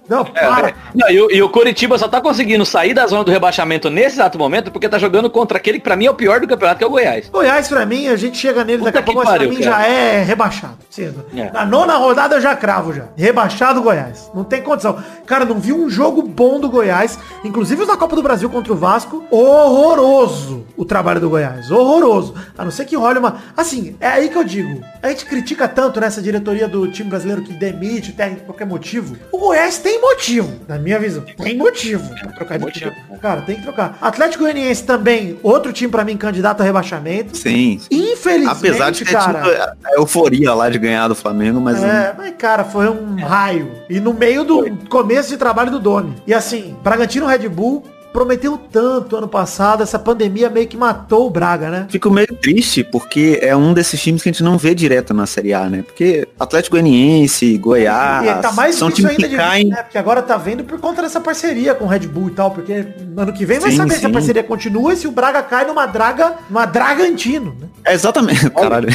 Não, 0.11 0.25
para. 0.25 0.67
É, 0.71 0.73
Não, 0.93 1.09
e, 1.09 1.21
o, 1.21 1.31
e 1.31 1.41
o 1.41 1.47
Coritiba 1.47 1.97
só 1.97 2.05
tá 2.05 2.19
conseguindo 2.19 2.65
sair 2.65 2.93
da 2.93 3.07
zona 3.07 3.23
do 3.23 3.31
rebaixamento 3.31 3.89
nesse 3.89 4.17
exato 4.17 4.37
momento 4.37 4.69
porque 4.69 4.89
tá 4.89 4.99
jogando 4.99 5.29
contra 5.29 5.57
aquele 5.57 5.77
que 5.77 5.85
pra 5.85 5.95
mim 5.95 6.05
é 6.05 6.11
o 6.11 6.13
pior 6.13 6.41
do 6.41 6.47
campeonato, 6.49 6.79
que 6.79 6.83
é 6.83 6.87
o 6.87 6.89
Goiás. 6.89 7.29
Goiás, 7.29 7.69
pra 7.69 7.85
mim, 7.85 8.09
a 8.09 8.17
gente 8.17 8.37
chega 8.37 8.65
nele 8.65 8.79
Puta 8.79 8.91
daqui 8.91 8.97
a 8.97 9.03
pouco, 9.03 9.23
mas 9.23 9.37
pra 9.37 9.47
mim 9.47 9.61
cara. 9.61 9.71
já 9.71 9.87
é 9.87 10.21
rebaixado. 10.21 10.79
Cedo. 10.89 11.25
É. 11.33 11.49
Na 11.53 11.65
nona 11.65 11.95
rodada 11.95 12.35
eu 12.35 12.41
já 12.41 12.53
cravo 12.57 12.91
já. 12.91 13.05
Rebaixado 13.15 13.81
Goiás. 13.81 14.29
Não 14.35 14.43
tem 14.43 14.61
condição. 14.61 15.01
Cara, 15.25 15.45
não 15.45 15.61
vi 15.61 15.71
um 15.71 15.89
jogo 15.89 16.21
bom 16.21 16.59
do 16.59 16.69
Goiás, 16.69 17.17
inclusive 17.45 17.83
os 17.83 17.87
da 17.87 17.95
Copa 17.95 18.13
do 18.13 18.21
Brasil 18.21 18.49
contra 18.49 18.73
o 18.73 18.75
Vasco. 18.75 19.23
Horroroso 19.31 20.65
o 20.75 20.85
trabalho 20.85 21.21
do 21.21 21.29
Goiás. 21.29 21.69
Horroroso. 21.69 22.33
A 22.57 22.63
não 22.63 22.71
ser 22.71 22.85
que 22.85 22.95
role 22.95 23.19
uma... 23.19 23.37
Assim, 23.55 23.95
é 23.99 24.07
aí 24.07 24.29
que 24.29 24.35
eu 24.35 24.43
digo. 24.43 24.81
A 25.01 25.09
gente 25.09 25.25
critica 25.25 25.67
tanto 25.67 25.99
nessa 25.99 26.21
diretoria 26.21 26.67
do 26.67 26.87
time 26.87 27.07
brasileiro 27.09 27.43
que 27.43 27.53
demite 27.53 28.09
o 28.09 28.13
técnico 28.13 28.41
por 28.41 28.53
qualquer 28.53 28.65
motivo. 28.65 29.15
O 29.31 29.37
Goiás 29.37 29.77
tem 29.77 30.00
motivo, 30.01 30.51
na 30.67 30.77
minha 30.77 30.99
visão. 30.99 31.23
Tem 31.37 31.55
motivo 31.57 32.09
pra 32.19 32.31
trocar 32.33 32.57
de 32.57 32.65
Motivo. 32.65 32.91
time. 32.91 33.19
Cara, 33.19 33.41
tem 33.41 33.55
que 33.57 33.61
trocar. 33.63 33.97
Atlético 34.01 34.43
Goianiense 34.43 34.83
também, 34.83 35.39
outro 35.43 35.71
time 35.71 35.91
pra 35.91 36.03
mim 36.03 36.17
candidato 36.17 36.61
a 36.61 36.63
rebaixamento. 36.63 37.37
Sim. 37.37 37.79
Infelizmente, 37.89 38.49
Apesar 38.57 38.89
de 38.91 39.05
ter 39.05 39.11
cara. 39.13 39.41
tido 39.41 39.61
a 39.85 39.93
euforia 39.97 40.53
lá 40.53 40.69
de 40.69 40.79
ganhar 40.79 41.07
do 41.07 41.15
Flamengo, 41.15 41.61
mas 41.61 41.81
É, 41.83 42.13
mas 42.17 42.33
cara, 42.37 42.63
foi 42.63 42.89
um 42.89 43.15
raio. 43.23 43.71
E 43.89 43.99
no 43.99 44.13
meio 44.13 44.43
do 44.43 44.75
começo 44.89 45.29
de 45.29 45.37
trabalho 45.37 45.71
do 45.71 45.79
Domi. 45.79 46.15
E 46.25 46.33
assim, 46.33 46.75
Bragantino 46.83 47.25
Red 47.25 47.47
Bull 47.49 47.83
prometeu 48.11 48.57
tanto 48.71 49.15
ano 49.15 49.27
passado, 49.27 49.83
essa 49.83 49.97
pandemia 49.99 50.49
meio 50.49 50.67
que 50.67 50.77
matou 50.77 51.27
o 51.27 51.29
Braga, 51.29 51.69
né? 51.69 51.87
Fico 51.89 52.09
meio 52.11 52.27
triste 52.41 52.83
porque 52.83 53.39
é 53.41 53.55
um 53.55 53.73
desses 53.73 54.01
times 54.01 54.21
que 54.21 54.29
a 54.29 54.31
gente 54.31 54.43
não 54.43 54.57
vê 54.57 54.73
direto 54.75 55.13
na 55.13 55.25
Série 55.25 55.53
A, 55.53 55.69
né? 55.69 55.83
Porque 55.83 56.27
Atlético 56.39 56.75
Goianiense, 56.75 57.57
Goiás, 57.57 58.27
e 58.39 58.41
tá 58.41 58.51
mais 58.51 58.75
são 58.75 58.89
difícil 58.89 59.09
times 59.11 59.23
ainda 59.25 59.29
que 59.29 59.35
de 59.35 59.49
caem. 59.49 59.67
né? 59.67 59.83
Porque 59.83 59.97
agora 59.97 60.21
tá 60.21 60.37
vendo 60.37 60.63
por 60.63 60.79
conta 60.79 61.01
dessa 61.01 61.19
parceria 61.21 61.73
com 61.73 61.85
o 61.85 61.87
Red 61.87 61.99
Bull 62.07 62.27
e 62.29 62.31
tal, 62.31 62.51
porque 62.51 62.85
ano 63.17 63.33
que 63.33 63.45
vem 63.45 63.59
vai 63.59 63.71
Sim, 63.71 63.77
saber 63.77 63.93
se 63.95 64.05
a 64.05 64.09
sim. 64.09 64.13
parceria 64.13 64.43
continua 64.43 64.93
e 64.93 64.97
se 64.97 65.07
o 65.07 65.11
Braga 65.11 65.41
cai 65.41 65.65
numa 65.65 65.85
draga, 65.85 66.33
numa 66.49 66.65
Dragantino, 66.65 67.55
né? 67.59 67.67
É 67.85 67.93
exatamente, 67.93 68.49
caralho. 68.51 68.87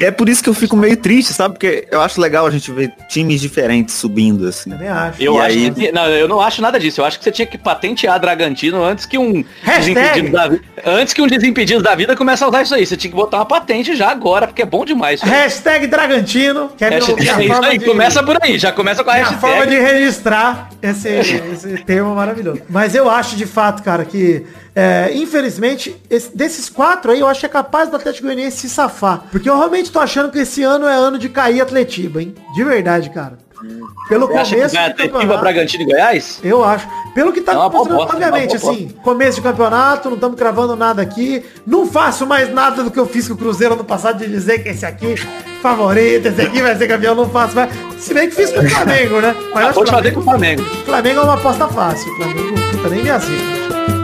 É 0.00 0.10
por 0.10 0.28
isso 0.28 0.42
que 0.42 0.48
eu 0.48 0.54
fico 0.54 0.76
meio 0.76 0.96
triste, 0.96 1.32
sabe? 1.32 1.54
Porque 1.54 1.86
eu 1.90 2.00
acho 2.00 2.20
legal 2.20 2.46
a 2.46 2.50
gente 2.50 2.70
ver 2.70 2.92
times 3.08 3.40
diferentes 3.40 3.94
subindo, 3.96 4.46
assim. 4.48 4.70
Também 4.70 4.88
acho. 4.88 5.22
Eu 5.22 5.34
E 5.34 5.38
acho 5.40 5.46
aí- 5.58 5.70
que, 5.70 5.92
não, 5.92 6.04
eu 6.06 6.26
não 6.28 6.40
acho 6.40 6.62
nada 6.62 6.78
disso. 6.78 7.00
Eu 7.00 7.04
acho 7.04 7.18
que 7.18 7.24
você 7.24 7.30
tinha 7.32 7.46
que 7.46 7.58
patentear 7.58 8.18
Dragantino 8.20 8.59
antes 8.68 9.06
que 9.06 9.16
um 9.18 9.44
Hashtag. 9.62 9.94
desimpedido 9.94 10.32
da 10.32 10.48
vida, 10.48 10.62
antes 10.84 11.14
que 11.14 11.22
um 11.22 11.26
desimpedido 11.26 11.82
da 11.82 11.94
vida 11.94 12.14
comece 12.16 12.44
a 12.44 12.48
usar 12.48 12.62
isso 12.62 12.74
aí. 12.74 12.84
Você 12.86 12.96
tinha 12.96 13.10
que 13.10 13.16
botar 13.16 13.38
uma 13.38 13.46
patente 13.46 13.94
já 13.96 14.10
agora, 14.10 14.46
porque 14.46 14.62
é 14.62 14.66
bom 14.66 14.84
demais. 14.84 15.20
Hashtag 15.22 15.86
Dragantino, 15.86 16.70
que 16.76 16.84
é 16.84 16.90
meu- 16.90 16.98
Hashtag- 16.98 17.20
minha 17.20 17.32
é 17.32 17.44
isso 17.52 17.64
aí, 17.64 17.78
de- 17.78 17.84
começa 17.84 18.22
por 18.22 18.38
aí, 18.42 18.58
já 18.58 18.72
começa 18.72 19.02
com 19.04 19.10
a 19.10 19.14
a 19.14 19.24
forma 19.38 19.56
hashtag. 19.64 19.70
de 19.76 19.80
registrar 19.92 20.68
esse, 20.82 21.08
esse 21.08 21.78
termo 21.84 22.14
maravilhoso. 22.14 22.62
Mas 22.68 22.94
eu 22.94 23.08
acho 23.10 23.36
de 23.36 23.46
fato, 23.46 23.82
cara, 23.82 24.04
que 24.04 24.44
é, 24.74 25.10
infelizmente, 25.14 25.94
esse- 26.08 26.34
desses 26.36 26.68
quatro 26.68 27.10
aí, 27.12 27.20
eu 27.20 27.26
acho 27.26 27.40
que 27.40 27.46
é 27.46 27.48
capaz 27.48 27.88
do 27.88 27.96
Atlético 27.96 28.26
Goianiense 28.26 28.56
se 28.58 28.68
safar. 28.70 29.24
Porque 29.30 29.48
eu 29.48 29.56
realmente 29.56 29.90
tô 29.90 29.98
achando 29.98 30.30
que 30.30 30.38
esse 30.38 30.62
ano 30.62 30.86
é 30.86 30.94
ano 30.94 31.18
de 31.18 31.28
cair 31.28 31.60
Atletiba, 31.60 32.22
hein? 32.22 32.34
De 32.54 32.62
verdade, 32.64 33.10
cara. 33.10 33.38
Pelo 34.08 34.26
Você 34.26 34.34
acha 34.34 34.50
que 34.50 34.56
começo 34.56 34.74
do 34.74 34.80
Atletiba, 34.80 35.12
campeonato. 35.12 35.40
Bragantino 35.40 35.82
e 35.82 35.86
Goiás? 35.86 36.40
Eu 36.42 36.64
acho. 36.64 36.88
Pelo 37.14 37.32
que 37.32 37.40
tá 37.40 37.52
É 37.52 37.56
obviamente, 37.56 38.56
é 38.56 38.58
uma 38.58 38.72
assim, 38.72 38.88
começo 39.02 39.36
de 39.36 39.42
campeonato, 39.42 40.08
não 40.08 40.14
estamos 40.14 40.38
cravando 40.38 40.76
nada 40.76 41.02
aqui. 41.02 41.44
Não 41.66 41.86
faço 41.86 42.26
mais 42.26 42.52
nada 42.52 42.82
do 42.82 42.90
que 42.90 42.98
eu 42.98 43.06
fiz 43.06 43.28
com 43.28 43.34
o 43.34 43.36
Cruzeiro 43.36 43.74
ano 43.74 43.84
passado 43.84 44.18
de 44.18 44.28
dizer 44.28 44.62
que 44.62 44.68
esse 44.68 44.86
aqui 44.86 45.16
favorito, 45.60 46.26
esse 46.26 46.40
aqui 46.40 46.62
vai 46.62 46.76
ser 46.76 46.88
campeão, 46.88 47.14
não 47.14 47.28
faço 47.28 47.54
mais. 47.54 47.70
Se 47.98 48.14
bem 48.14 48.28
que 48.28 48.36
fiz 48.36 48.52
com 48.52 48.60
o 48.60 48.68
Flamengo, 48.68 49.20
né? 49.20 49.34
Mas 49.52 49.64
acho 49.66 49.74
Pode 49.74 49.90
que 49.90 49.94
o 49.94 49.98
fazer 49.98 50.12
com 50.12 50.20
o 50.20 50.24
Flamengo. 50.24 50.62
Flamengo 50.84 51.20
é 51.20 51.22
uma 51.22 51.34
aposta 51.34 51.68
fácil. 51.68 52.14
Flamengo 52.16 52.54
tá 52.82 52.88
nem 52.88 53.02
me 53.02 53.10
assim. 53.10 53.99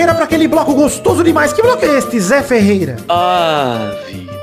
Ferreira, 0.00 0.14
para 0.14 0.24
aquele 0.24 0.48
bloco 0.48 0.72
gostoso 0.74 1.22
demais. 1.22 1.52
Que 1.52 1.60
bloco 1.60 1.84
é 1.84 1.98
este, 1.98 2.18
Zé 2.18 2.42
Ferreira? 2.42 2.96
Ah, 3.06 3.92
Vitor. 4.06 4.34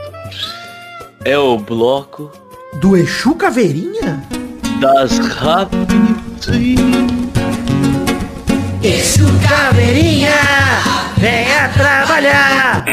É 1.26 1.38
o 1.38 1.58
bloco 1.58 2.32
Do 2.76 2.96
Exu 2.96 3.34
Caveirinha? 3.34 4.24
das 4.80 5.17
rapidinhas. 5.17 6.48
Exu 8.84 9.26
Caveirinha, 9.50 10.30
venha 11.17 11.70
trabalhar! 11.70 12.86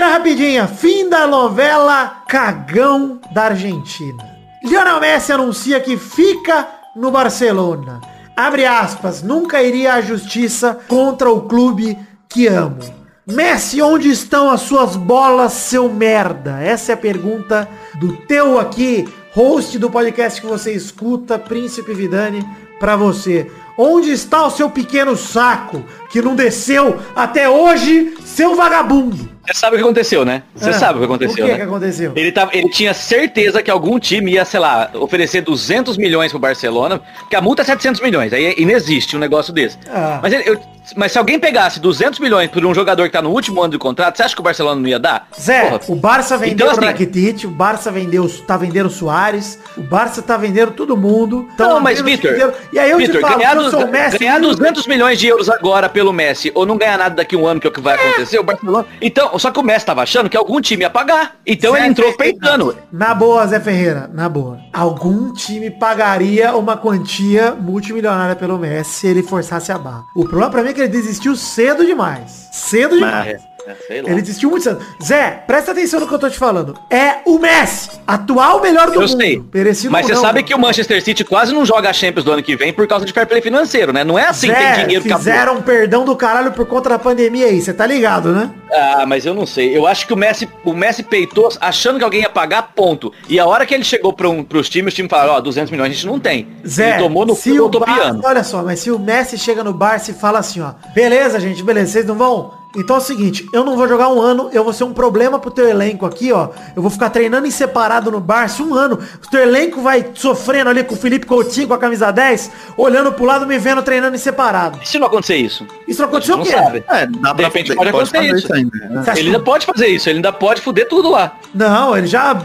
rapidinha. 0.00 0.66
Fim 0.68 1.08
da 1.08 1.26
novela 1.26 2.22
Cagão 2.28 3.20
da 3.32 3.46
Argentina. 3.46 4.24
Lionel 4.62 5.00
Messi 5.00 5.32
anuncia 5.32 5.80
que 5.80 5.96
fica 5.96 6.66
no 6.94 7.10
Barcelona. 7.10 8.00
Abre 8.38 8.64
aspas, 8.64 9.20
nunca 9.20 9.60
iria 9.60 9.94
à 9.94 10.00
justiça 10.00 10.78
contra 10.86 11.28
o 11.28 11.48
clube 11.48 11.98
que 12.28 12.46
amo. 12.46 12.78
Messi, 13.26 13.82
onde 13.82 14.08
estão 14.10 14.48
as 14.48 14.60
suas 14.60 14.94
bolas, 14.94 15.54
seu 15.54 15.92
merda? 15.92 16.62
Essa 16.62 16.92
é 16.92 16.94
a 16.94 16.96
pergunta 16.96 17.68
do 17.98 18.16
teu 18.28 18.60
aqui, 18.60 19.08
host 19.32 19.76
do 19.76 19.90
podcast 19.90 20.40
que 20.40 20.46
você 20.46 20.70
escuta, 20.72 21.36
Príncipe 21.36 21.92
Vidani, 21.92 22.48
pra 22.78 22.94
você. 22.94 23.50
Onde 23.76 24.12
está 24.12 24.46
o 24.46 24.52
seu 24.52 24.70
pequeno 24.70 25.16
saco 25.16 25.84
que 26.08 26.22
não 26.22 26.36
desceu 26.36 26.96
até 27.16 27.50
hoje, 27.50 28.14
seu 28.24 28.54
vagabundo? 28.54 29.37
Você 29.48 29.54
sabe 29.60 29.76
o 29.76 29.78
que 29.78 29.84
aconteceu, 29.84 30.24
né? 30.24 30.42
Você 30.54 30.70
Ah, 30.70 30.72
sabe 30.74 30.94
o 30.96 30.98
que 31.00 31.04
aconteceu, 31.06 31.44
O 31.44 31.46
que, 31.46 31.52
né? 31.52 31.56
que 31.58 31.62
aconteceu? 31.64 32.12
Ele, 32.14 32.30
tava, 32.32 32.50
ele 32.54 32.68
tinha 32.70 32.92
certeza 32.92 33.62
que 33.62 33.70
algum 33.70 33.98
time 33.98 34.32
ia, 34.32 34.44
sei 34.44 34.60
lá, 34.60 34.90
oferecer 34.94 35.40
200 35.40 35.96
milhões 35.96 36.30
pro 36.30 36.38
Barcelona, 36.38 37.00
porque 37.20 37.34
a 37.34 37.40
multa 37.40 37.62
é 37.62 37.64
700 37.64 38.00
milhões, 38.02 38.32
aí 38.32 38.54
inexiste 38.58 39.16
um 39.16 39.18
negócio 39.18 39.52
desse. 39.52 39.78
Ah. 39.90 40.18
Mas, 40.22 40.32
ele- 40.32 40.48
eu- 40.50 40.60
mas 40.96 41.12
se 41.12 41.18
alguém 41.18 41.38
pegasse 41.38 41.80
200 41.80 42.18
milhões 42.18 42.50
por 42.50 42.64
um 42.64 42.74
jogador 42.74 43.04
que 43.04 43.10
tá 43.12 43.22
no 43.22 43.30
último 43.30 43.62
ano 43.62 43.72
de 43.72 43.78
contrato, 43.78 44.16
você 44.16 44.22
acha 44.22 44.34
que 44.34 44.40
o 44.40 44.44
Barcelona 44.44 44.80
não 44.80 44.88
ia 44.88 44.98
dar? 44.98 45.28
Zé, 45.38 45.70
Porra, 45.70 45.80
o 45.88 45.96
Barça 45.96 46.36
vendeu 46.36 46.54
Então, 46.54 46.66
o 46.68 46.70
assim- 46.70 46.84
Rakitic, 46.86 47.44
o 47.44 47.50
Barça 47.50 47.90
vendeu, 47.90 48.28
tá 48.46 48.56
vendendo 48.56 48.86
o 48.86 48.90
Soares, 48.90 49.58
o 49.76 49.82
Barça 49.82 50.22
tá 50.22 50.36
vendendo 50.36 50.72
todo 50.72 50.96
mundo. 50.96 51.48
Não, 51.58 51.80
mas 51.80 52.00
Vitor. 52.00 52.32
E 52.72 52.78
aí 52.78 52.90
eu 52.90 52.98
Vitor, 52.98 53.16
te 53.16 53.20
falo, 53.20 53.38
ganhar, 53.38 53.56
eu 53.56 53.70
sou 53.70 53.84
o 53.84 53.90
Messi, 53.90 54.18
ganhar 54.18 54.40
200 54.40 54.86
milhões 54.86 55.18
de 55.18 55.26
euros 55.26 55.48
agora 55.48 55.88
pelo 55.88 56.12
Messi, 56.12 56.50
ou 56.54 56.64
não 56.66 56.76
ganhar 56.76 56.98
nada 56.98 57.14
daqui 57.16 57.34
a 57.36 57.38
um 57.38 57.46
ano, 57.46 57.60
que 57.60 57.66
é 57.66 57.70
o 57.70 57.72
que 57.72 57.80
vai 57.80 57.94
acontecer, 57.94 58.38
o 58.38 58.42
Barcelona... 58.42 58.86
Então, 59.00 59.38
só 59.38 59.50
que 59.50 59.58
o 59.58 59.62
Messi 59.62 59.86
tava 59.86 60.02
achando 60.02 60.28
que 60.30 60.36
algum 60.36 60.60
time 60.60 60.82
ia 60.82 60.90
pagar. 60.90 61.36
Então 61.46 61.72
Zé 61.72 61.78
ele 61.80 61.88
entrou 61.88 62.12
Ferreira, 62.12 62.38
peitando. 62.40 62.76
Na 62.92 63.14
boa, 63.14 63.46
Zé 63.46 63.60
Ferreira, 63.60 64.10
na 64.12 64.28
boa. 64.28 64.58
Algum 64.72 65.32
time 65.32 65.70
pagaria 65.70 66.54
uma 66.56 66.76
quantia 66.76 67.54
multimilionária 67.54 68.34
pelo 68.36 68.58
Messi 68.58 68.90
se 68.98 69.06
ele 69.06 69.22
forçasse 69.22 69.70
a 69.72 69.78
barra. 69.78 70.02
O 70.14 70.24
problema 70.24 70.50
pra 70.50 70.62
mim 70.62 70.70
é 70.70 70.72
que 70.72 70.77
ele 70.80 70.88
desistiu 70.88 71.36
cedo 71.36 71.84
demais. 71.84 72.48
Cedo 72.50 72.96
demais. 72.96 73.47
É, 73.68 73.74
sei 73.86 74.00
lá. 74.02 74.10
Ele 74.10 74.22
desistiu 74.22 74.48
muito 74.48 74.62
cedo. 74.62 74.80
Zé, 75.04 75.42
presta 75.46 75.72
atenção 75.72 76.00
no 76.00 76.08
que 76.08 76.14
eu 76.14 76.18
tô 76.18 76.30
te 76.30 76.38
falando. 76.38 76.74
É 76.90 77.16
o 77.26 77.38
Messi, 77.38 77.90
atual 78.06 78.62
melhor 78.62 78.86
do 78.86 78.94
Eu 78.94 79.00
mundo. 79.02 79.16
sei. 79.18 79.42
Merecido 79.52 79.92
Mas 79.92 80.06
você 80.06 80.14
não, 80.14 80.22
sabe 80.22 80.40
não. 80.40 80.46
que 80.46 80.54
o 80.54 80.58
Manchester 80.58 81.02
City 81.02 81.22
quase 81.22 81.52
não 81.52 81.66
joga 81.66 81.90
a 81.90 81.92
Champions 81.92 82.24
do 82.24 82.32
ano 82.32 82.42
que 82.42 82.56
vem 82.56 82.72
por 82.72 82.86
causa 82.86 83.04
de 83.04 83.12
fair 83.12 83.26
play 83.26 83.42
financeiro, 83.42 83.92
né? 83.92 84.04
Não 84.04 84.18
é 84.18 84.24
assim, 84.24 84.46
Zé, 84.48 84.54
tem 84.54 84.84
dinheiro 84.86 85.04
fizeram 85.04 85.56
um 85.56 85.62
perdão 85.62 86.04
do 86.04 86.16
caralho 86.16 86.52
por 86.52 86.64
conta 86.66 86.88
da 86.88 86.98
pandemia 86.98 87.46
aí, 87.46 87.60
você 87.60 87.74
tá 87.74 87.86
ligado, 87.86 88.32
né? 88.32 88.50
Ah, 88.72 89.04
mas 89.06 89.26
eu 89.26 89.34
não 89.34 89.44
sei. 89.44 89.76
Eu 89.76 89.86
acho 89.86 90.06
que 90.06 90.12
o 90.12 90.16
Messi, 90.16 90.48
o 90.64 90.72
Messi 90.72 91.02
peitou 91.02 91.50
achando 91.60 91.98
que 91.98 92.04
alguém 92.04 92.22
ia 92.22 92.30
pagar, 92.30 92.62
ponto. 92.74 93.12
E 93.28 93.38
a 93.38 93.46
hora 93.46 93.66
que 93.66 93.74
ele 93.74 93.84
chegou 93.84 94.12
para 94.12 94.28
um, 94.28 94.42
pros 94.42 94.68
times, 94.68 94.92
os 94.92 94.94
times 94.94 95.10
falaram, 95.10 95.34
ó, 95.34 95.40
200 95.40 95.70
milhões 95.70 95.90
a 95.90 95.94
gente 95.94 96.06
não 96.06 96.18
tem. 96.18 96.48
Zé, 96.66 96.90
ele 96.94 97.02
tomou 97.02 97.26
no 97.26 97.34
cu 97.34 97.40
se 97.42 97.60
o 97.60 97.68
piano. 97.68 98.20
olha 98.24 98.42
só, 98.44 98.62
mas 98.62 98.80
se 98.80 98.90
o 98.90 98.98
Messi 98.98 99.36
chega 99.38 99.62
no 99.62 99.72
Barça 99.72 100.10
e 100.10 100.14
fala 100.14 100.38
assim, 100.38 100.60
ó, 100.60 100.72
beleza, 100.94 101.38
gente, 101.40 101.62
beleza, 101.62 101.92
vocês 101.92 102.06
não 102.06 102.14
vão? 102.14 102.52
Então 102.76 102.96
é 102.96 102.98
o 102.98 103.02
seguinte, 103.02 103.48
eu 103.52 103.64
não 103.64 103.76
vou 103.76 103.88
jogar 103.88 104.08
um 104.08 104.20
ano, 104.20 104.50
eu 104.52 104.62
vou 104.62 104.72
ser 104.74 104.84
um 104.84 104.92
problema 104.92 105.38
pro 105.38 105.50
teu 105.50 105.66
elenco 105.68 106.04
aqui, 106.04 106.30
ó. 106.32 106.48
Eu 106.76 106.82
vou 106.82 106.90
ficar 106.90 107.08
treinando 107.10 107.46
em 107.46 107.50
separado 107.50 108.10
no 108.10 108.20
Barça 108.20 108.62
um 108.62 108.74
ano. 108.74 108.98
O 109.24 109.30
teu 109.30 109.40
elenco 109.40 109.80
vai 109.80 110.10
sofrendo 110.14 110.68
ali 110.68 110.84
com 110.84 110.94
o 110.94 110.96
Felipe 110.98 111.24
Coutinho 111.26 111.66
com 111.66 111.74
a 111.74 111.78
camisa 111.78 112.10
10, 112.12 112.50
olhando 112.76 113.10
pro 113.12 113.24
lado, 113.24 113.46
me 113.46 113.58
vendo 113.58 113.82
treinando 113.82 114.14
em 114.16 114.18
separado. 114.18 114.78
E 114.82 114.86
se 114.86 114.98
não 114.98 115.06
acontecer 115.06 115.36
isso? 115.36 115.66
Isso 115.88 116.02
não 116.02 116.08
aconteceu 116.08 116.36
o 116.38 116.42
quê? 116.42 116.50
sabe. 116.50 116.84
É, 116.88 117.06
dá 117.06 117.32
De 117.32 117.42
repente 117.42 117.68
fazer- 117.68 117.76
pode 117.76 117.88
acontecer 117.88 118.16
fazer 118.18 118.36
isso. 118.36 118.52
ainda. 118.54 118.78
né? 118.90 119.04
Ele 119.16 119.26
ainda 119.28 119.40
pode 119.40 119.66
fazer 119.66 119.86
isso, 119.88 120.08
ele 120.08 120.16
ainda 120.18 120.32
pode 120.32 120.60
fuder 120.60 120.88
tudo 120.88 121.08
lá. 121.10 121.36
Não, 121.54 121.96
ele 121.96 122.06
já 122.06 122.36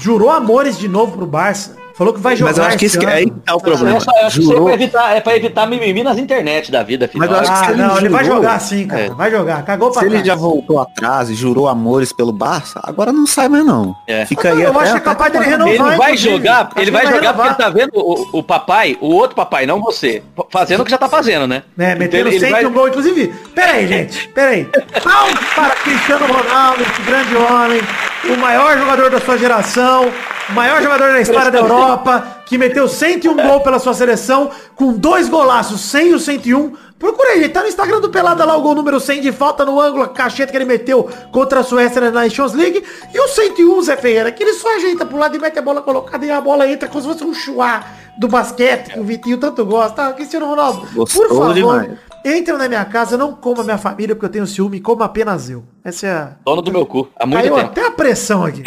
jurou 0.00 0.30
amores 0.30 0.78
de 0.78 0.88
novo 0.88 1.16
pro 1.16 1.26
Barça. 1.26 1.79
Falou 2.00 2.14
que 2.14 2.20
vai 2.20 2.34
jogar 2.34 2.50
Mas 2.52 2.56
eu 2.58 2.64
acho 2.64 2.78
que 2.78 2.86
esse 2.86 2.98
que- 2.98 3.04
que 3.06 3.30
tá 3.44 3.52
o 3.52 3.56
Eu 3.56 3.60
problema. 3.60 3.98
acho, 3.98 4.06
eu 4.10 4.26
acho 4.26 4.36
que 4.36 4.40
isso 4.42 4.50
aí 4.50 4.54
é 4.54 4.56
Jurou. 4.56 4.64
pra 4.64 4.72
evitar, 4.74 5.16
é 5.16 5.20
pra 5.20 5.36
evitar 5.36 5.66
mimimi 5.66 6.02
nas 6.02 6.16
internet 6.16 6.72
da 6.72 6.82
vida, 6.82 7.06
filho. 7.06 7.18
Mas 7.20 7.30
eu 7.30 7.36
acho 7.36 7.52
que 7.52 7.58
Ah, 7.58 7.64
se 7.66 7.70
ele 7.72 7.82
não, 7.82 7.98
ele 7.98 8.08
vai 8.08 8.24
jurou- 8.24 8.36
jogar 8.38 8.58
sim, 8.58 8.86
cara. 8.86 9.02
É. 9.02 9.10
Vai 9.10 9.30
jogar. 9.30 9.62
Cagou 9.66 9.90
pra 9.90 10.00
Se 10.00 10.06
ele 10.06 10.14
trás. 10.14 10.26
já 10.26 10.34
voltou 10.34 10.80
atrás 10.80 11.28
e 11.28 11.34
jurou 11.34 11.68
amores 11.68 12.10
pelo 12.10 12.32
Barça, 12.32 12.80
agora 12.82 13.12
não 13.12 13.26
sai 13.26 13.50
mais 13.50 13.66
não. 13.66 13.94
É. 14.06 14.24
Fica 14.24 14.48
Eu 14.48 14.54
aí 14.56 14.64
acho 14.64 14.78
até- 14.78 14.90
que 14.92 14.96
é 14.96 15.00
capaz 15.00 15.30
dele 15.30 15.44
renovar. 15.44 15.68
Ele 15.74 15.78
vai 15.82 15.94
inclusive. 15.96 16.30
jogar, 16.30 16.60
Acho 16.62 16.72
ele 16.78 16.84
que 16.86 16.90
vai 16.90 17.04
vai 17.04 17.14
jogar 17.14 17.34
porque 17.34 17.48
ele 17.48 17.54
tá 17.56 17.68
vendo 17.68 17.90
o, 17.94 18.38
o 18.38 18.42
papai, 18.42 18.96
o 18.98 19.14
outro 19.14 19.36
papai, 19.36 19.66
não 19.66 19.78
você, 19.82 20.22
fazendo 20.50 20.80
o 20.80 20.84
que 20.86 20.90
já 20.90 20.96
tá 20.96 21.06
fazendo, 21.10 21.46
né? 21.46 21.62
né, 21.76 21.88
Então 21.92 21.98
metendo 21.98 22.16
ele- 22.28 22.36
ele 22.36 22.40
sempre 22.40 22.62
vai- 22.62 22.64
um 22.64 22.72
gol, 22.72 22.88
inclusive. 22.88 23.28
Pera 23.54 23.72
aí, 23.72 23.86
gente, 23.86 24.26
pera 24.28 24.52
aí. 24.52 24.64
Palmas 25.04 25.44
para 25.54 25.70
Cristiano 25.74 26.24
Ronaldo, 26.32 26.80
esse 26.82 27.02
grande 27.02 27.36
homem, 27.36 27.82
o 28.28 28.36
maior 28.36 28.78
jogador 28.78 29.10
da 29.10 29.20
sua 29.20 29.38
geração, 29.38 30.10
o 30.48 30.52
maior 30.52 30.82
jogador 30.82 31.12
da 31.12 31.20
história 31.20 31.50
da 31.50 31.58
Europa, 31.58 32.42
que 32.44 32.58
meteu 32.58 32.88
101 32.88 33.34
gol 33.36 33.60
pela 33.60 33.78
sua 33.78 33.94
seleção, 33.94 34.50
com 34.74 34.92
dois 34.92 35.28
golaços, 35.28 35.80
100 35.80 36.08
e 36.08 36.14
o 36.14 36.18
101. 36.18 36.72
Procura 36.98 37.30
aí, 37.30 37.42
gente, 37.42 37.52
tá 37.52 37.62
no 37.62 37.68
Instagram 37.68 38.00
do 38.00 38.10
Pelada 38.10 38.44
lá 38.44 38.54
o 38.56 38.60
gol 38.60 38.74
número 38.74 39.00
100 39.00 39.22
de 39.22 39.32
falta 39.32 39.64
no 39.64 39.80
ângulo, 39.80 40.02
a 40.02 40.08
cacheta 40.08 40.50
que 40.50 40.58
ele 40.58 40.66
meteu 40.66 41.08
contra 41.32 41.60
a 41.60 41.62
Suécia 41.64 42.00
na 42.00 42.10
Nations 42.10 42.52
League. 42.52 42.84
E 43.14 43.18
o 43.18 43.28
101, 43.28 43.82
Zé 43.82 43.96
Ferreira, 43.96 44.30
que 44.30 44.42
ele 44.42 44.52
só 44.52 44.76
ajeita 44.76 45.06
pro 45.06 45.16
lado 45.16 45.34
e 45.34 45.40
mete 45.40 45.58
a 45.58 45.62
bola 45.62 45.80
colocada 45.80 46.26
e 46.26 46.30
a 46.30 46.40
bola 46.40 46.68
entra 46.68 46.88
como 46.88 47.00
se 47.00 47.08
fosse 47.08 47.24
um 47.24 47.32
chuá 47.32 47.84
do 48.18 48.28
basquete, 48.28 48.92
que 48.92 49.00
o 49.00 49.04
Vitinho 49.04 49.38
tanto 49.38 49.64
gosta. 49.64 50.08
Ah, 50.08 50.12
Cristiano 50.12 50.46
Ronaldo, 50.46 50.86
Gostou 50.92 51.22
por 51.22 51.28
favor, 51.28 51.54
demais. 51.54 52.09
Entrem 52.24 52.58
na 52.58 52.68
minha 52.68 52.84
casa, 52.84 53.16
não 53.16 53.32
coma 53.34 53.62
minha 53.64 53.78
família 53.78 54.14
porque 54.14 54.26
eu 54.26 54.30
tenho 54.30 54.46
ciúme, 54.46 54.80
como 54.80 55.02
apenas 55.02 55.48
eu. 55.48 55.64
Essa 55.82 56.06
é 56.06 56.10
a... 56.12 56.32
Dono 56.44 56.60
do 56.62 56.70
meu 56.70 56.84
cu, 56.84 57.08
há 57.18 57.24
muito 57.24 57.40
Caiu 57.42 57.54
tempo. 57.54 57.66
até 57.66 57.86
a 57.86 57.90
pressão 57.90 58.44
aqui. 58.44 58.62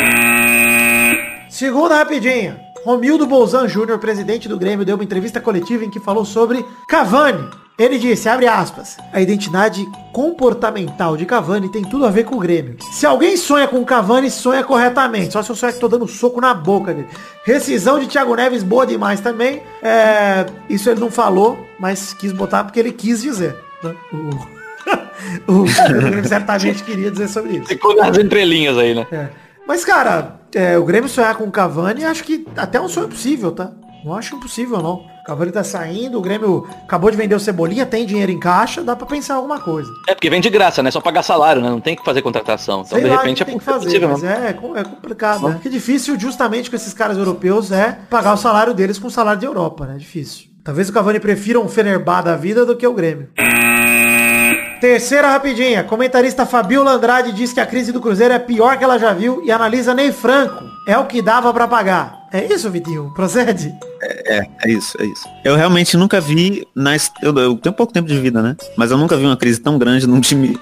Segunda 1.49 1.97
rapidinha. 1.97 2.59
Romildo 2.83 3.25
Bolzan 3.25 3.67
Júnior, 3.67 3.97
presidente 3.97 4.49
do 4.49 4.57
Grêmio, 4.57 4.85
deu 4.85 4.95
uma 4.95 5.03
entrevista 5.03 5.39
coletiva 5.39 5.85
em 5.85 5.89
que 5.89 5.99
falou 5.99 6.25
sobre 6.25 6.65
Cavani. 6.87 7.49
Ele 7.79 7.97
disse, 7.97 8.29
abre 8.29 8.45
aspas, 8.45 8.97
a 9.11 9.19
identidade 9.19 9.83
comportamental 10.11 11.17
de 11.17 11.25
Cavani 11.25 11.69
tem 11.71 11.81
tudo 11.81 12.05
a 12.05 12.11
ver 12.11 12.23
com 12.23 12.35
o 12.35 12.39
Grêmio. 12.39 12.77
Se 12.91 13.05
alguém 13.05 13.35
sonha 13.35 13.67
com 13.67 13.83
Cavani, 13.83 14.29
sonha 14.29 14.63
corretamente. 14.63 15.33
Só 15.33 15.41
se 15.41 15.49
eu 15.49 15.55
sonhar 15.55 15.73
que 15.73 15.79
tô 15.79 15.87
dando 15.87 16.07
soco 16.07 16.39
na 16.39 16.53
boca 16.53 16.93
dele. 16.93 17.07
Rescisão 17.43 17.99
de 17.99 18.05
Thiago 18.05 18.35
Neves, 18.35 18.61
boa 18.61 18.85
demais 18.85 19.21
também. 19.21 19.63
É, 19.81 20.45
isso 20.69 20.89
ele 20.89 20.99
não 20.99 21.09
falou, 21.09 21.57
mas 21.79 22.13
quis 22.13 22.31
botar 22.31 22.63
porque 22.63 22.79
ele 22.79 22.91
quis 22.91 23.21
dizer. 23.23 23.55
né? 23.81 23.95
O, 25.47 25.53
o 25.53 25.63
Grêmio 25.89 26.27
certamente 26.27 26.83
queria 26.83 27.09
dizer 27.09 27.27
sobre 27.27 27.53
isso. 27.57 27.67
Ficou 27.69 27.95
nas 27.95 28.15
entrelinhas 28.17 28.77
aí, 28.77 28.93
né? 28.93 29.07
É. 29.11 29.29
Mas, 29.65 29.83
cara, 29.83 30.42
é, 30.55 30.77
o 30.77 30.85
Grêmio 30.85 31.09
sonhar 31.09 31.35
com 31.35 31.45
o 31.45 31.51
Cavani, 31.51 32.05
acho 32.05 32.23
que 32.23 32.45
até 32.55 32.77
é 32.77 32.81
um 32.81 32.89
sonho 32.89 33.07
possível, 33.07 33.51
tá? 33.51 33.71
Não 34.03 34.13
acho 34.13 34.35
impossível, 34.35 34.81
não. 34.81 34.95
O 34.95 35.25
Cavani 35.25 35.51
tá 35.51 35.63
saindo, 35.63 36.17
o 36.17 36.21
Grêmio 36.21 36.67
acabou 36.83 37.09
de 37.09 37.15
vender 37.15 37.33
o 37.35 37.39
Cebolinha, 37.39 37.85
tem 37.85 38.05
dinheiro 38.05 38.31
em 38.31 38.39
caixa, 38.39 38.83
dá 38.83 38.95
pra 38.95 39.07
pensar 39.07 39.35
alguma 39.35 39.59
coisa. 39.59 39.89
É 40.09 40.13
porque 40.13 40.29
vem 40.29 40.41
de 40.41 40.49
graça, 40.49 40.83
né? 40.83 40.91
Só 40.91 40.99
pagar 40.99 41.23
salário, 41.23 41.61
né? 41.61 41.69
Não 41.69 41.79
tem 41.79 41.95
que 41.95 42.03
fazer 42.03 42.21
contratação. 42.21 42.83
Então, 42.85 42.99
Sei 42.99 43.09
de 43.09 43.15
repente, 43.15 43.41
é 43.41 43.45
tem 43.45 43.57
que 43.57 43.63
fazer, 43.63 43.85
possível, 43.85 44.09
mas 44.09 44.21
né? 44.21 44.47
é, 44.47 44.49
é 44.49 44.83
complicado, 44.83 45.47
né? 45.47 45.59
Que 45.63 45.69
difícil, 45.69 46.19
justamente 46.19 46.69
com 46.69 46.75
esses 46.75 46.93
caras 46.93 47.17
europeus, 47.17 47.71
é 47.71 47.99
pagar 48.09 48.33
o 48.33 48.37
salário 48.37 48.73
deles 48.73 48.99
com 48.99 49.07
o 49.07 49.11
salário 49.11 49.39
de 49.39 49.45
Europa, 49.45 49.85
né? 49.85 49.95
Difícil. 49.97 50.47
Talvez 50.63 50.89
o 50.89 50.93
Cavani 50.93 51.19
prefira 51.19 51.59
um 51.59 51.69
Fenerbah 51.69 52.21
da 52.21 52.35
vida 52.35 52.65
do 52.65 52.75
que 52.75 52.85
o 52.85 52.93
Grêmio. 52.93 53.29
Terceira 54.83 55.29
rapidinha. 55.29 55.81
Comentarista 55.81 56.45
Fabiola 56.45 56.91
Andrade 56.91 57.31
diz 57.31 57.53
que 57.53 57.61
a 57.61 57.65
crise 57.65 57.93
do 57.93 58.01
Cruzeiro 58.01 58.33
é 58.33 58.37
pior 58.37 58.77
que 58.77 58.83
ela 58.83 58.99
já 58.99 59.13
viu 59.13 59.41
e 59.45 59.49
analisa 59.49 59.93
Ney 59.93 60.11
Franco. 60.11 60.61
É 60.85 60.97
o 60.97 61.05
que 61.05 61.21
dava 61.21 61.53
pra 61.53 61.69
pagar. 61.69 62.27
É 62.33 62.53
isso, 62.53 62.69
Vitinho? 62.69 63.09
Procede? 63.15 63.73
É, 64.01 64.45
é 64.65 64.69
isso, 64.69 65.01
é 65.01 65.05
isso. 65.05 65.25
Eu 65.45 65.55
realmente 65.55 65.95
nunca 65.95 66.19
vi 66.19 66.67
na 66.75 66.97
eu, 67.21 67.33
eu 67.37 67.55
tenho 67.55 67.73
pouco 67.73 67.93
tempo 67.93 68.09
de 68.09 68.19
vida, 68.19 68.41
né? 68.41 68.57
Mas 68.75 68.91
eu 68.91 68.97
nunca 68.97 69.15
vi 69.15 69.23
uma 69.23 69.37
crise 69.37 69.61
tão 69.61 69.77
grande 69.77 70.05
num 70.05 70.19
time 70.19 70.59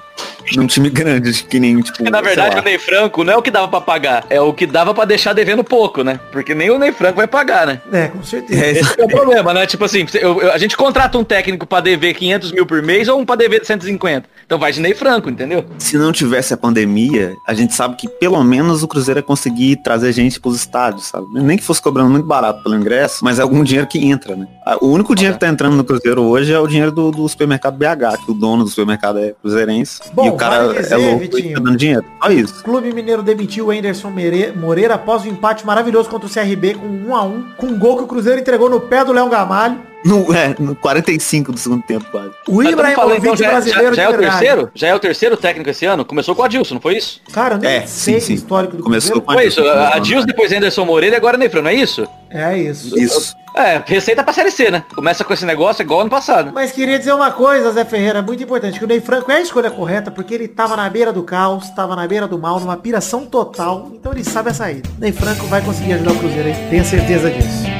num 0.56 0.68
time 0.68 0.90
grande 0.90 1.44
que 1.44 1.60
nem 1.60 1.80
tipo, 1.82 1.98
Porque, 1.98 2.10
na 2.12 2.22
verdade, 2.22 2.60
o 2.60 2.62
Ney 2.62 2.78
Franco 2.78 3.24
não 3.24 3.34
é 3.34 3.38
o 3.38 3.42
que 3.42 3.52
dava 3.52 3.68
pra 3.68 3.82
pagar, 3.82 4.26
é 4.30 4.40
o 4.42 4.54
que 4.54 4.66
dava 4.66 4.94
pra 4.94 5.06
deixar 5.06 5.34
devendo 5.34 5.64
pouco, 5.64 6.04
né? 6.04 6.20
Porque 6.32 6.54
nem 6.56 6.70
o 6.70 6.78
Ney 6.80 6.92
Franco 6.92 7.18
vai 7.18 7.28
pagar, 7.28 7.66
né? 7.68 7.82
É, 7.92 8.08
com 8.08 8.24
certeza. 8.24 8.64
É, 8.64 8.72
Esse 8.72 8.96
que 8.96 9.02
é 9.02 9.06
o 9.06 9.08
problema, 9.08 9.54
né? 9.54 9.66
Tipo 9.66 9.86
assim, 9.86 10.06
eu- 10.16 10.42
eu- 10.42 10.52
a 10.52 10.58
gente 10.58 10.76
contrata 10.78 11.18
um 11.18 11.24
técnico 11.24 11.66
pra 11.66 11.80
dever 11.80 12.14
500 12.14 12.52
mil 12.52 12.66
por 12.66 12.82
mês 12.82 13.08
ou 13.08 13.20
um 13.20 13.26
pra 13.26 13.36
dever 13.36 13.66
150. 13.66 14.28
Então 14.46 14.58
vai 14.60 14.72
de 14.72 14.80
Ney 14.82 14.94
Franco, 14.94 15.30
entendeu? 15.30 15.66
se 15.78 15.98
não 15.98 16.12
tivesse 16.12 16.54
a 16.54 16.58
pandemia, 16.58 17.36
a 17.48 17.54
gente 17.54 17.74
sabe 17.74 17.96
que 17.96 18.08
pelo 18.08 18.44
menos 18.44 18.84
o 18.84 18.88
Cruzeiro 18.88 19.20
ia 19.20 19.24
conseguir 19.24 19.78
trazer 19.78 20.12
gente 20.12 20.40
pros 20.40 20.56
estádios, 20.56 21.08
sabe? 21.08 21.26
Nem 21.34 21.58
que 21.58 21.64
fosse 21.64 21.82
cobrando 21.82 22.10
muito 22.10 22.26
barato 22.26 22.62
pelo 22.64 22.76
ingresso, 22.76 23.24
mas 23.24 23.40
é 23.40 23.42
algum 23.42 23.64
dinheiro 23.64 23.88
que 23.88 24.00
entra, 24.06 24.36
né? 24.36 24.48
Ah, 24.66 24.78
O 24.82 24.88
único 24.88 25.16
dinheiro 25.16 25.36
que 25.36 25.40
tá 25.40 25.48
entrando 25.48 25.76
no 25.76 25.84
Cruzeiro 25.84 26.22
hoje 26.24 26.52
é 26.54 26.60
o 26.60 26.68
dinheiro 26.68 26.92
do, 26.92 27.12
do 27.12 27.28
supermercado 27.30 27.78
BH, 27.78 28.18
que 28.26 28.32
o 28.32 28.34
dono 28.34 28.64
do 28.64 28.70
supermercado 28.70 29.20
é 29.20 29.34
cruzeirense. 29.42 30.02
Bom, 30.14 30.26
e 30.26 30.30
o 30.30 30.34
cara 30.50 30.68
vale 30.68 30.80
dizer, 30.82 30.94
é 30.94 30.98
louco 30.98 31.20
Vitinho. 31.20 31.52
e 31.52 31.54
tá 31.54 31.60
dando 31.60 31.78
dinheiro. 31.78 32.06
Só 32.24 32.30
isso. 32.32 32.64
Clube 32.64 32.94
Mineiro 32.94 33.22
demitiu 33.24 33.68
o 33.68 33.72
Anderson 33.72 34.12
Moreira 34.56 34.96
após 34.96 35.24
o 35.24 35.28
empate 35.28 35.66
maravilhoso 35.66 36.10
contra 36.10 36.28
o 36.28 36.32
CRB 36.32 36.76
com 36.76 36.88
1 36.88 37.16
a 37.16 37.24
1 37.24 37.44
com 37.58 37.68
um 37.68 37.80
gol 37.80 37.98
que 37.98 38.04
o 38.04 38.08
Cruzeiro 38.08 38.40
entregou 38.40 38.70
no 38.70 38.80
pé 38.82 39.04
do 39.06 39.12
Léo 39.14 39.30
Gamalho. 39.30 39.80
No, 40.04 40.34
é, 40.34 40.56
no 40.58 40.76
45 40.76 41.52
do 41.52 41.60
segundo 41.60 41.84
tempo, 41.84 42.04
quase. 42.10 42.32
O 42.48 42.64
Ibrahimovic 42.64 43.20
então, 43.20 43.36
já, 43.36 43.50
brasileiro 43.52 43.94
já, 43.94 44.02
já 44.02 44.02
é 44.02 44.08
de 44.08 44.14
o 44.14 44.18
verdade. 44.18 44.40
terceiro? 44.40 44.72
Já 44.74 44.88
é 44.88 44.96
o 44.96 45.00
terceiro 45.00 45.38
técnico 45.38 45.70
esse 45.70 45.86
ano? 45.86 46.04
Começou 46.04 46.34
com 46.34 46.42
o 46.42 46.46
Adilson, 46.46 46.74
não 46.74 46.82
foi 46.82 46.98
isso? 46.98 47.22
Cara, 47.32 47.60
nem 47.60 47.70
É, 47.70 47.82
sei 47.86 48.16
sim, 48.16 48.20
sim. 48.26 48.34
o 48.34 48.36
histórico 48.38 48.78
do 48.78 48.84
Começou 48.84 49.22
Cruzeiro. 49.22 49.28
com 49.28 49.34
Foi 49.34 49.46
isso, 49.48 49.62
Adilson. 49.96 50.26
Depois 50.26 50.52
Anderson 50.52 50.86
Moreira 50.86 51.16
e 51.16 51.18
agora 51.18 51.38
Nefran, 51.38 51.62
não 51.62 51.70
é 51.70 51.76
isso? 51.76 52.08
É 52.32 52.58
isso. 52.58 52.98
Isso. 53.00 53.36
É, 53.54 53.82
receita 53.86 54.24
pra 54.24 54.34
Série 54.34 54.52
C, 54.52 54.72
né? 54.72 54.84
Começa 54.96 55.24
com 55.24 55.34
esse 55.34 55.46
negócio 55.46 55.82
igual 55.82 56.02
ano 56.02 56.10
passado. 56.10 56.52
Mas 56.54 56.72
queria 56.72 56.98
dizer 56.98 57.14
uma 57.14 57.32
coisa, 57.32 57.72
Zé 57.72 57.84
Ferreira, 57.84 58.22
muito 58.22 58.44
importante, 58.44 58.80
que 58.80 58.86
o 58.86 58.88
Ney 58.88 59.02
Franco 59.02 59.32
é 59.32 59.36
a 59.36 59.42
escolha 59.42 59.70
correta, 59.70 60.10
porque 60.10 60.34
ele 60.34 60.48
tava 60.48 60.76
na 60.76 60.90
beira 60.90 61.12
do 61.12 61.24
caos, 61.24 61.70
tava 61.72 61.96
na 61.96 62.08
beira 62.08 62.28
do 62.28 62.38
mal, 62.38 62.60
numa 62.60 62.78
piração 62.78 63.26
total, 63.26 63.90
então 63.94 64.12
ele 64.12 64.24
sabe 64.24 64.50
a 64.50 64.54
saída. 64.54 64.90
Ney 64.98 65.12
Franco 65.12 65.46
vai 65.48 65.62
conseguir 65.62 65.94
ajudar 65.94 66.12
o 66.12 66.20
Cruzeiro, 66.20 66.50
hein? 66.50 66.56
Tenha 66.70 66.84
certeza 66.84 67.30
disso. 67.30 67.71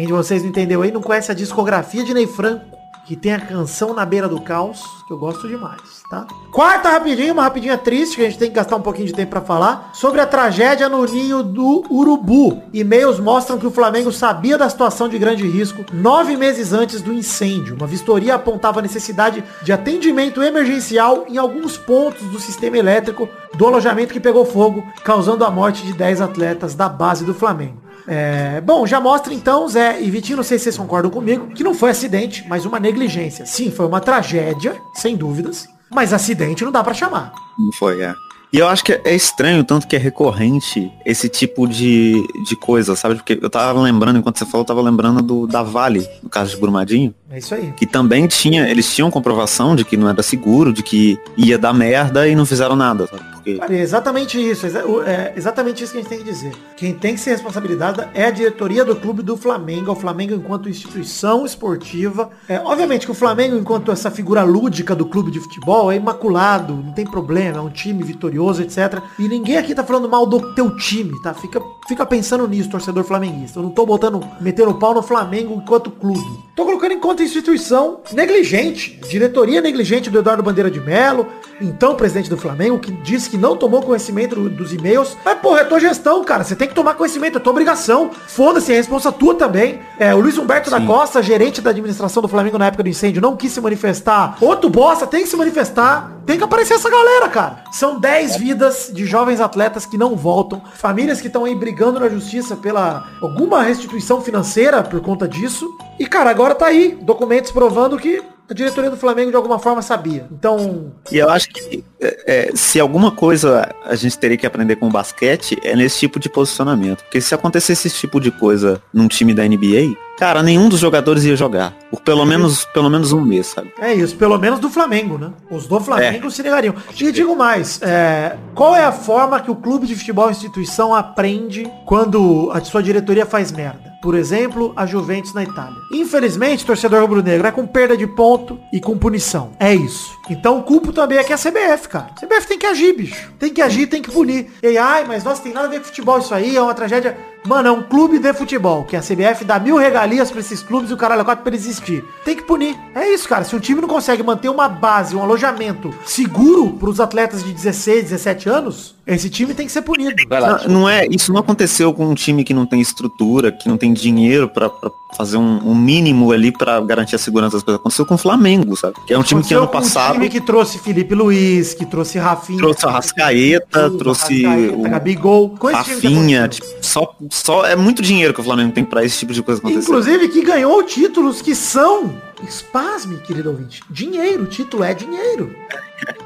Quem 0.00 0.06
de 0.06 0.14
vocês 0.14 0.40
não 0.40 0.48
entendeu 0.48 0.80
aí, 0.80 0.90
não 0.90 1.02
conhece 1.02 1.30
a 1.30 1.34
discografia 1.34 2.02
de 2.02 2.14
Ney 2.14 2.26
Franco, 2.26 2.64
que 3.04 3.14
tem 3.14 3.34
a 3.34 3.38
canção 3.38 3.92
Na 3.92 4.06
Beira 4.06 4.26
do 4.26 4.40
Caos, 4.40 4.82
que 5.06 5.12
eu 5.12 5.18
gosto 5.18 5.46
demais, 5.46 5.78
tá? 6.08 6.26
Quarta 6.50 6.88
rapidinho, 6.88 7.34
uma 7.34 7.42
rapidinha 7.42 7.76
triste, 7.76 8.16
que 8.16 8.22
a 8.22 8.24
gente 8.24 8.38
tem 8.38 8.48
que 8.48 8.56
gastar 8.56 8.76
um 8.76 8.80
pouquinho 8.80 9.08
de 9.08 9.12
tempo 9.12 9.32
pra 9.32 9.42
falar, 9.42 9.90
sobre 9.92 10.22
a 10.22 10.26
tragédia 10.26 10.88
no 10.88 11.04
ninho 11.04 11.42
do 11.42 11.84
Urubu. 11.90 12.62
E-mails 12.72 13.20
mostram 13.20 13.58
que 13.58 13.66
o 13.66 13.70
Flamengo 13.70 14.10
sabia 14.10 14.56
da 14.56 14.70
situação 14.70 15.06
de 15.06 15.18
grande 15.18 15.46
risco 15.46 15.84
nove 15.92 16.34
meses 16.34 16.72
antes 16.72 17.02
do 17.02 17.12
incêndio. 17.12 17.74
Uma 17.74 17.86
vistoria 17.86 18.36
apontava 18.36 18.78
a 18.78 18.82
necessidade 18.82 19.44
de 19.62 19.70
atendimento 19.70 20.42
emergencial 20.42 21.26
em 21.28 21.36
alguns 21.36 21.76
pontos 21.76 22.26
do 22.28 22.40
sistema 22.40 22.78
elétrico 22.78 23.28
do 23.54 23.66
alojamento 23.66 24.14
que 24.14 24.20
pegou 24.20 24.46
fogo, 24.46 24.82
causando 25.04 25.44
a 25.44 25.50
morte 25.50 25.84
de 25.84 25.92
10 25.92 26.22
atletas 26.22 26.74
da 26.74 26.88
base 26.88 27.22
do 27.22 27.34
Flamengo. 27.34 27.89
É, 28.06 28.60
bom, 28.60 28.86
já 28.86 29.00
mostra 29.00 29.32
então, 29.32 29.68
Zé 29.68 30.00
e 30.00 30.10
Vitinho, 30.10 30.36
não 30.36 30.44
sei 30.44 30.58
se 30.58 30.64
vocês 30.64 30.76
concordam 30.76 31.10
comigo, 31.10 31.48
que 31.48 31.62
não 31.64 31.74
foi 31.74 31.90
acidente, 31.90 32.44
mas 32.48 32.64
uma 32.64 32.80
negligência. 32.80 33.46
Sim, 33.46 33.70
foi 33.70 33.86
uma 33.86 34.00
tragédia, 34.00 34.74
sem 34.94 35.16
dúvidas, 35.16 35.68
mas 35.90 36.12
acidente 36.12 36.64
não 36.64 36.72
dá 36.72 36.82
pra 36.82 36.94
chamar. 36.94 37.32
Não 37.58 37.72
foi, 37.72 38.00
é. 38.02 38.14
E 38.52 38.58
eu 38.58 38.66
acho 38.66 38.82
que 38.84 38.92
é 39.04 39.14
estranho, 39.14 39.62
tanto 39.62 39.86
que 39.86 39.94
é 39.94 39.98
recorrente 39.98 40.90
esse 41.06 41.28
tipo 41.28 41.68
de, 41.68 42.20
de 42.48 42.56
coisa, 42.56 42.96
sabe? 42.96 43.14
Porque 43.14 43.38
eu 43.40 43.48
tava 43.48 43.80
lembrando, 43.80 44.18
enquanto 44.18 44.38
você 44.40 44.44
falou, 44.44 44.62
eu 44.62 44.66
tava 44.66 44.82
lembrando 44.82 45.22
do 45.22 45.46
da 45.46 45.62
Vale, 45.62 46.04
no 46.20 46.28
caso 46.28 46.50
de 46.50 46.56
Brumadinho, 46.56 47.14
É 47.30 47.38
isso 47.38 47.54
aí. 47.54 47.72
que 47.76 47.86
também 47.86 48.26
tinha, 48.26 48.68
eles 48.68 48.92
tinham 48.92 49.08
comprovação 49.08 49.76
de 49.76 49.84
que 49.84 49.96
não 49.96 50.08
era 50.08 50.20
seguro, 50.20 50.72
de 50.72 50.82
que 50.82 51.16
ia 51.36 51.56
dar 51.56 51.72
merda 51.72 52.26
e 52.26 52.34
não 52.34 52.44
fizeram 52.44 52.74
nada, 52.74 53.06
sabe? 53.06 53.22
É 53.68 53.80
exatamente 53.80 54.38
isso, 54.38 54.66
é 54.66 55.32
exatamente 55.36 55.82
isso 55.82 55.92
que 55.92 55.98
a 55.98 56.02
gente 56.02 56.10
tem 56.10 56.18
que 56.18 56.24
dizer. 56.24 56.52
Quem 56.76 56.94
tem 56.94 57.14
que 57.14 57.20
ser 57.20 57.30
responsabilizado 57.30 58.04
é 58.14 58.24
a 58.24 58.30
diretoria 58.30 58.84
do 58.84 58.96
clube 58.96 59.22
do 59.22 59.36
Flamengo, 59.36 59.92
o 59.92 59.96
Flamengo 59.96 60.34
enquanto 60.34 60.68
instituição 60.68 61.44
esportiva. 61.44 62.30
É, 62.48 62.58
obviamente 62.60 63.06
que 63.06 63.12
o 63.12 63.14
Flamengo, 63.14 63.56
enquanto 63.56 63.90
essa 63.90 64.10
figura 64.10 64.42
lúdica 64.42 64.94
do 64.94 65.06
clube 65.06 65.30
de 65.30 65.40
futebol, 65.40 65.90
é 65.90 65.96
imaculado, 65.96 66.74
não 66.74 66.92
tem 66.92 67.04
problema, 67.04 67.58
é 67.58 67.60
um 67.60 67.70
time 67.70 68.02
vitorioso, 68.02 68.62
etc. 68.62 69.00
E 69.18 69.28
ninguém 69.28 69.56
aqui 69.56 69.74
tá 69.74 69.84
falando 69.84 70.08
mal 70.08 70.26
do 70.26 70.54
teu 70.54 70.76
time, 70.76 71.20
tá? 71.22 71.34
Fica, 71.34 71.60
fica 71.88 72.06
pensando 72.06 72.46
nisso, 72.46 72.70
torcedor 72.70 73.04
flamenguista. 73.04 73.58
Eu 73.58 73.64
não 73.64 73.70
tô 73.70 73.86
botando, 73.86 74.22
metendo 74.40 74.70
o 74.70 74.74
pau 74.74 74.94
no 74.94 75.02
Flamengo 75.02 75.54
enquanto 75.54 75.90
clube. 75.90 76.20
Tô 76.54 76.64
colocando 76.64 76.92
enquanto 76.92 77.22
instituição 77.22 78.00
negligente, 78.12 79.00
diretoria 79.08 79.60
negligente 79.60 80.10
do 80.10 80.18
Eduardo 80.18 80.42
Bandeira 80.42 80.70
de 80.70 80.80
Melo, 80.80 81.26
então 81.60 81.94
presidente 81.94 82.28
do 82.28 82.36
Flamengo, 82.36 82.78
que 82.78 82.90
disse 82.90 83.30
que 83.30 83.36
não 83.40 83.56
tomou 83.56 83.82
conhecimento 83.82 84.34
do- 84.36 84.50
dos 84.50 84.72
e-mails. 84.72 85.16
Mas, 85.24 85.38
porra, 85.38 85.60
é 85.60 85.64
tua 85.64 85.80
gestão, 85.80 86.22
cara. 86.22 86.44
Você 86.44 86.54
tem 86.54 86.68
que 86.68 86.74
tomar 86.74 86.94
conhecimento, 86.94 87.38
é 87.38 87.40
tua 87.40 87.50
obrigação. 87.52 88.10
Foda-se, 88.28 88.72
é 88.72 88.76
responsa 88.76 89.10
tua 89.10 89.34
também. 89.34 89.80
É, 89.98 90.14
o 90.14 90.20
Luiz 90.20 90.36
Humberto 90.38 90.70
da 90.70 90.80
Costa, 90.80 91.22
gerente 91.22 91.60
da 91.60 91.70
administração 91.70 92.22
do 92.22 92.28
Flamengo 92.28 92.58
na 92.58 92.66
época 92.66 92.82
do 92.82 92.88
incêndio, 92.88 93.20
não 93.22 93.36
quis 93.36 93.52
se 93.52 93.60
manifestar. 93.60 94.36
Outro 94.40 94.68
bosta 94.70 95.06
tem 95.06 95.22
que 95.22 95.28
se 95.28 95.36
manifestar. 95.36 96.12
Tem 96.26 96.36
que 96.38 96.44
aparecer 96.44 96.74
essa 96.74 96.88
galera, 96.90 97.28
cara. 97.28 97.64
São 97.72 97.98
10 97.98 98.36
vidas 98.36 98.90
de 98.94 99.04
jovens 99.04 99.40
atletas 99.40 99.84
que 99.86 99.96
não 99.98 100.14
voltam. 100.14 100.62
Famílias 100.74 101.20
que 101.20 101.26
estão 101.26 101.44
aí 101.44 101.54
brigando 101.54 101.98
na 101.98 102.08
justiça 102.08 102.54
pela 102.54 103.04
alguma 103.20 103.62
restituição 103.62 104.20
financeira 104.20 104.82
por 104.82 105.00
conta 105.00 105.26
disso. 105.26 105.66
E, 105.98 106.06
cara, 106.06 106.30
agora 106.30 106.54
tá 106.54 106.66
aí 106.66 106.96
documentos 107.02 107.50
provando 107.50 107.98
que 107.98 108.22
a 108.50 108.54
diretoria 108.54 108.90
do 108.90 108.96
Flamengo 108.96 109.30
de 109.30 109.36
alguma 109.36 109.58
forma 109.58 109.80
sabia. 109.80 110.26
Então, 110.30 110.92
E 111.10 111.18
eu 111.18 111.30
acho 111.30 111.48
que 111.48 111.84
é, 112.00 112.48
é, 112.50 112.50
se 112.54 112.80
alguma 112.80 113.12
coisa 113.12 113.72
a 113.84 113.94
gente 113.94 114.18
teria 114.18 114.36
que 114.36 114.46
aprender 114.46 114.76
com 114.76 114.88
o 114.88 114.90
basquete 114.90 115.58
é 115.62 115.76
nesse 115.76 116.00
tipo 116.00 116.18
de 116.18 116.28
posicionamento. 116.28 117.04
Porque 117.04 117.20
se 117.20 117.34
acontecesse 117.34 117.86
esse 117.86 117.96
tipo 117.96 118.20
de 118.20 118.30
coisa 118.30 118.82
num 118.92 119.06
time 119.06 119.32
da 119.32 119.46
NBA, 119.46 119.94
cara, 120.18 120.42
nenhum 120.42 120.68
dos 120.68 120.80
jogadores 120.80 121.24
ia 121.24 121.36
jogar. 121.36 121.72
Por 121.90 122.00
pelo 122.00 122.24
menos, 122.24 122.64
pelo 122.66 122.90
menos 122.90 123.12
um 123.12 123.20
mês, 123.20 123.46
sabe? 123.46 123.72
É 123.80 123.94
isso, 123.94 124.16
pelo 124.16 124.38
menos 124.38 124.58
do 124.58 124.68
Flamengo, 124.68 125.16
né? 125.16 125.30
Os 125.50 125.66
do 125.66 125.80
Flamengo 125.80 126.30
se 126.30 126.42
negariam. 126.42 126.74
E 126.98 127.12
digo 127.12 127.36
mais, 127.36 127.80
é, 127.82 128.36
qual 128.54 128.74
é 128.74 128.84
a 128.84 128.92
forma 128.92 129.40
que 129.40 129.50
o 129.50 129.56
clube 129.56 129.86
de 129.86 129.94
futebol 129.94 130.30
instituição 130.30 130.94
aprende 130.94 131.70
quando 131.86 132.50
a 132.52 132.60
sua 132.60 132.82
diretoria 132.82 133.24
faz 133.24 133.52
merda? 133.52 133.89
Por 134.00 134.14
exemplo, 134.14 134.72
a 134.76 134.86
Juventus 134.86 135.34
na 135.34 135.42
Itália. 135.42 135.76
Infelizmente, 135.92 136.64
torcedor 136.64 137.02
rubro-negro 137.02 137.46
é 137.46 137.50
com 137.50 137.66
perda 137.66 137.96
de 137.96 138.06
ponto 138.06 138.58
e 138.72 138.80
com 138.80 138.96
punição. 138.96 139.52
É 139.60 139.74
isso. 139.74 140.18
Então 140.30 140.58
o 140.58 140.62
culpo 140.62 140.92
também 140.92 141.18
aqui 141.18 141.32
é 141.32 141.34
a 141.34 141.38
CBF, 141.38 141.88
cara. 141.88 142.10
A 142.16 142.26
CBF 142.26 142.46
tem 142.46 142.58
que 142.58 142.66
agir, 142.66 142.94
bicho. 142.94 143.32
Tem 143.38 143.52
que 143.52 143.60
agir, 143.60 143.86
tem 143.86 144.00
que 144.00 144.10
punir. 144.10 144.50
E 144.62 144.78
ai, 144.78 145.04
mas 145.06 145.22
nossa, 145.22 145.42
tem 145.42 145.52
nada 145.52 145.66
a 145.66 145.70
ver 145.70 145.80
com 145.80 145.86
futebol 145.86 146.18
isso 146.18 146.34
aí, 146.34 146.56
é 146.56 146.62
uma 146.62 146.74
tragédia. 146.74 147.16
Mano, 147.46 147.68
é 147.68 147.72
um 147.72 147.82
clube 147.82 148.18
de 148.18 148.32
futebol, 148.34 148.84
que 148.84 148.96
a 148.96 149.00
CBF 149.00 149.44
dá 149.44 149.58
mil 149.58 149.76
regalias 149.76 150.30
pra 150.30 150.40
esses 150.40 150.62
clubes 150.62 150.90
e 150.90 150.94
o 150.94 150.96
caralho 150.96 151.22
é 151.22 151.24
quatro 151.24 151.42
pra 151.42 151.54
existir. 151.54 152.04
Tem 152.24 152.36
que 152.36 152.42
punir. 152.42 152.76
É 152.94 153.08
isso, 153.08 153.28
cara. 153.28 153.44
Se 153.44 153.56
um 153.56 153.60
time 153.60 153.80
não 153.80 153.88
consegue 153.88 154.22
manter 154.22 154.48
uma 154.48 154.68
base, 154.68 155.16
um 155.16 155.22
alojamento 155.22 155.92
seguro 156.04 156.70
pros 156.78 157.00
atletas 157.00 157.42
de 157.42 157.52
16, 157.52 158.04
17 158.10 158.48
anos, 158.48 158.94
esse 159.06 159.30
time 159.30 159.54
tem 159.54 159.66
que 159.66 159.72
ser 159.72 159.82
punido. 159.82 160.14
Vai 160.28 160.40
lá. 160.40 160.60
Não, 160.64 160.80
não 160.80 160.88
é, 160.88 161.06
isso 161.06 161.32
não 161.32 161.40
aconteceu 161.40 161.92
com 161.94 162.06
um 162.06 162.14
time 162.14 162.44
que 162.44 162.54
não 162.54 162.66
tem 162.66 162.80
estrutura, 162.80 163.50
que 163.50 163.68
não 163.68 163.76
tem 163.76 163.92
dinheiro 163.92 164.48
pra 164.48 164.70
pra 164.70 164.90
fazer 165.16 165.36
um, 165.36 165.70
um 165.70 165.74
mínimo 165.74 166.32
ali 166.32 166.52
pra 166.52 166.80
garantir 166.80 167.16
a 167.16 167.18
segurança 167.18 167.56
das 167.56 167.62
coisas. 167.62 167.80
Aconteceu 167.80 168.06
com 168.06 168.14
o 168.14 168.18
Flamengo, 168.18 168.76
sabe? 168.76 168.94
Que 169.06 169.14
é 169.14 169.18
um 169.18 169.22
time 169.22 169.42
que 169.42 169.54
ano 169.54 169.66
com 169.66 169.76
um 169.76 169.80
passado 169.80 170.14
time 170.14 170.28
que 170.28 170.40
trouxe 170.40 170.78
Felipe 170.78 171.14
Luiz, 171.14 171.74
que 171.74 171.84
trouxe 171.84 172.18
Rafinha. 172.18 172.58
trouxe 172.58 172.86
o 172.86 172.88
Arrascaeta, 172.88 173.90
Tudo, 173.90 173.98
trouxe 173.98 174.46
Arrascaeta, 174.46 174.76
o 174.76 174.82
Gabigol. 174.82 175.54
Rafinha, 175.72 176.48
tipo, 176.48 176.66
só, 176.80 177.14
só 177.30 177.64
é 177.64 177.76
muito 177.76 178.02
dinheiro 178.02 178.34
que 178.34 178.40
o 178.40 178.44
Flamengo 178.44 178.72
tem 178.72 178.84
pra 178.84 179.04
esse 179.04 179.18
tipo 179.20 179.32
de 179.32 179.42
coisa 179.42 179.60
acontecer. 179.60 179.82
Inclusive 179.82 180.28
que 180.28 180.42
ganhou 180.42 180.82
títulos 180.82 181.40
que 181.40 181.54
são, 181.54 182.14
espasme, 182.46 183.18
querido 183.18 183.50
ouvinte, 183.50 183.82
dinheiro, 183.88 184.44
título 184.46 184.82
é 184.82 184.92
dinheiro. 184.92 185.54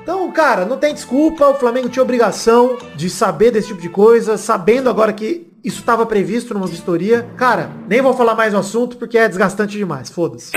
Então, 0.02 0.30
cara, 0.32 0.64
não 0.64 0.78
tem 0.78 0.94
desculpa, 0.94 1.48
o 1.48 1.54
Flamengo 1.54 1.88
tinha 1.88 2.02
obrigação 2.02 2.78
de 2.96 3.10
saber 3.10 3.50
desse 3.50 3.68
tipo 3.68 3.82
de 3.82 3.88
coisa, 3.88 4.38
sabendo 4.38 4.88
agora 4.88 5.12
que 5.12 5.46
isso 5.62 5.80
estava 5.80 6.06
previsto 6.06 6.54
numa 6.54 6.66
vistoria. 6.66 7.28
Cara, 7.36 7.70
nem 7.88 8.00
vou 8.00 8.14
falar 8.14 8.34
mais 8.34 8.52
no 8.52 8.58
assunto 8.58 8.96
porque 8.96 9.18
é 9.18 9.28
desgastante 9.28 9.76
demais, 9.76 10.10
foda-se. 10.10 10.52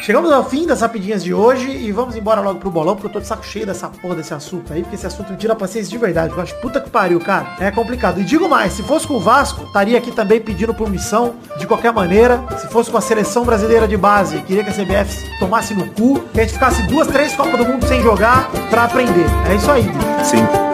Chegamos 0.00 0.32
ao 0.32 0.48
fim 0.48 0.66
das 0.66 0.80
rapidinhas 0.80 1.22
de 1.22 1.34
hoje 1.34 1.70
e 1.70 1.92
vamos 1.92 2.16
embora 2.16 2.40
logo 2.40 2.58
pro 2.58 2.70
bolão, 2.70 2.94
porque 2.94 3.08
eu 3.08 3.12
tô 3.12 3.20
de 3.20 3.26
saco 3.26 3.44
cheio 3.44 3.66
dessa 3.66 3.86
porra 3.88 4.14
desse 4.14 4.32
assunto 4.32 4.72
aí, 4.72 4.80
porque 4.80 4.96
esse 4.96 5.06
assunto 5.06 5.30
me 5.30 5.36
tira 5.36 5.52
a 5.52 5.56
paciência 5.56 5.90
de 5.90 5.98
verdade. 5.98 6.32
Eu 6.32 6.40
acho 6.40 6.54
puta 6.56 6.80
que 6.80 6.88
pariu, 6.88 7.20
cara. 7.20 7.56
É 7.60 7.70
complicado. 7.70 8.18
E 8.18 8.24
digo 8.24 8.48
mais, 8.48 8.72
se 8.72 8.82
fosse 8.82 9.06
com 9.06 9.14
o 9.14 9.20
Vasco, 9.20 9.64
estaria 9.64 9.98
aqui 9.98 10.10
também 10.10 10.40
pedindo 10.40 10.72
permissão 10.72 11.34
de 11.58 11.66
qualquer 11.66 11.92
maneira. 11.92 12.42
Se 12.58 12.66
fosse 12.68 12.90
com 12.90 12.96
a 12.96 13.02
seleção 13.02 13.44
brasileira 13.44 13.86
de 13.86 13.96
base, 13.96 14.40
queria 14.42 14.64
que 14.64 14.70
a 14.70 14.72
CBF 14.72 15.38
tomasse 15.38 15.74
no 15.74 15.86
cu, 15.90 16.18
que 16.32 16.40
a 16.40 16.44
gente 16.44 16.54
ficasse 16.54 16.82
duas, 16.84 17.06
três 17.06 17.34
Copas 17.36 17.58
do 17.58 17.66
Mundo 17.66 17.86
sem 17.86 18.02
jogar 18.02 18.50
pra 18.70 18.84
aprender. 18.84 19.26
É 19.50 19.54
isso 19.54 19.70
aí. 19.70 19.84
Sim. 20.24 20.69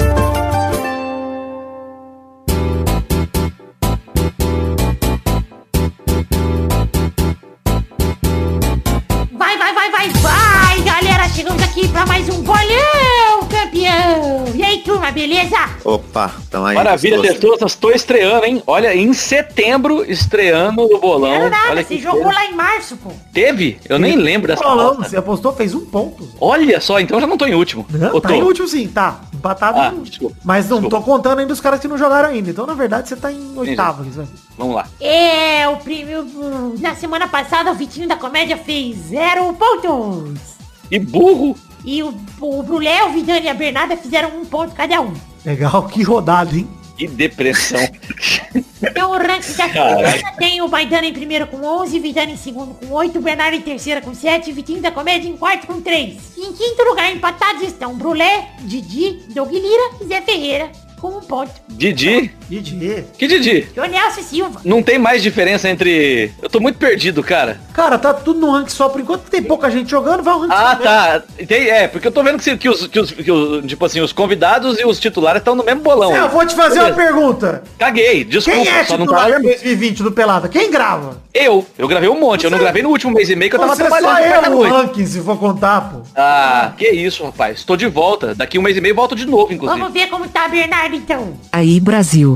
Beleza? 15.17 15.57
Opa, 15.83 16.31
então 16.47 16.67
aí. 16.67 16.75
Maravilha, 16.75 17.17
gostoso. 17.17 17.39
Testosta, 17.41 17.67
estou 17.67 17.91
estreando, 17.91 18.45
hein? 18.45 18.63
Olha, 18.67 18.95
em 18.95 19.15
setembro, 19.15 20.05
estreando 20.05 20.87
no 20.87 21.01
bolão. 21.01 21.33
Não, 21.45 21.49
nada, 21.49 21.71
Olha 21.71 21.83
você 21.83 21.97
que 21.97 22.03
jogou 22.03 22.27
lá 22.27 22.45
em 22.45 22.55
março, 22.55 22.99
pô. 22.99 23.11
Teve? 23.33 23.79
Eu 23.89 23.99
nem 23.99 24.15
lembro 24.17 24.49
dessa 24.49 24.63
Bolão, 24.63 24.97
bosta. 24.97 25.09
você 25.09 25.17
apostou, 25.17 25.55
fez 25.55 25.75
um 25.75 25.87
ponto. 25.87 26.29
Olha 26.39 26.79
só, 26.83 27.01
então 27.01 27.17
eu 27.17 27.23
já 27.23 27.27
não 27.27 27.39
tô 27.39 27.47
em 27.47 27.55
último. 27.55 27.87
Não, 27.89 28.15
Ô, 28.15 28.21
tá 28.21 28.29
tô. 28.29 28.35
em 28.35 28.43
último 28.43 28.69
sim, 28.69 28.87
tá. 28.89 29.21
Empatado. 29.33 29.79
Ah, 29.79 29.95
desculpa. 30.03 30.37
Mas 30.45 30.69
não 30.69 30.81
desculpa. 30.81 30.97
tô 30.99 31.03
contando 31.11 31.39
ainda 31.39 31.53
os 31.53 31.61
caras 31.61 31.81
que 31.81 31.89
não 31.89 31.97
jogaram 31.97 32.29
ainda. 32.29 32.51
Então, 32.51 32.67
na 32.67 32.75
verdade, 32.75 33.09
você 33.09 33.17
tá 33.17 33.33
em 33.33 33.57
oitavo. 33.57 34.05
Vamos 34.59 34.75
lá. 34.75 34.87
É, 35.01 35.67
o 35.69 35.77
primeiro. 35.79 36.27
Na 36.79 36.95
semana 36.95 37.27
passada, 37.27 37.71
o 37.71 37.75
Vitinho 37.75 38.07
da 38.07 38.17
Comédia 38.17 38.57
fez 38.59 38.97
zero 39.09 39.53
pontos. 39.55 40.57
E 40.91 40.99
burro. 40.99 41.57
E 41.87 42.03
o, 42.03 42.13
o 42.41 42.63
Brulé, 42.65 43.05
o 43.05 43.13
Vidani 43.13 43.47
e 43.47 43.49
a 43.49 43.55
Bernarda 43.55 43.97
fizeram 43.97 44.37
um 44.37 44.45
ponto 44.45 44.75
cada 44.75 45.01
um. 45.01 45.15
Legal, 45.45 45.87
que 45.87 46.03
rodado, 46.03 46.57
hein? 46.57 46.69
Que 46.97 47.07
depressão. 47.07 47.81
Então 48.83 49.11
o 49.11 49.19
ranking 49.19 49.53
da 49.55 50.33
tem 50.39 50.63
o 50.63 50.69
Maidana 50.69 51.07
em 51.07 51.13
primeiro 51.13 51.47
com 51.47 51.59
11, 51.59 51.99
Vidani 51.99 52.33
em 52.33 52.37
segundo 52.37 52.75
com 52.75 52.91
8, 52.91 53.21
Bernardo 53.21 53.55
em 53.55 53.61
terceira 53.61 54.01
com 54.01 54.15
7, 54.15 54.51
Vitinho 54.51 54.81
da 54.81 54.91
Comédia 54.91 55.29
em 55.29 55.37
quarto 55.37 55.67
com 55.67 55.81
3. 55.81 56.17
Em 56.39 56.53
quinto 56.53 56.83
lugar, 56.89 57.13
empatados 57.13 57.63
estão 57.63 57.95
Brulé, 57.95 58.49
Didi, 58.61 59.25
Doug 59.35 59.53
Lira 59.53 59.91
e 60.01 60.07
Zé 60.07 60.23
Ferreira 60.23 60.73
com 61.01 61.19
um 61.19 61.21
ponto. 61.21 61.53
Didi? 61.69 62.35
Didi. 62.49 63.05
Que 63.19 63.27
Didi? 63.27 63.69
Jonelson 63.75 64.23
Silva. 64.23 64.61
Não 64.65 64.83
tem 64.83 64.99
mais 64.99 65.23
diferença 65.23 65.69
entre... 65.69 66.31
Eu 66.43 66.49
tô 66.49 66.61
muito 66.61 66.79
perdido, 66.79 67.23
cara. 67.23 67.61
Cara, 67.73 67.99
tá 67.99 68.15
tudo 68.15 68.41
no 68.41 68.51
ranking 68.51 68.71
só 68.71 68.89
por 68.89 69.01
enquanto. 69.01 69.23
Tem 69.31 69.43
pouca 69.43 69.71
gente 69.71 69.91
jogando, 69.91 70.23
vai 70.23 70.35
o 70.35 70.39
ranking 70.41 70.55
Ah, 70.55 70.77
só 70.77 70.83
tá. 70.83 71.23
Tem, 71.47 71.69
é, 71.69 71.89
porque 71.89 72.07
eu 72.09 72.13
tô 72.13 72.23
vendo 72.23 72.39
que, 72.43 72.57
que 72.57 72.69
os, 72.69 72.87
que 72.87 73.01
os, 73.01 73.11
que 73.11 73.31
os- 73.33 73.67
tipo 73.67 73.85
assim, 73.85 74.01
os 74.01 74.13
convidados 74.13 74.79
e 74.79 74.85
os 74.87 74.99
titulares 75.01 75.41
estão 75.41 75.55
no 75.55 75.65
mesmo 75.65 75.81
bolão. 75.83 76.15
É, 76.15 76.21
eu 76.21 76.29
vou 76.29 76.47
te 76.47 76.55
fazer 76.55 76.79
uma 76.81 76.91
Beleza. 76.91 77.13
pergunta. 77.13 77.63
Caguei, 77.79 78.25
desculpa, 78.25 78.61
Quem 78.61 78.69
é 78.69 78.85
só 78.85 78.97
não 78.97 79.05
titular 79.07 79.23
tava 79.27 79.33
de 79.41 79.47
lembrando. 79.47 79.63
2020 79.63 80.03
do 80.03 80.13
Pelada? 80.13 80.49
Quem 80.49 80.71
grava? 80.71 81.21
Eu, 81.35 81.67
eu 81.77 81.87
gravei 81.89 82.09
um 82.09 82.19
monte, 82.19 82.45
eu 82.45 82.51
não 82.51 82.57
Você- 82.59 82.65
gravei 82.65 82.83
no 82.83 82.89
último 82.91 83.13
mês 83.13 83.29
e 83.29 83.37
meio 83.37 83.51
que 83.51 83.57
eu 83.57 83.61
tava 83.61 83.75
Você 83.75 83.83
só 83.83 83.89
trabalhando 83.91 84.45
à 84.45 84.47
eu 84.49 84.53
o 84.53 84.55
noite. 84.57 84.73
ranking, 84.73 85.07
se 85.07 85.21
for 85.21 85.39
contar, 85.39 85.81
pô. 85.93 86.01
Ah, 86.15 86.73
que 86.79 86.89
isso, 86.89 87.25
rapaz. 87.25 87.65
Tô 87.65 87.77
de 87.77 87.87
volta. 87.87 88.35
Daqui 88.35 88.59
um 88.59 88.63
mês 88.63 88.77
e 88.77 88.81
meio 88.81 88.95
volto 88.95 89.15
de 89.15 89.27
novo, 89.27 89.53
inclusive. 89.53 89.79
Vamos 89.79 89.93
ver 89.93 90.07
como 90.09 90.27
tá 90.29 90.49
Bernardo 90.49 90.95
então. 90.97 91.35
Aí 91.53 91.79
Brasil, 91.81 92.36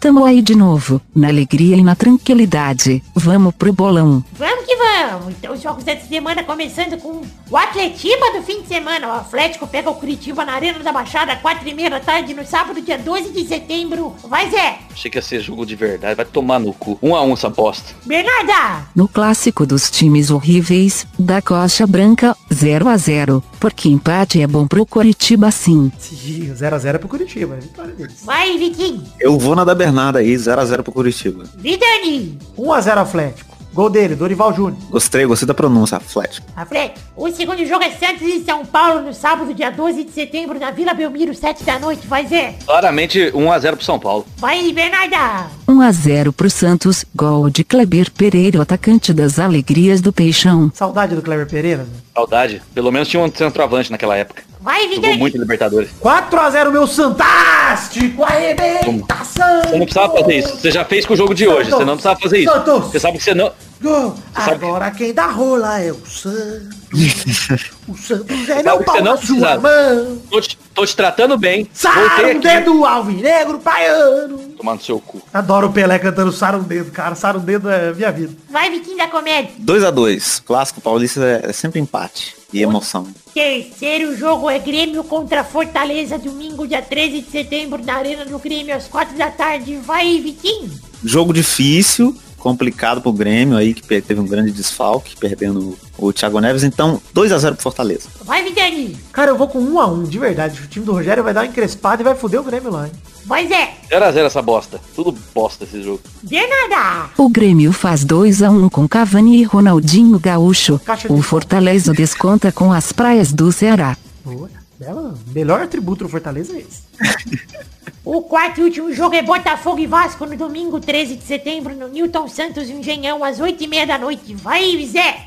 tamo 0.00 0.24
aí 0.24 0.42
de 0.42 0.54
novo, 0.54 1.00
na 1.14 1.28
alegria 1.28 1.76
e 1.76 1.82
na 1.82 1.94
tranquilidade. 1.94 3.02
Vamos 3.14 3.54
pro 3.54 3.72
bolão. 3.72 4.24
Vamos 4.32 4.64
que 4.66 4.76
vamos. 4.76 5.34
Então 5.38 5.52
os 5.52 5.62
jogos 5.62 5.84
dessa 5.84 6.06
semana 6.06 6.42
começando 6.44 7.00
com 7.00 7.22
o 7.50 7.56
Atletiba 7.56 8.32
do 8.34 8.42
fim 8.42 8.62
de 8.62 8.68
semana. 8.68 9.08
O 9.08 9.12
Atlético 9.12 9.66
pega 9.66 9.90
o 9.90 9.94
Curitiba 9.94 10.44
na 10.44 10.54
Arena 10.54 10.78
da 10.80 10.92
Baixada, 10.92 11.36
4 11.36 11.68
e 11.68 11.74
meia 11.74 11.90
da 11.90 12.00
tarde, 12.00 12.34
no 12.34 12.44
sábado, 12.44 12.80
dia 12.80 12.98
12 12.98 13.30
de 13.30 13.46
setembro. 13.46 14.14
Vai, 14.24 14.50
Zé. 14.50 14.78
Achei 14.92 15.10
que 15.10 15.18
ia 15.18 15.22
ser 15.22 15.40
jogo 15.40 15.64
de 15.64 15.76
verdade. 15.76 16.14
Vai 16.14 16.24
tomar 16.24 16.58
no 16.58 16.72
cu. 16.72 16.98
Um 17.02 17.14
a 17.14 17.22
um 17.22 17.32
essa 17.32 17.48
bosta. 17.48 17.94
Bernarda. 18.04 18.86
No 18.94 19.08
clássico 19.08 19.66
dos 19.66 19.90
times 19.90 20.30
horríveis, 20.30 21.06
da 21.18 21.40
coxa 21.40 21.86
branca, 21.86 22.36
0 22.52 22.88
a 22.88 22.96
0 22.96 23.42
porque 23.58 23.88
empate 23.88 24.40
é 24.40 24.46
bom 24.46 24.66
pro 24.66 24.86
Coritiba 24.86 25.50
sim. 25.50 25.90
0x0 25.98 26.94
é 26.94 26.98
pro 26.98 27.08
Curitiba, 27.08 27.56
é 27.56 27.58
vitória 27.58 27.92
deles. 27.92 28.22
Vai, 28.24 28.56
Vitinho. 28.56 29.02
Eu 29.18 29.38
vou 29.38 29.56
na 29.56 29.64
da 29.64 29.74
Bernarda 29.86 30.18
aí, 30.18 30.34
0x0 30.34 30.82
pro 30.82 30.92
Curitiba. 30.92 31.44
Vidani. 31.56 32.36
1x0 32.58 32.98
Atlético. 32.98 33.56
Gol 33.72 33.90
dele, 33.90 34.14
Dorival 34.16 34.52
Júnior. 34.54 34.76
Gostei, 34.90 35.26
gostei 35.26 35.46
da 35.46 35.52
pronúncia, 35.52 35.98
Atlético. 35.98 36.46
Atlético. 36.56 36.98
O 37.14 37.30
segundo 37.30 37.64
jogo 37.66 37.84
é 37.84 37.90
Santos 37.90 38.22
e 38.22 38.42
São 38.42 38.64
Paulo 38.64 39.02
no 39.02 39.12
sábado, 39.12 39.52
dia 39.52 39.70
12 39.70 40.02
de 40.04 40.10
setembro, 40.12 40.58
na 40.58 40.70
Vila 40.70 40.94
Belmiro, 40.94 41.34
7 41.34 41.62
da 41.62 41.78
noite. 41.78 42.06
Vai, 42.06 42.26
Zé. 42.26 42.54
Claramente 42.64 43.30
1 43.34 43.52
a 43.52 43.58
0 43.58 43.76
pro 43.76 43.84
São 43.84 43.98
Paulo. 43.98 44.26
Vai, 44.38 44.72
Bernarda. 44.72 45.48
1 45.68 45.80
a 45.82 45.92
0 45.92 46.32
pro 46.32 46.48
Santos, 46.48 47.04
gol 47.14 47.50
de 47.50 47.62
Kleber 47.62 48.10
Pereira, 48.10 48.58
o 48.58 48.62
atacante 48.62 49.12
das 49.12 49.38
alegrias 49.38 50.00
do 50.00 50.10
Peixão. 50.12 50.70
Saudade 50.74 51.14
do 51.14 51.20
Cleber 51.22 51.46
Pereira. 51.46 51.82
né? 51.82 51.88
Saudade. 52.14 52.62
Pelo 52.74 52.90
menos 52.90 53.08
tinha 53.08 53.22
um 53.22 53.30
centroavante 53.30 53.92
naquela 53.92 54.16
época. 54.16 54.42
Vai, 54.58 54.80
Jogou 54.84 54.94
Vidani. 54.96 55.18
muito 55.18 55.36
em 55.36 55.40
Libertadores. 55.40 55.90
4x0 56.02 56.70
meu 56.72 56.86
Fantástico 56.86 58.24
arrebentação. 58.52 59.62
Você 59.62 59.78
não 59.78 59.86
precisava 59.86 60.18
fazer 60.18 60.34
isso. 60.38 60.56
Você 60.56 60.70
já 60.70 60.84
fez 60.84 61.06
com 61.06 61.14
o 61.14 61.16
jogo 61.16 61.34
de 61.34 61.46
hoje. 61.46 61.70
Você 61.70 61.84
não 61.84 61.94
precisava 61.94 62.20
fazer 62.20 62.38
isso. 62.38 62.52
Santos. 62.52 62.84
Você 62.90 63.00
sabe 63.00 63.18
que 63.18 63.24
você 63.24 63.34
não... 63.34 63.52
Gol. 63.82 64.14
sabe- 64.34 64.64
Agora 64.64 64.90
quem 64.90 65.12
dá 65.12 65.26
rola 65.26 65.80
é 65.80 65.92
o 65.92 66.06
Santos. 66.06 66.76
o 67.86 67.94
Santos 67.96 68.48
é 68.48 68.62
meu 68.62 68.82
pau 68.82 68.96
você 68.96 69.02
na 69.02 69.16
sua 69.18 69.58
mão. 69.58 70.22
Tô 70.30 70.40
te, 70.40 70.58
tô 70.74 70.86
te 70.86 70.96
tratando 70.96 71.36
bem. 71.36 71.68
Voltei 71.74 72.24
um 72.26 72.30
aqui. 72.30 72.38
dedo 72.40 72.84
alvinegro 72.86 73.58
praiano. 73.58 74.45
Tomando 74.56 74.82
seu 74.82 74.98
cu. 74.98 75.20
Adoro 75.32 75.68
o 75.68 75.72
Pelé 75.72 75.98
cantando 75.98 76.32
Sara 76.32 76.56
um 76.56 76.62
dedo, 76.62 76.90
cara. 76.90 77.14
Sara 77.14 77.38
um 77.38 77.40
dedo 77.40 77.68
é 77.68 77.92
minha 77.92 78.10
vida. 78.10 78.34
Vai, 78.48 78.70
Vitinho 78.70 78.96
da 78.96 79.08
Comédia. 79.08 79.52
2x2. 79.60 80.42
Clássico 80.44 80.80
paulista 80.80 81.22
é, 81.24 81.50
é 81.50 81.52
sempre 81.52 81.80
empate 81.80 82.36
e 82.52 82.62
emoção. 82.62 83.06
Terceiro 83.34 84.16
jogo 84.16 84.48
é 84.48 84.58
Grêmio 84.58 85.04
contra 85.04 85.44
Fortaleza, 85.44 86.18
domingo, 86.18 86.66
dia 86.66 86.80
13 86.80 87.20
de 87.20 87.30
setembro, 87.30 87.84
na 87.84 87.96
Arena 87.96 88.24
do 88.24 88.38
Grêmio, 88.38 88.74
às 88.74 88.88
4 88.88 89.16
da 89.16 89.30
tarde. 89.30 89.76
Vai, 89.76 90.18
Vitinho. 90.20 90.70
Jogo 91.04 91.32
difícil, 91.32 92.16
complicado 92.46 93.00
pro 93.00 93.12
Grêmio 93.12 93.56
aí, 93.56 93.74
que 93.74 93.82
teve 94.00 94.20
um 94.20 94.26
grande 94.26 94.52
desfalque, 94.52 95.16
perdendo 95.16 95.76
o 95.98 96.12
Thiago 96.12 96.38
Neves. 96.38 96.62
Então, 96.62 97.02
2x0 97.12 97.54
pro 97.54 97.62
Fortaleza. 97.62 98.08
Vai, 98.24 98.44
Vidani. 98.44 98.96
Cara, 99.12 99.32
eu 99.32 99.36
vou 99.36 99.48
com 99.48 99.58
1 99.58 99.80
a 99.80 99.86
1 99.88 100.04
de 100.04 100.16
verdade. 100.16 100.60
O 100.62 100.68
time 100.68 100.86
do 100.86 100.92
Rogério 100.92 101.24
vai 101.24 101.34
dar 101.34 101.40
uma 101.40 101.48
encrespada 101.48 102.02
e 102.02 102.04
vai 102.04 102.14
foder 102.14 102.40
o 102.40 102.44
Grêmio 102.44 102.70
lá, 102.70 102.86
hein? 102.86 102.92
Vai, 103.24 103.48
Zé. 103.48 103.74
0 103.88 104.04
a 104.04 104.12
0 104.12 104.26
essa 104.28 104.40
bosta. 104.40 104.80
Tudo 104.94 105.12
bosta 105.34 105.64
esse 105.64 105.82
jogo. 105.82 106.00
Bernarda. 106.22 107.10
O 107.18 107.28
Grêmio 107.28 107.72
faz 107.72 108.04
2 108.04 108.42
a 108.42 108.50
1 108.50 108.68
com 108.68 108.86
Cavani 108.86 109.38
e 109.38 109.42
Ronaldinho 109.42 110.16
Gaúcho. 110.20 110.78
Caixa 110.84 111.08
de 111.08 111.14
O. 111.14 111.20
Fortaleza 111.22 111.92
desconta 111.92 112.52
com 112.52 112.72
as 112.72 112.92
praias 112.92 113.32
do 113.32 113.50
Ceará. 113.50 113.96
Boa. 114.24 114.48
Bela. 114.78 115.14
Melhor 115.28 115.62
atributo 115.62 116.04
do 116.04 116.10
Fortaleza 116.10 116.56
é 116.56 116.60
esse. 116.60 116.82
O 118.06 118.22
quarto 118.22 118.60
e 118.60 118.62
último 118.62 118.92
jogo 118.92 119.16
é 119.16 119.22
Botafogo 119.22 119.80
e 119.80 119.86
Vasco 119.86 120.24
no 120.26 120.36
domingo, 120.36 120.78
13 120.78 121.16
de 121.16 121.24
setembro, 121.24 121.74
no 121.74 121.88
Newton 121.88 122.28
Santos 122.28 122.70
Engenhão, 122.70 123.24
às 123.24 123.40
8 123.40 123.64
e 123.64 123.66
meia 123.66 123.84
da 123.84 123.98
noite. 123.98 124.32
Vai, 124.32 124.80
Zé. 124.86 125.26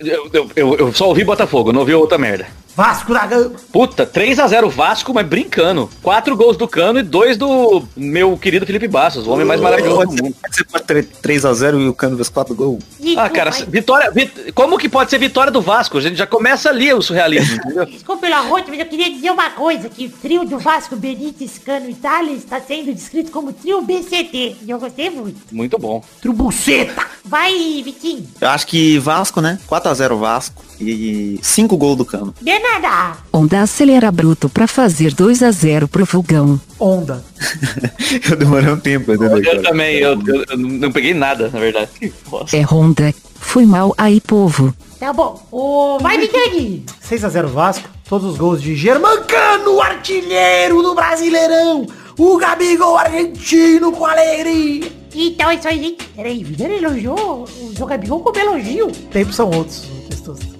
Eu, 0.00 0.28
eu, 0.32 0.50
eu, 0.56 0.74
eu 0.74 0.92
só 0.92 1.06
ouvi 1.06 1.22
Botafogo, 1.22 1.72
não 1.72 1.82
ouvi 1.82 1.94
outra 1.94 2.18
merda. 2.18 2.48
Vasco 2.76 3.14
da 3.14 3.26
Gama. 3.26 3.52
Puta, 3.72 4.04
3 4.04 4.38
a 4.38 4.46
0 4.46 4.68
Vasco, 4.68 5.14
mas 5.14 5.26
brincando. 5.26 5.88
Quatro 6.02 6.36
gols 6.36 6.56
do 6.58 6.68
Cano 6.68 6.98
e 6.98 7.02
dois 7.02 7.36
do 7.38 7.82
meu 7.96 8.36
querido 8.36 8.66
Felipe 8.66 8.86
Bastos, 8.86 9.26
o 9.26 9.30
homem 9.30 9.46
mais 9.46 9.60
maravilhoso 9.60 10.08
do 10.14 10.22
mundo. 10.24 10.36
Você 10.50 10.62
pode 10.64 10.84
ter 10.84 11.04
3x0 11.22 11.80
e 11.80 11.88
o 11.88 11.94
Cano 11.94 12.16
fez 12.16 12.28
4 12.28 12.54
gols. 12.54 12.84
Ah, 13.16 13.30
cara, 13.30 13.50
vitória, 13.50 14.10
vit- 14.10 14.52
como 14.52 14.76
que 14.76 14.88
pode 14.88 15.08
ser 15.10 15.18
vitória 15.18 15.50
do 15.50 15.62
Vasco? 15.62 15.96
A 15.96 16.00
gente 16.02 16.16
já 16.16 16.26
começa 16.26 16.68
ali 16.68 16.92
o 16.92 17.00
surrealismo, 17.00 17.56
entendeu? 17.64 17.86
Desculpa 17.86 18.20
pelo 18.22 18.34
arroto, 18.34 18.64
mas 18.68 18.78
eu 18.78 18.86
queria 18.86 19.10
dizer 19.10 19.30
uma 19.30 19.48
coisa, 19.50 19.88
que 19.88 20.06
o 20.06 20.10
trio 20.10 20.44
do 20.44 20.58
Vasco, 20.58 20.96
Benítez, 20.96 21.58
Cano 21.58 21.88
e 21.88 21.94
Thales 21.94 22.38
está 22.44 22.60
sendo 22.60 22.92
descrito 22.92 23.30
como 23.30 23.52
trio 23.54 23.80
BCT. 23.80 24.56
E 24.66 24.70
eu 24.70 24.78
gostei 24.78 25.08
muito. 25.08 25.38
Muito 25.50 25.78
bom. 25.78 26.04
Trubuceta. 26.20 27.06
Vai, 27.24 27.52
Vitinho. 27.82 28.26
Eu 28.40 28.48
acho 28.50 28.66
que 28.66 28.98
Vasco, 28.98 29.40
né? 29.40 29.58
4x0 29.68 30.18
Vasco 30.18 30.62
e 30.80 31.38
5 31.42 31.76
gols 31.76 31.96
do 31.96 32.04
Cano. 32.04 32.34
Bernarda. 32.72 33.18
Onda 33.32 33.60
acelera 33.62 34.10
bruto 34.10 34.48
pra 34.48 34.66
fazer 34.66 35.12
2 35.14 35.42
a 35.42 35.50
0 35.50 35.88
pro 35.88 36.04
Fogão. 36.06 36.60
Onda. 36.78 37.24
Eu 38.30 38.36
demorei 38.36 38.70
um 38.70 38.78
tempo, 38.78 39.12
entendeu? 39.12 39.42
Eu 39.42 39.62
também, 39.62 39.96
eu, 39.96 40.12
eu- 40.26 40.44
eu 40.50 40.56
não 40.56 40.90
peguei 40.92 41.12
nada, 41.14 41.50
na 41.52 41.58
verdade. 41.60 41.90
É 42.52 42.60
Honda. 42.62 43.14
Fui 43.38 43.64
mal 43.66 43.94
aí, 43.98 44.20
povo. 44.20 44.74
Tá 44.98 45.12
bom. 45.12 45.46
O... 45.52 45.98
Vai, 46.00 46.18
Vitani. 46.18 46.84
6x0 47.08 47.46
Vasco. 47.46 47.88
Todos 48.08 48.30
os 48.32 48.38
gols 48.38 48.62
de 48.62 48.74
Germancano, 48.76 49.80
artilheiro 49.80 50.80
do 50.82 50.94
Brasileirão. 50.94 51.86
O 52.18 52.36
Gabigol 52.38 52.96
argentino 52.96 53.92
com 53.92 54.06
alegria. 54.06 54.90
Então 55.14 55.50
é 55.50 55.54
isso 55.56 55.68
aí, 55.68 55.78
gente. 55.82 56.04
Peraí, 56.14 56.44
Vitani 56.44 56.76
elogiou 56.76 57.44
o 57.60 57.74
Jogabigol 57.76 58.20
como 58.20 58.38
elogio. 58.38 58.90
Tempos 59.10 59.34
são 59.36 59.50
outros. 59.50 59.84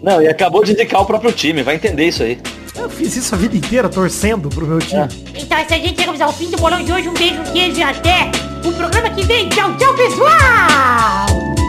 Não, 0.02 0.20
e 0.22 0.28
acabou 0.28 0.64
de 0.64 0.72
indicar 0.72 1.00
o 1.00 1.06
próprio 1.06 1.32
time, 1.32 1.62
vai 1.62 1.74
entender 1.74 2.06
isso 2.06 2.22
aí. 2.22 2.38
Eu 2.76 2.90
fiz 2.90 3.16
isso 3.16 3.34
a 3.34 3.38
vida 3.38 3.56
inteira 3.56 3.88
torcendo 3.88 4.48
pro 4.48 4.66
meu 4.66 4.78
time. 4.78 5.08
Então 5.34 5.58
é 5.58 5.62
isso 5.62 5.74
aí, 5.74 5.82
gente. 5.82 5.98
Chegamos 5.98 6.20
ao 6.20 6.32
fim 6.32 6.50
do 6.50 6.58
bolão 6.58 6.82
de 6.84 6.92
hoje. 6.92 7.08
Um 7.08 7.14
beijo, 7.14 7.40
um 7.40 7.52
queijo 7.52 7.78
e 7.78 7.82
até 7.82 8.30
o 8.64 8.72
programa 8.72 9.10
que 9.10 9.24
vem. 9.24 9.48
Tchau, 9.48 9.74
tchau, 9.76 9.94
pessoal! 9.94 11.65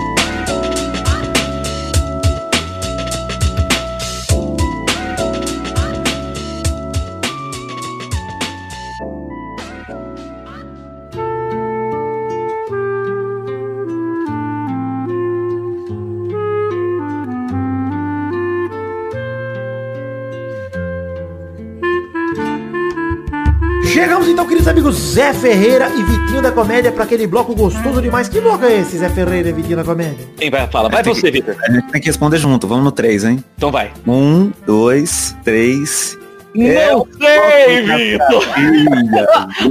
Chegamos 24.27 24.29
então, 24.29 24.45
queridos 24.45 24.67
amigos, 24.67 24.95
Zé 24.95 25.33
Ferreira 25.33 25.89
e 25.89 26.03
Vitinho 26.03 26.41
da 26.41 26.51
Comédia 26.51 26.91
para 26.91 27.05
aquele 27.05 27.25
bloco 27.25 27.55
gostoso 27.55 28.01
demais. 28.01 28.27
Que 28.27 28.41
bloco 28.41 28.65
é 28.65 28.81
esse, 28.81 28.97
Zé 28.97 29.09
Ferreira 29.09 29.49
e 29.49 29.53
Vitinho 29.53 29.77
da 29.77 29.83
Comédia? 29.85 30.27
Quem 30.35 30.49
vai 30.49 30.67
falar? 30.67 30.89
Vai 30.89 31.01
você, 31.01 31.31
Vitor. 31.31 31.55
A 31.63 31.71
gente 31.71 31.87
tem 31.91 32.01
que 32.01 32.07
responder 32.07 32.37
junto, 32.37 32.67
vamos 32.67 32.83
no 32.83 32.91
3, 32.91 33.23
hein? 33.23 33.43
Então 33.55 33.71
vai. 33.71 33.91
1, 34.05 34.51
2, 34.65 35.35
3 35.45 36.17
Não 36.57 37.07
sei, 37.19 37.81
Vitor. 37.83 38.43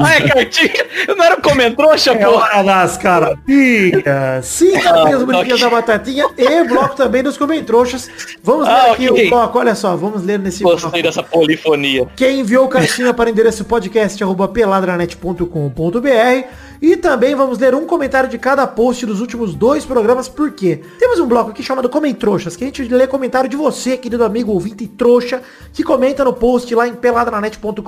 Ah, 0.01 0.15
é 0.15 0.21
cartinha? 0.29 0.87
Não 1.17 1.25
era 1.25 1.37
comentrouxa, 1.41 2.13
É 2.13 2.25
pô? 2.25 2.37
hora 2.37 2.63
das 2.63 2.97
cartinhas. 2.97 4.47
Sim, 4.47 4.73
cartinhas 4.79 5.23
Ah, 5.23 5.27
bonitinhas 5.27 5.61
ok. 5.63 5.71
da 5.71 5.71
batatinha 5.71 6.29
e 6.39 6.65
bloco 6.69 6.95
também 6.95 7.23
dos 7.25 7.37
comentroxas. 7.37 8.09
Vamos 8.43 8.69
ler 8.69 8.73
Ah, 8.75 8.93
aqui 8.93 9.11
ok. 9.11 9.27
o 9.27 9.31
bloco, 9.31 9.59
olha 9.59 9.75
só, 9.75 9.97
vamos 9.97 10.23
ler 10.25 10.39
nesse 10.39 10.63
bloco. 10.63 10.81
Gostei 10.81 11.03
dessa 11.03 11.23
polifonia. 11.25 12.07
Quem 12.15 12.41
enviou 12.41 12.69
cartinha 12.69 13.13
para 13.13 13.29
o 13.29 13.33
endereço 13.33 13.65
podcast 13.65 14.23
arroba 14.23 14.47
peladranet.com.br 14.47 16.45
e 16.81 16.97
também 16.97 17.35
vamos 17.35 17.59
ler 17.59 17.75
um 17.75 17.87
comentário 17.87 18.29
de 18.29 18.39
cada 18.39 18.67
post 18.67 19.07
dos 19.07 19.21
últimos 19.21 19.55
dois 19.55 19.85
programas, 19.85 20.29
porque 20.29 20.83
temos 20.99 21.19
um 21.19 21.27
bloco 21.27 21.51
aqui 21.51 21.63
chamado 21.63 21.89
Comentroxas, 21.89 22.57
que 22.57 22.65
a 22.65 22.67
gente 22.67 22.83
lê 22.89 23.07
comentário 23.07 23.49
de 23.49 23.57
você, 23.57 23.97
querido 23.97 24.25
amigo 24.25 24.53
ouvinte 24.53 24.87
trouxa, 24.87 25.43
que 25.73 25.83
comenta 25.83 26.25
no 26.25 26.33
post 26.33 26.75
lá 26.75 26.89
em 26.89 26.95
peladranet.com.br, 26.95 27.81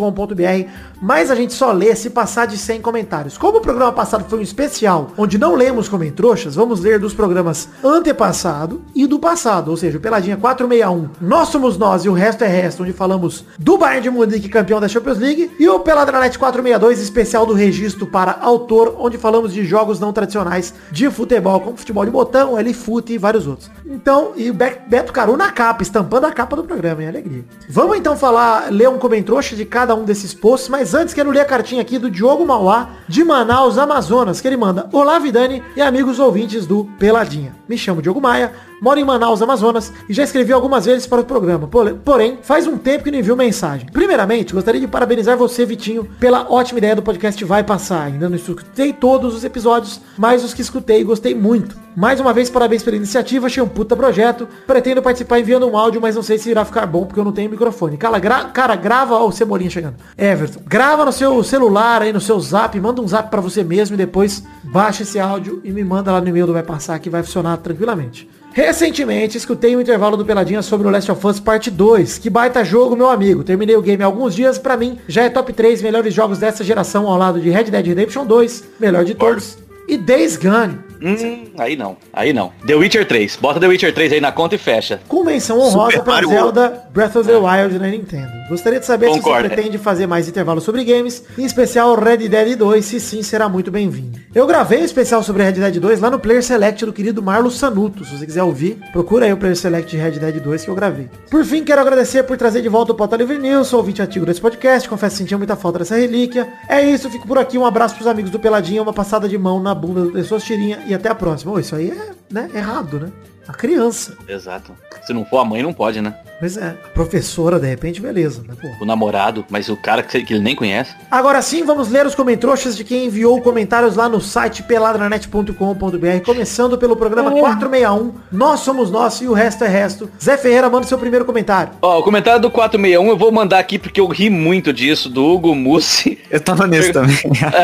mas 1.00 1.30
a 1.30 1.34
gente 1.34 1.52
só 1.52 1.72
lê 1.72 1.94
se 1.94 2.10
passar 2.10 2.46
de 2.46 2.56
100 2.56 2.80
comentários. 2.80 3.38
Como 3.38 3.58
o 3.58 3.60
programa 3.60 3.92
passado 3.92 4.24
foi 4.28 4.38
um 4.38 4.42
especial, 4.42 5.12
onde 5.16 5.38
não 5.38 5.54
lemos 5.54 5.88
Comentroxas, 5.88 6.54
vamos 6.54 6.80
ler 6.80 6.98
dos 6.98 7.14
programas 7.14 7.68
antepassado 7.82 8.82
e 8.94 9.06
do 9.06 9.18
passado, 9.18 9.70
ou 9.70 9.76
seja, 9.76 9.98
Peladinha 9.98 10.36
461, 10.36 11.10
Nós 11.20 11.48
Somos 11.48 11.76
Nós 11.76 12.04
e 12.04 12.08
o 12.08 12.12
Resto 12.12 12.44
é 12.44 12.48
Resto, 12.48 12.82
onde 12.82 12.92
falamos 12.92 13.44
do 13.58 13.76
Bayern 13.76 14.02
de 14.02 14.10
Munique, 14.10 14.48
campeão 14.48 14.80
da 14.80 14.88
Champions 14.88 15.18
League, 15.18 15.50
e 15.58 15.68
o 15.68 15.80
Peladranet 15.80 16.38
462, 16.38 17.00
especial 17.00 17.44
do 17.44 17.54
registro 17.54 18.06
para 18.06 18.38
autor, 18.40 18.77
onde 18.98 19.18
falamos 19.18 19.52
de 19.52 19.64
jogos 19.64 19.98
não 19.98 20.12
tradicionais 20.12 20.74
de 20.90 21.10
futebol, 21.10 21.60
como 21.60 21.76
futebol 21.76 22.04
de 22.04 22.10
botão, 22.10 22.58
L-Fute 22.58 23.14
e 23.14 23.18
vários 23.18 23.46
outros. 23.46 23.70
Então, 23.86 24.32
e 24.36 24.52
Beto 24.52 25.12
Caru 25.12 25.36
na 25.36 25.50
capa, 25.50 25.82
estampando 25.82 26.26
a 26.26 26.32
capa 26.32 26.54
do 26.56 26.64
programa, 26.64 27.02
em 27.02 27.08
alegria. 27.08 27.44
Vamos 27.68 27.96
então 27.96 28.16
falar, 28.16 28.70
ler 28.70 28.88
um 28.88 28.98
comentrouxa 28.98 29.56
de 29.56 29.64
cada 29.64 29.94
um 29.94 30.04
desses 30.04 30.34
posts, 30.34 30.68
mas 30.68 30.94
antes 30.94 31.14
quero 31.14 31.30
ler 31.30 31.40
a 31.40 31.44
cartinha 31.44 31.82
aqui 31.82 31.98
do 31.98 32.10
Diogo 32.10 32.46
Mauá, 32.46 32.90
de 33.08 33.24
Manaus, 33.24 33.78
Amazonas, 33.78 34.40
que 34.40 34.46
ele 34.46 34.56
manda 34.56 34.88
Olá 34.92 35.18
Vidani 35.18 35.62
e 35.74 35.80
amigos 35.80 36.18
ouvintes 36.18 36.66
do 36.66 36.84
Peladinha. 36.98 37.56
Me 37.66 37.78
chamo 37.78 38.02
Diogo 38.02 38.20
Maia, 38.20 38.52
moro 38.80 39.00
em 39.00 39.04
Manaus, 39.04 39.40
Amazonas, 39.40 39.92
e 40.08 40.12
já 40.12 40.22
escrevi 40.22 40.52
algumas 40.52 40.84
vezes 40.84 41.06
para 41.06 41.22
o 41.22 41.24
programa. 41.24 41.68
Porém, 42.04 42.38
faz 42.42 42.66
um 42.66 42.76
tempo 42.76 43.04
que 43.04 43.10
não 43.10 43.18
enviou 43.18 43.36
mensagem. 43.36 43.88
Primeiramente, 43.90 44.52
gostaria 44.52 44.80
de 44.80 44.86
parabenizar 44.86 45.36
você, 45.36 45.64
Vitinho, 45.64 46.04
pela 46.20 46.50
ótima 46.50 46.78
ideia 46.78 46.94
do 46.94 47.02
podcast 47.02 47.42
Vai 47.44 47.64
Passar. 47.64 48.04
Ainda 48.04 48.28
não 48.28 48.36
escutei 48.36 48.92
todos 48.92 49.34
os 49.34 49.44
episódios, 49.44 50.00
mas 50.16 50.44
os 50.44 50.52
que 50.52 50.62
escutei 50.62 51.02
gostei 51.02 51.34
muito. 51.34 51.76
Mais 51.96 52.20
uma 52.20 52.32
vez, 52.32 52.48
parabéns 52.48 52.82
pela 52.82 52.96
iniciativa, 52.96 53.46
achei 53.46 53.62
um 53.62 53.68
puta 53.68 53.96
projeto. 53.96 54.46
Pretendo 54.66 55.02
participar 55.02 55.40
enviando 55.40 55.66
um 55.66 55.76
áudio, 55.76 56.00
mas 56.00 56.14
não 56.14 56.22
sei 56.22 56.38
se 56.38 56.48
irá 56.48 56.64
ficar 56.64 56.86
bom 56.86 57.04
porque 57.04 57.18
eu 57.18 57.24
não 57.24 57.32
tenho 57.32 57.50
microfone. 57.50 57.96
Cara, 57.96 58.18
gra 58.18 58.44
cara 58.44 58.76
grava, 58.76 59.16
ó, 59.16 59.26
o 59.26 59.32
Cebolinha 59.32 59.68
chegando. 59.68 59.96
Everton, 60.16 60.60
grava 60.64 61.04
no 61.04 61.12
seu 61.12 61.42
celular 61.42 62.02
aí, 62.02 62.12
no 62.12 62.20
seu 62.20 62.38
zap, 62.38 62.78
manda 62.80 62.97
um 63.00 63.08
zap 63.08 63.30
pra 63.30 63.40
você 63.40 63.64
mesmo 63.64 63.94
e 63.94 63.96
depois 63.96 64.42
baixa 64.62 65.02
esse 65.02 65.18
áudio 65.18 65.60
e 65.64 65.70
me 65.70 65.84
manda 65.84 66.12
lá 66.12 66.20
no 66.20 66.28
e-mail 66.28 66.46
do 66.46 66.52
Vai 66.52 66.62
Passar 66.62 66.98
que 66.98 67.10
vai 67.10 67.22
funcionar 67.22 67.56
tranquilamente. 67.58 68.28
Recentemente, 68.52 69.36
escutei 69.36 69.76
um 69.76 69.80
intervalo 69.80 70.16
do 70.16 70.24
Peladinha 70.24 70.62
sobre 70.62 70.88
o 70.88 70.90
Last 70.90 71.12
of 71.12 71.26
Us 71.26 71.38
Parte 71.38 71.70
2. 71.70 72.18
Que 72.18 72.28
baita 72.28 72.64
jogo, 72.64 72.96
meu 72.96 73.08
amigo. 73.08 73.44
Terminei 73.44 73.76
o 73.76 73.82
game 73.82 74.02
há 74.02 74.06
alguns 74.06 74.34
dias, 74.34 74.58
pra 74.58 74.76
mim, 74.76 74.98
já 75.06 75.22
é 75.22 75.28
top 75.28 75.52
3 75.52 75.80
melhores 75.80 76.12
jogos 76.12 76.38
dessa 76.38 76.64
geração 76.64 77.06
ao 77.06 77.16
lado 77.16 77.40
de 77.40 77.50
Red 77.50 77.64
Dead 77.64 77.86
Redemption 77.86 78.26
2, 78.26 78.64
melhor 78.80 79.04
de 79.04 79.14
todos, 79.14 79.58
e 79.88 79.96
Days 79.96 80.36
Gone. 80.36 80.78
Hum, 81.00 81.46
aí 81.56 81.76
não. 81.76 81.96
Aí 82.12 82.32
não. 82.32 82.52
The 82.66 82.74
Witcher 82.74 83.06
3. 83.06 83.36
Bota 83.36 83.60
The 83.60 83.68
Witcher 83.68 83.94
3 83.94 84.14
aí 84.14 84.20
na 84.20 84.32
conta 84.32 84.56
e 84.56 84.58
fecha. 84.58 85.00
Com 85.06 85.24
menção 85.24 85.58
honrosa 85.58 85.92
Super 85.92 86.04
para 86.04 86.14
Mario 86.14 86.28
Zelda 86.28 86.82
Breath 86.92 87.16
of 87.16 87.28
the 87.28 87.36
Wild 87.36 87.78
na 87.78 87.86
Nintendo. 87.86 88.32
Gostaria 88.48 88.80
de 88.80 88.86
saber 88.86 89.06
Concordo. 89.06 89.42
se 89.42 89.48
você 89.48 89.54
pretende 89.54 89.78
fazer 89.78 90.06
mais 90.06 90.28
intervalos 90.28 90.64
sobre 90.64 90.84
games, 90.84 91.22
em 91.36 91.44
especial 91.44 91.94
Red 91.94 92.28
Dead 92.28 92.56
2, 92.56 92.84
se 92.84 92.98
sim, 92.98 93.22
será 93.22 93.48
muito 93.48 93.70
bem-vindo. 93.70 94.18
Eu 94.34 94.46
gravei 94.46 94.80
um 94.80 94.84
especial 94.84 95.22
sobre 95.22 95.44
Red 95.44 95.52
Dead 95.52 95.78
2 95.78 96.00
lá 96.00 96.10
no 96.10 96.18
Player 96.18 96.42
Select 96.42 96.84
do 96.84 96.92
querido 96.92 97.22
Marlos 97.22 97.58
Sanuto. 97.58 98.04
Se 98.04 98.16
você 98.16 98.26
quiser 98.26 98.42
ouvir, 98.42 98.78
procura 98.92 99.26
aí 99.26 99.32
o 99.32 99.36
Player 99.36 99.56
Select 99.56 99.90
de 99.90 99.96
Red 100.02 100.12
Dead 100.12 100.40
2 100.42 100.64
que 100.64 100.70
eu 100.70 100.74
gravei. 100.74 101.08
Por 101.30 101.44
fim, 101.44 101.62
quero 101.62 101.80
agradecer 101.80 102.24
por 102.24 102.36
trazer 102.36 102.60
de 102.62 102.68
volta 102.68 102.92
o 102.92 102.94
Pauta 102.94 103.16
Livre 103.16 103.38
News, 103.38 103.68
sou 103.68 103.78
ouvinte 103.78 104.02
antigo 104.02 104.26
desse 104.26 104.40
podcast, 104.40 104.88
confesso 104.88 105.14
que 105.16 105.18
sentia 105.18 105.38
muita 105.38 105.54
falta 105.54 105.78
dessa 105.80 105.94
relíquia. 105.96 106.48
É 106.68 106.82
isso, 106.82 107.08
fico 107.10 107.28
por 107.28 107.38
aqui, 107.38 107.56
um 107.56 107.66
abraço 107.66 107.94
pros 107.94 108.06
amigos 108.06 108.30
do 108.30 108.38
Peladinha, 108.40 108.82
uma 108.82 108.92
passada 108.92 109.28
de 109.28 109.38
mão 109.38 109.60
na 109.60 109.74
bunda 109.78 110.02
do 110.02 110.12
Pessoas 110.12 110.44
Tirinha 110.44 110.80
e 110.86 110.94
até 110.94 111.08
a 111.08 111.14
próxima. 111.14 111.52
Ô, 111.52 111.58
isso 111.58 111.74
aí 111.74 111.90
é, 111.90 112.10
né, 112.30 112.50
errado, 112.54 113.00
né? 113.00 113.12
A 113.46 113.52
criança. 113.54 114.16
Exato. 114.28 114.74
Se 115.06 115.12
não 115.14 115.24
for 115.24 115.38
a 115.38 115.44
mãe, 115.44 115.62
não 115.62 115.72
pode, 115.72 116.02
né? 116.02 116.14
Pois 116.38 116.56
é, 116.56 116.68
a 116.68 116.88
professora, 116.94 117.58
de 117.58 117.66
repente, 117.66 118.00
beleza, 118.00 118.42
né, 118.46 118.54
pô? 118.60 118.68
O 118.80 118.86
namorado, 118.86 119.44
mas 119.50 119.68
o 119.68 119.76
cara 119.76 120.04
que, 120.04 120.22
que 120.22 120.34
ele 120.34 120.42
nem 120.42 120.54
conhece. 120.54 120.94
Agora 121.10 121.42
sim, 121.42 121.64
vamos 121.64 121.88
ler 121.88 122.06
os 122.06 122.14
comentroxas 122.14 122.76
de 122.76 122.84
quem 122.84 123.06
enviou 123.06 123.40
comentários 123.42 123.96
lá 123.96 124.08
no 124.08 124.20
site 124.20 124.62
peladranet.com.br, 124.62 126.24
começando 126.24 126.78
pelo 126.78 126.94
programa 126.94 127.32
461, 127.32 128.14
Nós 128.30 128.60
Somos 128.60 128.88
Nós 128.88 129.20
e 129.20 129.26
o 129.26 129.32
Resto 129.32 129.64
é 129.64 129.68
Resto. 129.68 130.08
Zé 130.22 130.36
Ferreira 130.36 130.70
manda 130.70 130.86
o 130.86 130.88
seu 130.88 130.98
primeiro 130.98 131.24
comentário. 131.24 131.72
Ó, 131.82 131.98
o 131.98 132.02
comentário 132.04 132.40
do 132.40 132.50
461 132.50 133.08
eu 133.08 133.16
vou 133.16 133.32
mandar 133.32 133.58
aqui 133.58 133.76
porque 133.76 134.00
eu 134.00 134.06
ri 134.06 134.30
muito 134.30 134.72
disso, 134.72 135.08
do 135.08 135.24
Hugo 135.24 135.54
Mussi. 135.54 136.18
Eu 136.30 136.40
tava 136.40 136.66
nesse 136.66 136.92
também. 136.92 137.16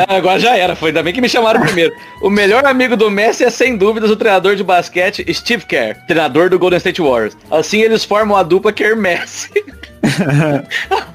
É, 0.08 0.16
agora 0.16 0.40
já 0.40 0.56
era, 0.56 0.74
foi 0.74 0.88
ainda 0.88 1.02
bem 1.02 1.12
que 1.12 1.20
me 1.20 1.28
chamaram 1.28 1.60
primeiro. 1.60 1.92
O 2.22 2.30
melhor 2.30 2.64
amigo 2.64 2.96
do 2.96 3.10
Messi 3.10 3.44
é 3.44 3.50
sem 3.50 3.76
dúvidas 3.76 4.10
o 4.10 4.16
treinador 4.16 4.56
de 4.56 4.64
basquete 4.64 5.24
Steve 5.32 5.66
Kerr, 5.66 5.98
treinador 6.06 6.48
do 6.48 6.58
Golden 6.58 6.78
State 6.78 7.02
Warriors. 7.02 7.36
Assim 7.50 7.80
eles 7.80 8.04
formam 8.04 8.36
a 8.36 8.42
dupla 8.42 8.63
Kerr 8.72 8.96
Messi. 8.96 9.50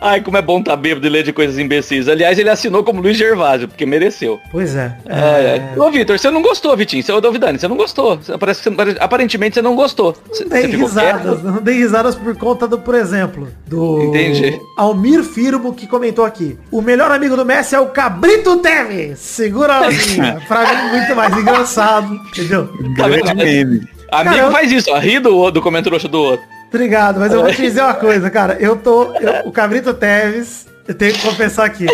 Ai, 0.00 0.20
como 0.20 0.36
é 0.36 0.42
bom 0.42 0.62
tá 0.62 0.76
bêbado 0.76 1.04
e 1.06 1.10
ler 1.10 1.24
de 1.24 1.32
coisas 1.32 1.58
imbecis. 1.58 2.08
Aliás, 2.08 2.38
ele 2.38 2.48
assinou 2.50 2.84
como 2.84 3.00
Luiz 3.00 3.16
Gervásio, 3.16 3.66
porque 3.66 3.84
mereceu. 3.84 4.38
Pois 4.52 4.76
é. 4.76 4.96
É, 5.06 5.72
é. 5.76 5.80
Ô, 5.80 5.90
Vitor, 5.90 6.18
você 6.18 6.30
não 6.30 6.40
gostou, 6.42 6.76
Vitinho. 6.76 7.02
Você, 7.02 7.10
ô, 7.12 7.20
Davidane, 7.20 7.58
você 7.58 7.66
não 7.66 7.76
gostou. 7.76 8.18
Parece 8.38 8.62
que 8.62 8.70
você- 8.70 8.96
aparentemente 9.00 9.54
você 9.54 9.62
não 9.62 9.74
gostou. 9.74 10.16
Você, 10.28 10.44
Não 10.44 10.50
dei 10.50 10.66
risadas, 10.66 11.40
quieto? 11.40 11.42
não 11.44 11.62
dei 11.62 11.74
risadas 11.78 12.14
por 12.14 12.36
conta 12.36 12.68
do, 12.68 12.78
por 12.78 12.94
exemplo, 12.94 13.48
do 13.66 14.02
Entendi. 14.04 14.60
Almir 14.76 15.22
Firmo 15.24 15.74
que 15.74 15.86
comentou 15.86 16.24
aqui. 16.24 16.56
O 16.70 16.80
melhor 16.80 17.10
amigo 17.10 17.36
do 17.36 17.44
Messi 17.44 17.74
é 17.74 17.80
o 17.80 17.86
Cabrito 17.86 18.58
Teves. 18.58 19.18
Segura 19.18 19.78
a 19.78 19.88
linha. 19.90 20.40
pra 20.46 20.60
mim, 20.60 20.90
muito 20.98 21.16
mais 21.16 21.36
engraçado. 21.36 22.14
Entendeu? 22.32 22.68
Tá? 22.96 23.08
Grande 23.08 23.34
meme. 23.34 23.93
Amigo 24.20 24.34
Cara, 24.36 24.46
eu- 24.48 24.52
faz 24.52 24.70
isso, 24.72 24.90
ó. 24.90 24.98
Ri 24.98 25.18
do, 25.18 25.50
do 25.50 25.60
comentário 25.62 25.98
do 26.08 26.20
outro. 26.22 26.46
Obrigado, 26.72 27.20
mas 27.20 27.32
eu 27.32 27.40
vou 27.42 27.52
te 27.52 27.62
dizer 27.62 27.82
uma 27.82 27.94
coisa, 27.94 28.28
cara. 28.30 28.56
Eu 28.58 28.76
tô. 28.76 29.12
eu- 29.14 29.46
o 29.46 29.52
Cabrito 29.52 29.94
Teves, 29.94 30.66
eu 30.88 30.94
tenho 30.94 31.12
que 31.14 31.22
confessar 31.22 31.64
aqui. 31.64 31.86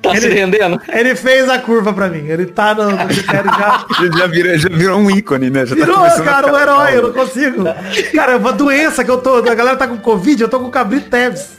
Tá 0.00 0.14
se 0.16 0.26
Ele- 0.26 0.34
rendendo? 0.34 0.80
Ele 0.92 1.14
fez 1.14 1.48
a 1.48 1.58
curva 1.58 1.92
pra 1.92 2.08
mim. 2.08 2.26
Ele 2.28 2.46
tá 2.46 2.74
no, 2.74 2.90
no 2.90 3.06
critério 3.06 3.50
já. 3.50 3.84
Já, 4.02 4.18
já, 4.18 4.26
virou, 4.26 4.58
já 4.58 4.68
virou 4.68 4.98
um 4.98 5.10
ícone, 5.10 5.50
né? 5.50 5.64
Já 5.66 5.74
Virou, 5.74 5.96
começando 5.96 6.20
a 6.22 6.24
cara, 6.24 6.46
ficar 6.48 6.52
um 6.56 6.60
herói, 6.60 6.96
eu 6.96 7.02
não 7.04 7.12
consigo. 7.12 7.64
Cara, 8.14 8.32
é 8.32 8.36
uma 8.36 8.52
doença 8.52 9.04
que 9.04 9.10
eu 9.10 9.18
tô. 9.18 9.36
A 9.36 9.54
galera 9.54 9.76
tá 9.76 9.86
com 9.86 9.96
Covid, 9.96 10.42
eu 10.42 10.48
tô 10.48 10.58
com 10.60 10.66
o 10.66 10.70
Cabrito 10.70 11.08
Teves. 11.08 11.50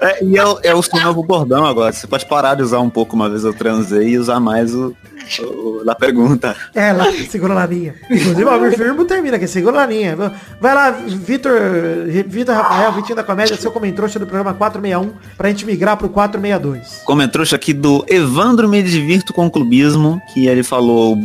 É, 0.00 0.24
e 0.24 0.38
é, 0.38 0.44
o- 0.46 0.60
é 0.62 0.74
o 0.74 0.82
seu 0.82 1.00
novo 1.00 1.22
bordão 1.24 1.64
agora. 1.66 1.92
Você 1.92 2.06
pode 2.06 2.24
parar 2.26 2.54
de 2.54 2.62
usar 2.62 2.78
um 2.80 2.88
pouco 2.90 3.16
uma 3.16 3.28
vez 3.28 3.42
eu 3.44 3.52
transei 3.52 4.10
e 4.10 4.18
usar 4.18 4.38
mais 4.38 4.72
o, 4.74 4.94
o 5.40 5.82
da 5.84 5.94
pergunta. 5.94 6.54
É, 6.74 6.92
lá, 6.92 7.06
segura 7.28 7.52
na 7.54 7.66
linha. 7.66 7.94
Inclusive, 8.08 8.44
o 8.44 8.48
Almir 8.48 8.76
Firmo 8.76 9.04
termina 9.04 9.36
aqui, 9.36 9.48
segura 9.48 9.76
na 9.78 9.86
linha. 9.86 10.16
Vai 10.60 10.74
lá, 10.74 10.90
Vitor, 10.90 11.52
Vitor 12.26 12.54
Rafael, 12.54 12.92
Vitinho 12.92 13.16
da 13.16 13.24
Comédia, 13.24 13.56
seu 13.56 13.72
comentário 13.72 14.20
do 14.20 14.26
programa 14.26 14.54
461, 14.54 15.18
pra 15.36 15.48
gente 15.48 15.66
migrar 15.66 15.96
pro 15.96 16.08
462. 16.08 17.02
Comentrouxa 17.04 17.57
aqui 17.58 17.72
do 17.72 18.04
Evandro 18.08 18.68
Me 18.68 18.80
Divirto 18.80 19.32
com 19.32 19.46
o 19.46 19.50
Clubismo, 19.50 20.22
que 20.32 20.46
ele 20.46 20.62
falou, 20.62 21.16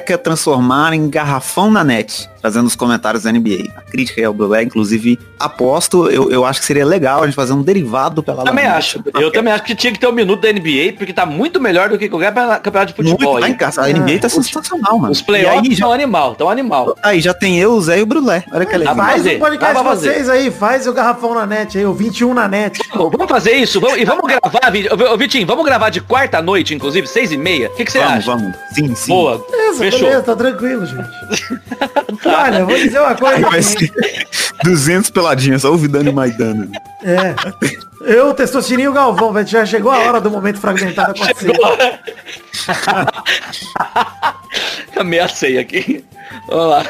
quer 0.00 0.16
transformar 0.16 0.94
em 0.94 1.08
garrafão 1.08 1.70
na 1.70 1.84
net, 1.84 2.28
fazendo 2.42 2.66
os 2.66 2.74
comentários 2.74 3.22
da 3.22 3.32
NBA. 3.32 3.70
A 3.76 3.82
crítica 3.82 4.20
é 4.20 4.24
ao 4.24 4.34
Brulé, 4.34 4.62
inclusive, 4.64 5.18
aposto, 5.38 6.10
eu, 6.10 6.30
eu 6.30 6.44
acho 6.44 6.60
que 6.60 6.66
seria 6.66 6.84
legal 6.84 7.22
a 7.22 7.26
gente 7.26 7.34
fazer 7.34 7.52
um 7.52 7.62
derivado 7.62 8.22
pela 8.22 8.44
Também 8.44 8.66
acho. 8.66 9.02
Eu 9.14 9.30
também 9.30 9.52
acho 9.52 9.62
que 9.62 9.74
tinha 9.74 9.92
que 9.92 9.98
ter 9.98 10.06
um 10.08 10.12
minuto 10.12 10.40
da 10.42 10.52
NBA, 10.52 10.94
porque 10.98 11.12
tá 11.12 11.24
muito 11.24 11.60
melhor 11.60 11.88
do 11.88 11.96
que 11.96 12.08
qualquer 12.08 12.32
campeonato 12.60 12.86
de 12.86 12.94
futebol 12.94 13.32
Muito, 13.34 13.40
tá 13.40 13.46
aí. 13.46 13.52
em 13.52 13.56
casa. 13.56 13.82
A 13.82 13.88
NBA 13.88 14.18
tá 14.20 14.28
sensacional, 14.28 14.98
mano. 14.98 15.12
Os 15.12 15.22
playoffs 15.22 15.70
aí 15.70 15.74
já, 15.74 15.84
são 15.84 15.92
animal, 15.92 16.34
tão 16.34 16.48
animal. 16.50 16.96
aí 17.02 17.20
já 17.20 17.32
tem 17.32 17.58
eu, 17.58 17.72
o 17.72 17.80
Zé 17.80 18.00
e 18.00 18.02
o 18.02 18.06
Brulé. 18.06 18.44
Olha 18.52 18.66
que 18.66 18.76
legal. 18.76 18.96
Faz 18.96 19.12
fazer, 19.18 19.36
um 19.36 19.38
podcast 19.38 19.76
de 19.76 19.82
pra 19.82 19.94
vocês 19.94 20.28
aí, 20.28 20.50
faz 20.50 20.86
o 20.86 20.92
garrafão 20.92 21.34
na 21.34 21.46
net 21.46 21.78
aí, 21.78 21.86
o 21.86 21.94
21 21.94 22.34
na 22.34 22.48
net. 22.48 22.80
Vamos 22.94 23.28
fazer 23.28 23.52
isso, 23.52 23.80
vamos, 23.80 23.98
e 23.98 24.04
vamos 24.04 24.24
gravar, 24.26 24.72
ô, 25.12 25.16
Vitinho, 25.16 25.46
vamos 25.46 25.64
gravar 25.64 25.90
de 25.90 26.00
quarta 26.00 26.42
noite, 26.42 26.74
inclusive, 26.74 27.06
seis 27.06 27.30
e 27.32 27.36
meia. 27.36 27.68
O 27.68 27.74
que, 27.76 27.84
que 27.84 27.92
você 27.92 27.98
vamos, 27.98 28.14
acha? 28.14 28.26
vamos. 28.26 28.56
Sim, 28.72 28.94
sim. 28.94 29.12
Boa, 29.12 29.44
Beleza, 29.50 29.78
fechou. 29.78 30.00
beleza, 30.00 30.22
tá 30.22 30.36
tranquilo, 30.36 30.86
gente. 30.86 31.08
Olha, 32.32 32.58
eu 32.58 32.66
vou 32.66 32.76
dizer 32.76 33.00
uma 33.00 33.14
coisa. 33.14 33.36
Aí 33.36 33.42
vai 33.42 33.62
ser 33.62 33.92
200 34.64 35.10
peladinhas, 35.10 35.62
só 35.62 35.72
o 35.72 35.76
Vidano 35.76 36.08
e 36.08 36.12
Maidana. 36.12 36.68
É. 37.02 37.34
Eu, 38.04 38.34
Testosterinho 38.34 38.86
e 38.86 38.88
o 38.88 38.92
Galvão, 38.92 39.32
velho, 39.32 39.46
já 39.46 39.64
chegou 39.64 39.90
a 39.90 39.98
hora 39.98 40.20
do 40.20 40.30
momento 40.30 40.58
fragmentado 40.58 41.12
acontecer. 41.16 41.52
Ameacei 44.96 45.58
aqui. 45.58 46.04
Vamos 46.46 46.70
lá. 46.70 46.84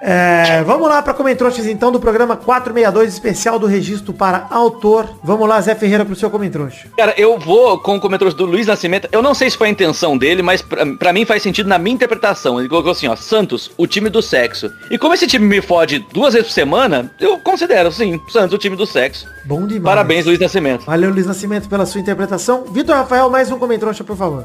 É, 0.00 0.62
vamos 0.64 0.88
lá 0.88 1.02
para 1.02 1.14
Comentrouxas 1.14 1.66
então 1.66 1.92
do 1.92 2.00
programa 2.00 2.36
462 2.36 3.12
especial 3.12 3.58
do 3.58 3.66
registro 3.66 4.12
para 4.12 4.46
autor. 4.50 5.08
Vamos 5.22 5.48
lá, 5.48 5.60
Zé 5.60 5.74
Ferreira, 5.74 6.04
pro 6.04 6.16
seu 6.16 6.30
Comentrouxa. 6.30 6.88
Cara, 6.96 7.14
eu 7.16 7.38
vou 7.38 7.78
com 7.78 7.96
o 7.96 8.00
comentário 8.00 8.34
do 8.34 8.44
Luiz 8.44 8.66
Nascimento. 8.66 9.08
Eu 9.12 9.22
não 9.22 9.34
sei 9.34 9.50
se 9.50 9.56
foi 9.56 9.68
a 9.68 9.70
intenção 9.70 10.18
dele, 10.18 10.42
mas 10.42 10.62
pra 10.98 11.12
mim 11.12 11.24
faz 11.24 11.42
sentido 11.42 11.68
na 11.68 11.78
minha 11.78 11.94
interpretação. 11.94 12.58
Ele 12.58 12.68
colocou 12.68 12.92
assim, 12.92 13.08
ó, 13.08 13.16
Santos, 13.16 13.70
o 13.76 13.86
time 13.86 14.10
do 14.10 14.22
sexo. 14.22 14.70
E 14.90 14.98
como 14.98 15.14
esse 15.14 15.26
time 15.26 15.46
me 15.46 15.60
fode 15.60 16.04
duas 16.12 16.34
vezes 16.34 16.48
por 16.48 16.54
semana, 16.54 17.10
eu 17.20 17.38
considero, 17.38 17.92
sim, 17.92 18.20
Santos, 18.28 18.54
o 18.54 18.58
time 18.58 18.76
do 18.76 18.86
sexo. 18.86 19.26
Bom 19.44 19.66
demais. 19.66 19.84
Parabéns, 19.84 20.26
Luiz 20.26 20.38
Nascimento. 20.42 20.84
Valeu, 20.84 21.10
Luiz 21.10 21.26
Nascimento, 21.26 21.68
pela 21.68 21.86
sua 21.86 22.00
interpretação. 22.00 22.64
Vitor 22.70 22.94
Rafael, 22.94 23.30
mais 23.30 23.50
um 23.50 23.58
Comentrouxa, 23.58 24.04
por 24.04 24.16
favor. 24.16 24.44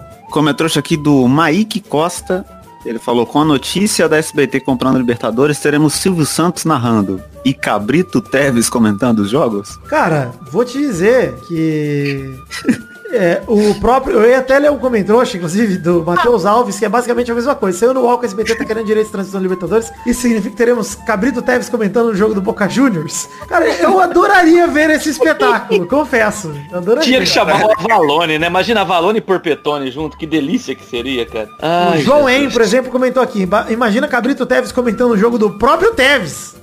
Trouxe 0.56 0.80
aqui 0.80 0.96
do 0.96 1.28
Maíque 1.28 1.80
Costa, 1.80 2.46
ele 2.86 3.00
falou, 3.00 3.26
com 3.26 3.42
a 3.42 3.46
notícia 3.46 4.08
da 4.08 4.18
SBT 4.18 4.62
comprando 4.62 4.98
Libertadores, 4.98 5.60
teremos 5.60 5.94
Silvio 5.94 6.26
Santos 6.26 6.64
narrando 6.64 7.22
e 7.44 7.54
Cabrito 7.54 8.22
Teves 8.22 8.70
comentando 8.70 9.20
os 9.20 9.30
jogos? 9.30 9.78
Cara, 9.88 10.32
vou 10.52 10.64
te 10.64 10.78
dizer 10.78 11.36
que... 11.48 12.34
É, 13.12 13.42
o 13.48 13.74
próprio, 13.80 14.20
eu 14.22 14.30
ia 14.30 14.40
até 14.40 14.60
ler 14.60 14.70
um 14.70 14.78
comentrouxa, 14.78 15.38
inclusive, 15.38 15.78
do 15.78 16.04
Matheus 16.04 16.46
Alves, 16.46 16.78
que 16.78 16.86
é 16.86 16.90
basicamente 16.90 17.32
a 17.32 17.36
mesma 17.36 17.56
coisa. 17.56 17.78
Saiu 17.80 17.94
no 17.94 18.02
UOL 18.02 18.18
que 18.20 18.26
a 18.26 18.28
SBT 18.28 18.56
tá 18.56 18.66
querendo 18.66 18.86
direito 18.86 19.06
de 19.08 19.12
transmissão 19.14 19.40
de 19.40 19.44
Libertadores. 19.48 19.92
Isso 20.06 20.22
significa 20.22 20.50
que 20.52 20.56
teremos 20.58 20.94
Cabrito 20.96 21.42
Teves 21.42 21.70
comentando 21.70 22.08
o 22.08 22.16
jogo 22.16 22.34
do 22.34 22.42
Boca 22.42 22.68
Juniors. 22.68 23.30
Cara, 23.48 23.66
eu 23.66 24.00
adoraria 24.02 24.68
ver 24.68 24.90
esse 24.90 25.10
espetáculo, 25.10 25.86
confesso. 25.88 26.54
Eu 26.72 26.78
adoraria. 26.80 27.04
Tinha 27.08 27.20
que 27.22 27.26
chamar 27.28 27.64
o 27.66 27.72
Avalone, 27.72 28.38
né? 28.38 28.48
Imagina 28.48 28.82
Avalone 28.82 29.20
e 29.20 29.22
Porpetone 29.22 29.90
junto, 29.90 30.18
que 30.18 30.26
delícia 30.28 30.76
que 30.76 30.84
seria, 30.84 31.26
cara. 31.26 31.48
Ai, 31.62 32.00
o 32.00 32.02
João 32.04 32.28
Jesus. 32.28 32.44
En, 32.46 32.50
por 32.52 32.62
exemplo, 32.62 32.92
comentou 32.92 33.24
aqui. 33.24 33.46
"Ba- 33.46 33.68
Imagina 33.70 34.08
Cabrito 34.08 34.46
Teves 34.46 34.72
comentando 34.72 35.12
o 35.12 35.18
jogo 35.18 35.38
do 35.38 35.52
próprio 35.58 35.94
Teves. 35.94 36.56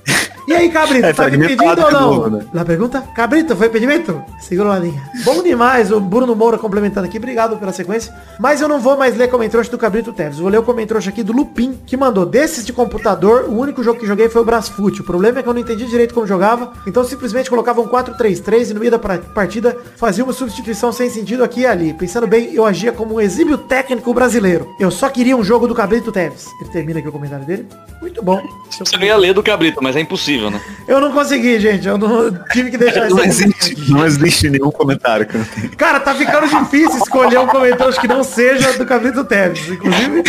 E 0.47 0.53
aí, 0.53 0.69
Cabrito, 0.69 1.05
É, 1.07 1.11
tá 1.13 1.23
foi 1.23 1.33
impedido 1.35 1.63
ou 1.63 1.69
limitado 1.71 1.87
de 1.87 1.93
não? 2.01 2.13
novo, 2.13 2.29
né? 2.29 2.45
Na 2.53 2.63
pergunta? 2.63 3.01
Cabrito, 3.15 3.55
foi 3.55 3.65
impedimento? 3.67 4.21
Segura 4.39 4.73
a 4.73 4.79
linha. 4.79 5.01
Bom 5.23 5.41
demais, 5.41 5.91
o 5.91 5.99
Bruno 5.99 6.34
Moura 6.35 6.57
complementando 6.57 7.07
aqui. 7.07 7.17
Obrigado 7.17 7.57
pela 7.57 7.71
sequência. 7.71 8.13
Mas 8.39 8.61
eu 8.61 8.67
não 8.67 8.79
vou 8.79 8.97
mais 8.97 9.15
ler 9.15 9.29
comentrouxa 9.29 9.71
do 9.71 9.77
Cabrito 9.77 10.11
Teves. 10.13 10.39
Vou 10.39 10.49
ler 10.49 10.57
o 10.59 10.63
comentrouxa 10.63 11.09
aqui 11.09 11.23
do 11.23 11.33
Lupin, 11.33 11.79
que 11.85 11.95
mandou. 11.97 12.25
Desses 12.25 12.65
de 12.65 12.73
computador, 12.73 13.45
o 13.47 13.57
único 13.57 13.83
jogo 13.83 13.99
que 13.99 14.05
joguei 14.05 14.29
foi 14.29 14.41
o 14.41 14.45
Brasfoot. 14.45 15.01
O 15.01 15.03
problema 15.03 15.39
é 15.39 15.43
que 15.43 15.49
eu 15.49 15.53
não 15.53 15.61
entendi 15.61 15.85
direito 15.85 16.13
como 16.13 16.27
jogava. 16.27 16.73
Então 16.85 17.03
simplesmente 17.03 17.49
colocava 17.49 17.81
um 17.81 17.87
4-3-3 17.87 18.71
e 18.71 18.73
no 18.73 18.79
meio 18.79 18.91
da 18.91 18.99
partida 18.99 19.77
fazia 19.97 20.23
uma 20.23 20.33
substituição 20.33 20.91
sem 20.91 21.09
sentido 21.09 21.43
aqui 21.43 21.61
e 21.61 21.65
ali. 21.65 21.93
Pensando 21.93 22.27
bem, 22.27 22.53
eu 22.53 22.65
agia 22.65 22.91
como 22.91 23.15
um 23.15 23.21
exímio 23.21 23.57
técnico 23.57 24.13
brasileiro. 24.13 24.67
Eu 24.79 24.91
só 24.91 25.09
queria 25.09 25.35
um 25.37 25.43
jogo 25.43 25.67
do 25.67 25.75
Cabrito 25.75 26.11
Teves. 26.11 26.47
Ele 26.61 26.69
termina 26.71 26.99
aqui 26.99 27.07
o 27.07 27.11
comentário 27.11 27.45
dele. 27.45 27.67
Muito 28.01 28.21
bom. 28.23 28.41
Você 28.69 28.97
não 28.97 29.05
ia 29.05 29.15
ler 29.15 29.33
do 29.33 29.41
Cabrito, 29.43 29.81
mas 29.81 29.95
é 29.95 29.99
impossível, 30.01 30.49
né? 30.49 30.59
Eu 30.87 30.99
não 30.99 31.11
consegui, 31.11 31.59
gente. 31.59 31.87
Eu 31.87 31.97
não 31.97 32.31
tive 32.51 32.71
que 32.71 32.77
deixar 32.77 33.09
Não 33.09 33.19
isso. 33.23 33.43
existe, 33.43 33.91
não 33.91 34.05
existe 34.05 34.49
nenhum 34.49 34.71
comentário 34.71 35.25
não 35.35 35.45
tenho. 35.45 35.69
Cara, 35.77 35.99
tá 35.99 36.13
ficando 36.13 36.24
difícil 36.47 36.97
escolher 36.97 37.39
um 37.39 37.47
comentário 37.47 37.93
que 37.99 38.07
não 38.07 38.23
seja 38.23 38.73
do 38.73 38.85
Cabrito 38.85 39.23
Teves. 39.23 39.67
Inclusive. 39.69 40.23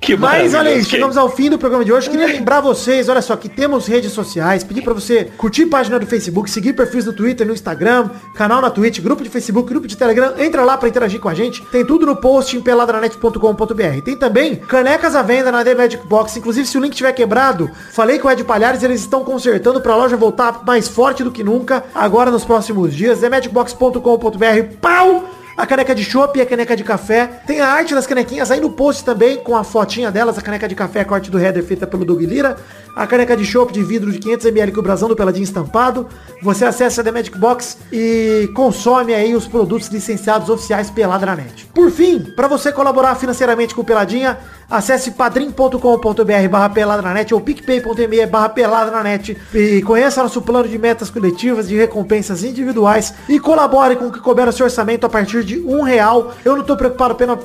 Que 0.00 0.16
Mas 0.16 0.54
olha 0.54 0.70
aí, 0.70 0.84
chegamos 0.84 1.16
ao 1.16 1.28
fim 1.28 1.50
do 1.50 1.58
programa 1.58 1.84
de 1.84 1.92
hoje. 1.92 2.08
Queria 2.08 2.26
lembrar 2.26 2.60
vocês, 2.60 3.08
olha 3.08 3.20
só, 3.20 3.36
que 3.36 3.48
temos 3.48 3.86
redes 3.86 4.12
sociais. 4.12 4.62
Pedir 4.62 4.82
pra 4.82 4.94
você 4.94 5.24
curtir 5.36 5.66
página 5.66 5.98
do 5.98 6.06
Facebook, 6.06 6.48
seguir 6.48 6.72
perfis 6.72 7.04
no 7.04 7.12
Twitter, 7.12 7.46
no 7.46 7.52
Instagram, 7.52 8.08
canal 8.34 8.62
na 8.62 8.70
Twitch, 8.70 9.00
grupo 9.00 9.22
de 9.22 9.28
Facebook, 9.28 9.68
grupo 9.68 9.86
de 9.86 9.96
Telegram. 9.96 10.34
Entra 10.38 10.64
lá 10.64 10.78
pra 10.78 10.88
interagir 10.88 11.20
com 11.20 11.28
a 11.28 11.34
gente. 11.34 11.62
Tem 11.66 11.84
tudo 11.84 12.06
no 12.06 12.16
post 12.16 12.56
em 12.56 12.60
peladranet.com.br. 12.60 14.02
Tem 14.04 14.16
também 14.16 14.56
canecas 14.56 15.14
à 15.16 15.22
venda 15.22 15.50
na 15.50 15.64
The 15.64 15.74
Magic 15.74 16.06
Box. 16.06 16.38
Inclusive, 16.38 16.66
se 16.66 16.78
o 16.78 16.80
link 16.80 16.94
tiver 16.94 17.12
quebrado, 17.12 17.68
falei 17.92 18.18
com 18.18 18.28
o 18.28 18.30
Ed 18.30 18.42
Palhares, 18.44 18.82
eles 18.82 19.00
estão 19.00 19.24
consertando 19.24 19.80
pra 19.80 19.96
loja 19.96 20.16
voltar 20.16 20.62
mais 20.64 20.86
forte 20.88 21.24
do 21.24 21.32
que 21.32 21.42
nunca 21.42 21.84
agora 21.94 22.30
nos 22.30 22.44
próximos 22.44 22.94
dias. 22.94 23.20
TheMagicBox.com.br. 23.20 24.76
Pau! 24.80 25.37
A 25.58 25.66
caneca 25.66 25.92
de 25.92 26.04
chopp 26.04 26.38
e 26.38 26.40
a 26.40 26.46
caneca 26.46 26.76
de 26.76 26.84
café. 26.84 27.26
Tem 27.44 27.60
a 27.60 27.66
arte 27.66 27.92
das 27.92 28.06
canequinhas 28.06 28.48
aí 28.48 28.60
no 28.60 28.70
post 28.70 29.04
também, 29.04 29.38
com 29.38 29.56
a 29.56 29.64
fotinha 29.64 30.08
delas, 30.08 30.38
a 30.38 30.40
caneca 30.40 30.68
de 30.68 30.76
café, 30.76 31.02
corte 31.02 31.32
do 31.32 31.38
header 31.38 31.64
feita 31.64 31.84
pelo 31.84 32.04
Doug 32.04 32.20
Lira. 32.20 32.56
A 32.94 33.08
caneca 33.08 33.36
de 33.36 33.44
chopp 33.44 33.72
de 33.72 33.82
vidro 33.82 34.12
de 34.12 34.20
500ml 34.20 34.72
com 34.72 34.78
o 34.78 34.82
brasão 34.84 35.08
do 35.08 35.16
Peladinho 35.16 35.42
estampado. 35.42 36.06
Você 36.40 36.64
acessa 36.64 37.00
a 37.00 37.04
The 37.04 37.10
Magic 37.10 37.36
Box 37.36 37.76
e 37.90 38.48
consome 38.54 39.12
aí 39.12 39.34
os 39.34 39.48
produtos 39.48 39.88
licenciados 39.88 40.48
oficiais 40.48 40.90
Pelada 40.90 41.26
na 41.26 41.34
Net. 41.34 41.66
Por 41.74 41.90
fim, 41.90 42.20
para 42.36 42.46
você 42.46 42.70
colaborar 42.70 43.16
financeiramente 43.16 43.74
com 43.74 43.80
o 43.80 43.84
Peladinha, 43.84 44.38
acesse 44.70 45.12
padrim.com.br 45.12 46.48
barra 46.50 46.68
pelada 46.68 47.02
na 47.02 47.14
net 47.14 47.32
ou 47.32 47.40
picpay.me 47.40 48.26
barra 48.26 48.48
pelada 48.48 48.90
na 48.90 49.02
net 49.02 49.36
e 49.54 49.82
conheça 49.82 50.22
nosso 50.22 50.42
plano 50.42 50.68
de 50.68 50.78
metas 50.78 51.10
coletivas 51.10 51.68
de 51.68 51.76
recompensas 51.76 52.44
individuais 52.44 53.14
e 53.28 53.40
colabore 53.40 53.96
com 53.96 54.06
o 54.06 54.12
que 54.12 54.20
couber 54.20 54.48
o 54.48 54.52
seu 54.52 54.66
orçamento 54.66 55.06
a 55.06 55.08
partir 55.08 55.44
de 55.44 55.58
um 55.60 55.82
real. 55.82 56.34
Eu 56.44 56.56
não 56.56 56.64
tô 56.64 56.76
preocupado 56.76 57.12
apenas 57.12 57.38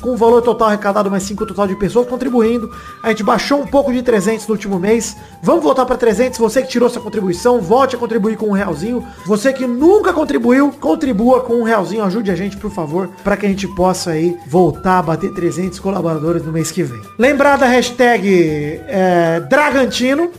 com 0.00 0.10
o 0.10 0.16
valor 0.16 0.42
total 0.42 0.68
arrecadado, 0.68 1.10
com 1.10 1.44
o 1.44 1.46
total 1.46 1.66
de 1.66 1.76
pessoas 1.76 2.06
contribuindo. 2.06 2.70
A 3.02 3.08
gente 3.08 3.22
baixou 3.22 3.60
um 3.60 3.66
pouco 3.66 3.92
de 3.92 4.02
300 4.02 4.46
no 4.46 4.54
último 4.54 4.78
mês. 4.78 5.16
Vamos 5.42 5.62
voltar 5.62 5.86
para 5.86 5.96
300. 5.96 6.38
Você 6.38 6.62
que 6.62 6.68
tirou 6.68 6.88
sua 6.88 7.02
contribuição, 7.02 7.60
volte 7.60 7.96
a 7.96 7.98
contribuir 7.98 8.36
com 8.36 8.48
um 8.48 8.52
realzinho. 8.52 9.06
Você 9.26 9.52
que 9.52 9.66
nunca 9.66 10.12
contribuiu, 10.12 10.72
contribua 10.72 11.40
com 11.40 11.54
um 11.54 11.62
realzinho. 11.62 12.04
Ajude 12.04 12.30
a 12.30 12.36
gente, 12.36 12.56
por 12.56 12.70
favor, 12.70 13.08
para 13.24 13.36
que 13.36 13.46
a 13.46 13.48
gente 13.48 13.66
possa 13.74 14.10
aí 14.10 14.36
voltar 14.46 14.98
a 14.98 15.02
bater 15.02 15.32
300 15.32 15.78
colaboradores 15.78 16.44
no 16.44 16.52
mês 16.52 16.70
que 16.70 16.82
vem. 16.82 17.00
Lembrar 17.18 17.56
da 17.56 17.66
hashtag 17.66 18.80
é, 18.86 19.40
Dragantino. 19.40 20.30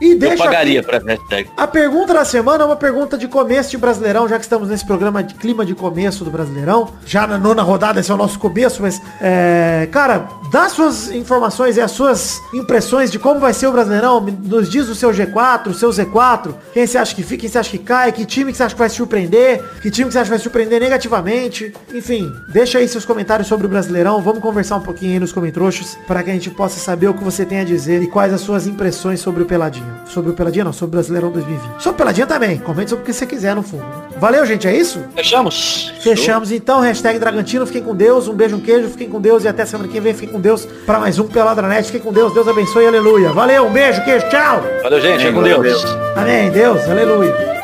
E 0.00 0.12
Eu 0.12 0.18
deixa 0.18 0.44
pagaria 0.44 0.80
aqui- 0.80 0.88
pra 0.88 0.98
hashtag. 0.98 1.50
a 1.56 1.66
pergunta 1.66 2.12
da 2.14 2.24
semana 2.24 2.62
é 2.64 2.66
uma 2.66 2.76
pergunta 2.76 3.16
de 3.18 3.26
começo 3.28 3.70
de 3.70 3.76
Brasileirão, 3.78 4.28
já 4.28 4.36
que 4.38 4.44
estamos 4.44 4.68
nesse 4.68 4.84
programa 4.86 5.22
de 5.22 5.34
clima 5.34 5.64
de 5.64 5.74
começo 5.74 6.24
do 6.24 6.30
Brasileirão. 6.30 6.88
Já 7.06 7.26
na 7.26 7.38
nona 7.38 7.62
rodada, 7.62 8.00
esse 8.00 8.10
é 8.10 8.14
o 8.14 8.16
nosso 8.16 8.38
começo, 8.38 8.82
mas, 8.82 9.00
é, 9.20 9.88
cara, 9.90 10.28
dá 10.50 10.68
suas 10.68 11.10
informações 11.10 11.76
e 11.76 11.80
as 11.80 11.90
suas 11.90 12.40
impressões 12.52 13.10
de 13.10 13.18
como 13.18 13.40
vai 13.40 13.52
ser 13.54 13.66
o 13.66 13.72
Brasileirão. 13.72 14.20
Nos 14.20 14.68
diz 14.68 14.88
o 14.88 14.94
seu 14.94 15.10
G4, 15.12 15.68
o 15.68 15.74
seu 15.74 15.90
Z4, 15.90 16.54
quem 16.72 16.86
você 16.86 16.98
acha 16.98 17.14
que 17.14 17.22
fica, 17.22 17.40
quem 17.42 17.48
você 17.50 17.58
acha 17.58 17.70
que 17.70 17.78
cai, 17.78 18.12
que 18.12 18.24
time 18.24 18.50
que 18.52 18.56
você 18.56 18.64
acha 18.64 18.74
que 18.74 18.78
vai 18.78 18.88
surpreender, 18.88 19.62
que 19.82 19.90
time 19.90 20.06
que 20.08 20.12
você 20.12 20.18
acha 20.18 20.24
que 20.26 20.30
vai 20.30 20.38
surpreender 20.38 20.80
negativamente. 20.80 21.72
Enfim, 21.94 22.30
deixa 22.52 22.78
aí 22.78 22.88
seus 22.88 23.04
comentários 23.04 23.48
sobre 23.48 23.66
o 23.66 23.68
Brasileirão. 23.70 24.20
Vamos 24.20 24.40
conversar 24.40 24.76
um 24.76 24.80
pouquinho 24.82 25.12
aí 25.14 25.20
nos 25.20 25.32
comentroxos 25.32 25.96
para 26.06 26.22
que 26.22 26.30
a 26.30 26.32
gente 26.32 26.50
possa 26.50 26.78
saber 26.78 27.08
o 27.08 27.14
que 27.14 27.22
você 27.24 27.44
tem 27.44 27.60
a 27.60 27.64
dizer 27.64 28.02
e 28.02 28.06
quais 28.06 28.32
as 28.32 28.40
suas 28.40 28.66
impressões 28.66 29.20
sobre 29.20 29.29
o 29.38 29.46
Peladinha. 29.46 30.00
Sobre 30.06 30.30
o 30.30 30.34
Peladinha 30.34 30.64
não, 30.64 30.72
sobre 30.72 30.88
o 30.88 30.96
Brasileirão 30.96 31.30
2020. 31.30 31.82
Sobre 31.82 31.90
o 31.90 31.94
Peladinha 31.94 32.26
também. 32.26 32.58
Comente 32.58 32.90
sobre 32.90 33.02
o 33.02 33.06
que 33.06 33.12
você 33.12 33.26
quiser 33.26 33.54
no 33.54 33.62
fundo. 33.62 33.84
Valeu, 34.18 34.44
gente, 34.44 34.66
é 34.66 34.76
isso? 34.76 35.02
Fechamos? 35.14 35.92
Fechamos 36.00 36.52
então, 36.52 36.80
hashtag 36.80 37.18
Dragantino, 37.18 37.66
fiquem 37.66 37.82
com 37.82 37.94
Deus, 37.94 38.28
um 38.28 38.34
beijo, 38.34 38.56
um 38.56 38.60
queijo, 38.60 38.88
fiquem 38.88 39.08
com 39.08 39.20
Deus 39.20 39.44
e 39.44 39.48
até 39.48 39.64
semana 39.64 39.88
que 39.88 40.00
vem, 40.00 40.12
fiquem 40.12 40.28
com 40.28 40.40
Deus 40.40 40.66
para 40.84 40.98
mais 40.98 41.18
um 41.18 41.26
Peladranet, 41.26 41.86
fiquem 41.86 42.00
com 42.00 42.12
Deus, 42.12 42.34
Deus 42.34 42.46
abençoe, 42.46 42.86
aleluia. 42.86 43.30
Valeu, 43.32 43.66
um 43.66 43.72
beijo, 43.72 44.04
queijo, 44.04 44.28
tchau. 44.28 44.62
Valeu, 44.82 45.00
gente. 45.00 45.18
Fiquem 45.18 45.32
com 45.32 45.40
Valeu, 45.40 45.62
Deus. 45.62 45.84
Amém, 46.16 46.50
Deus, 46.50 46.82
aleluia. 46.88 47.59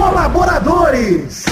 Colaboradores. 0.00 1.44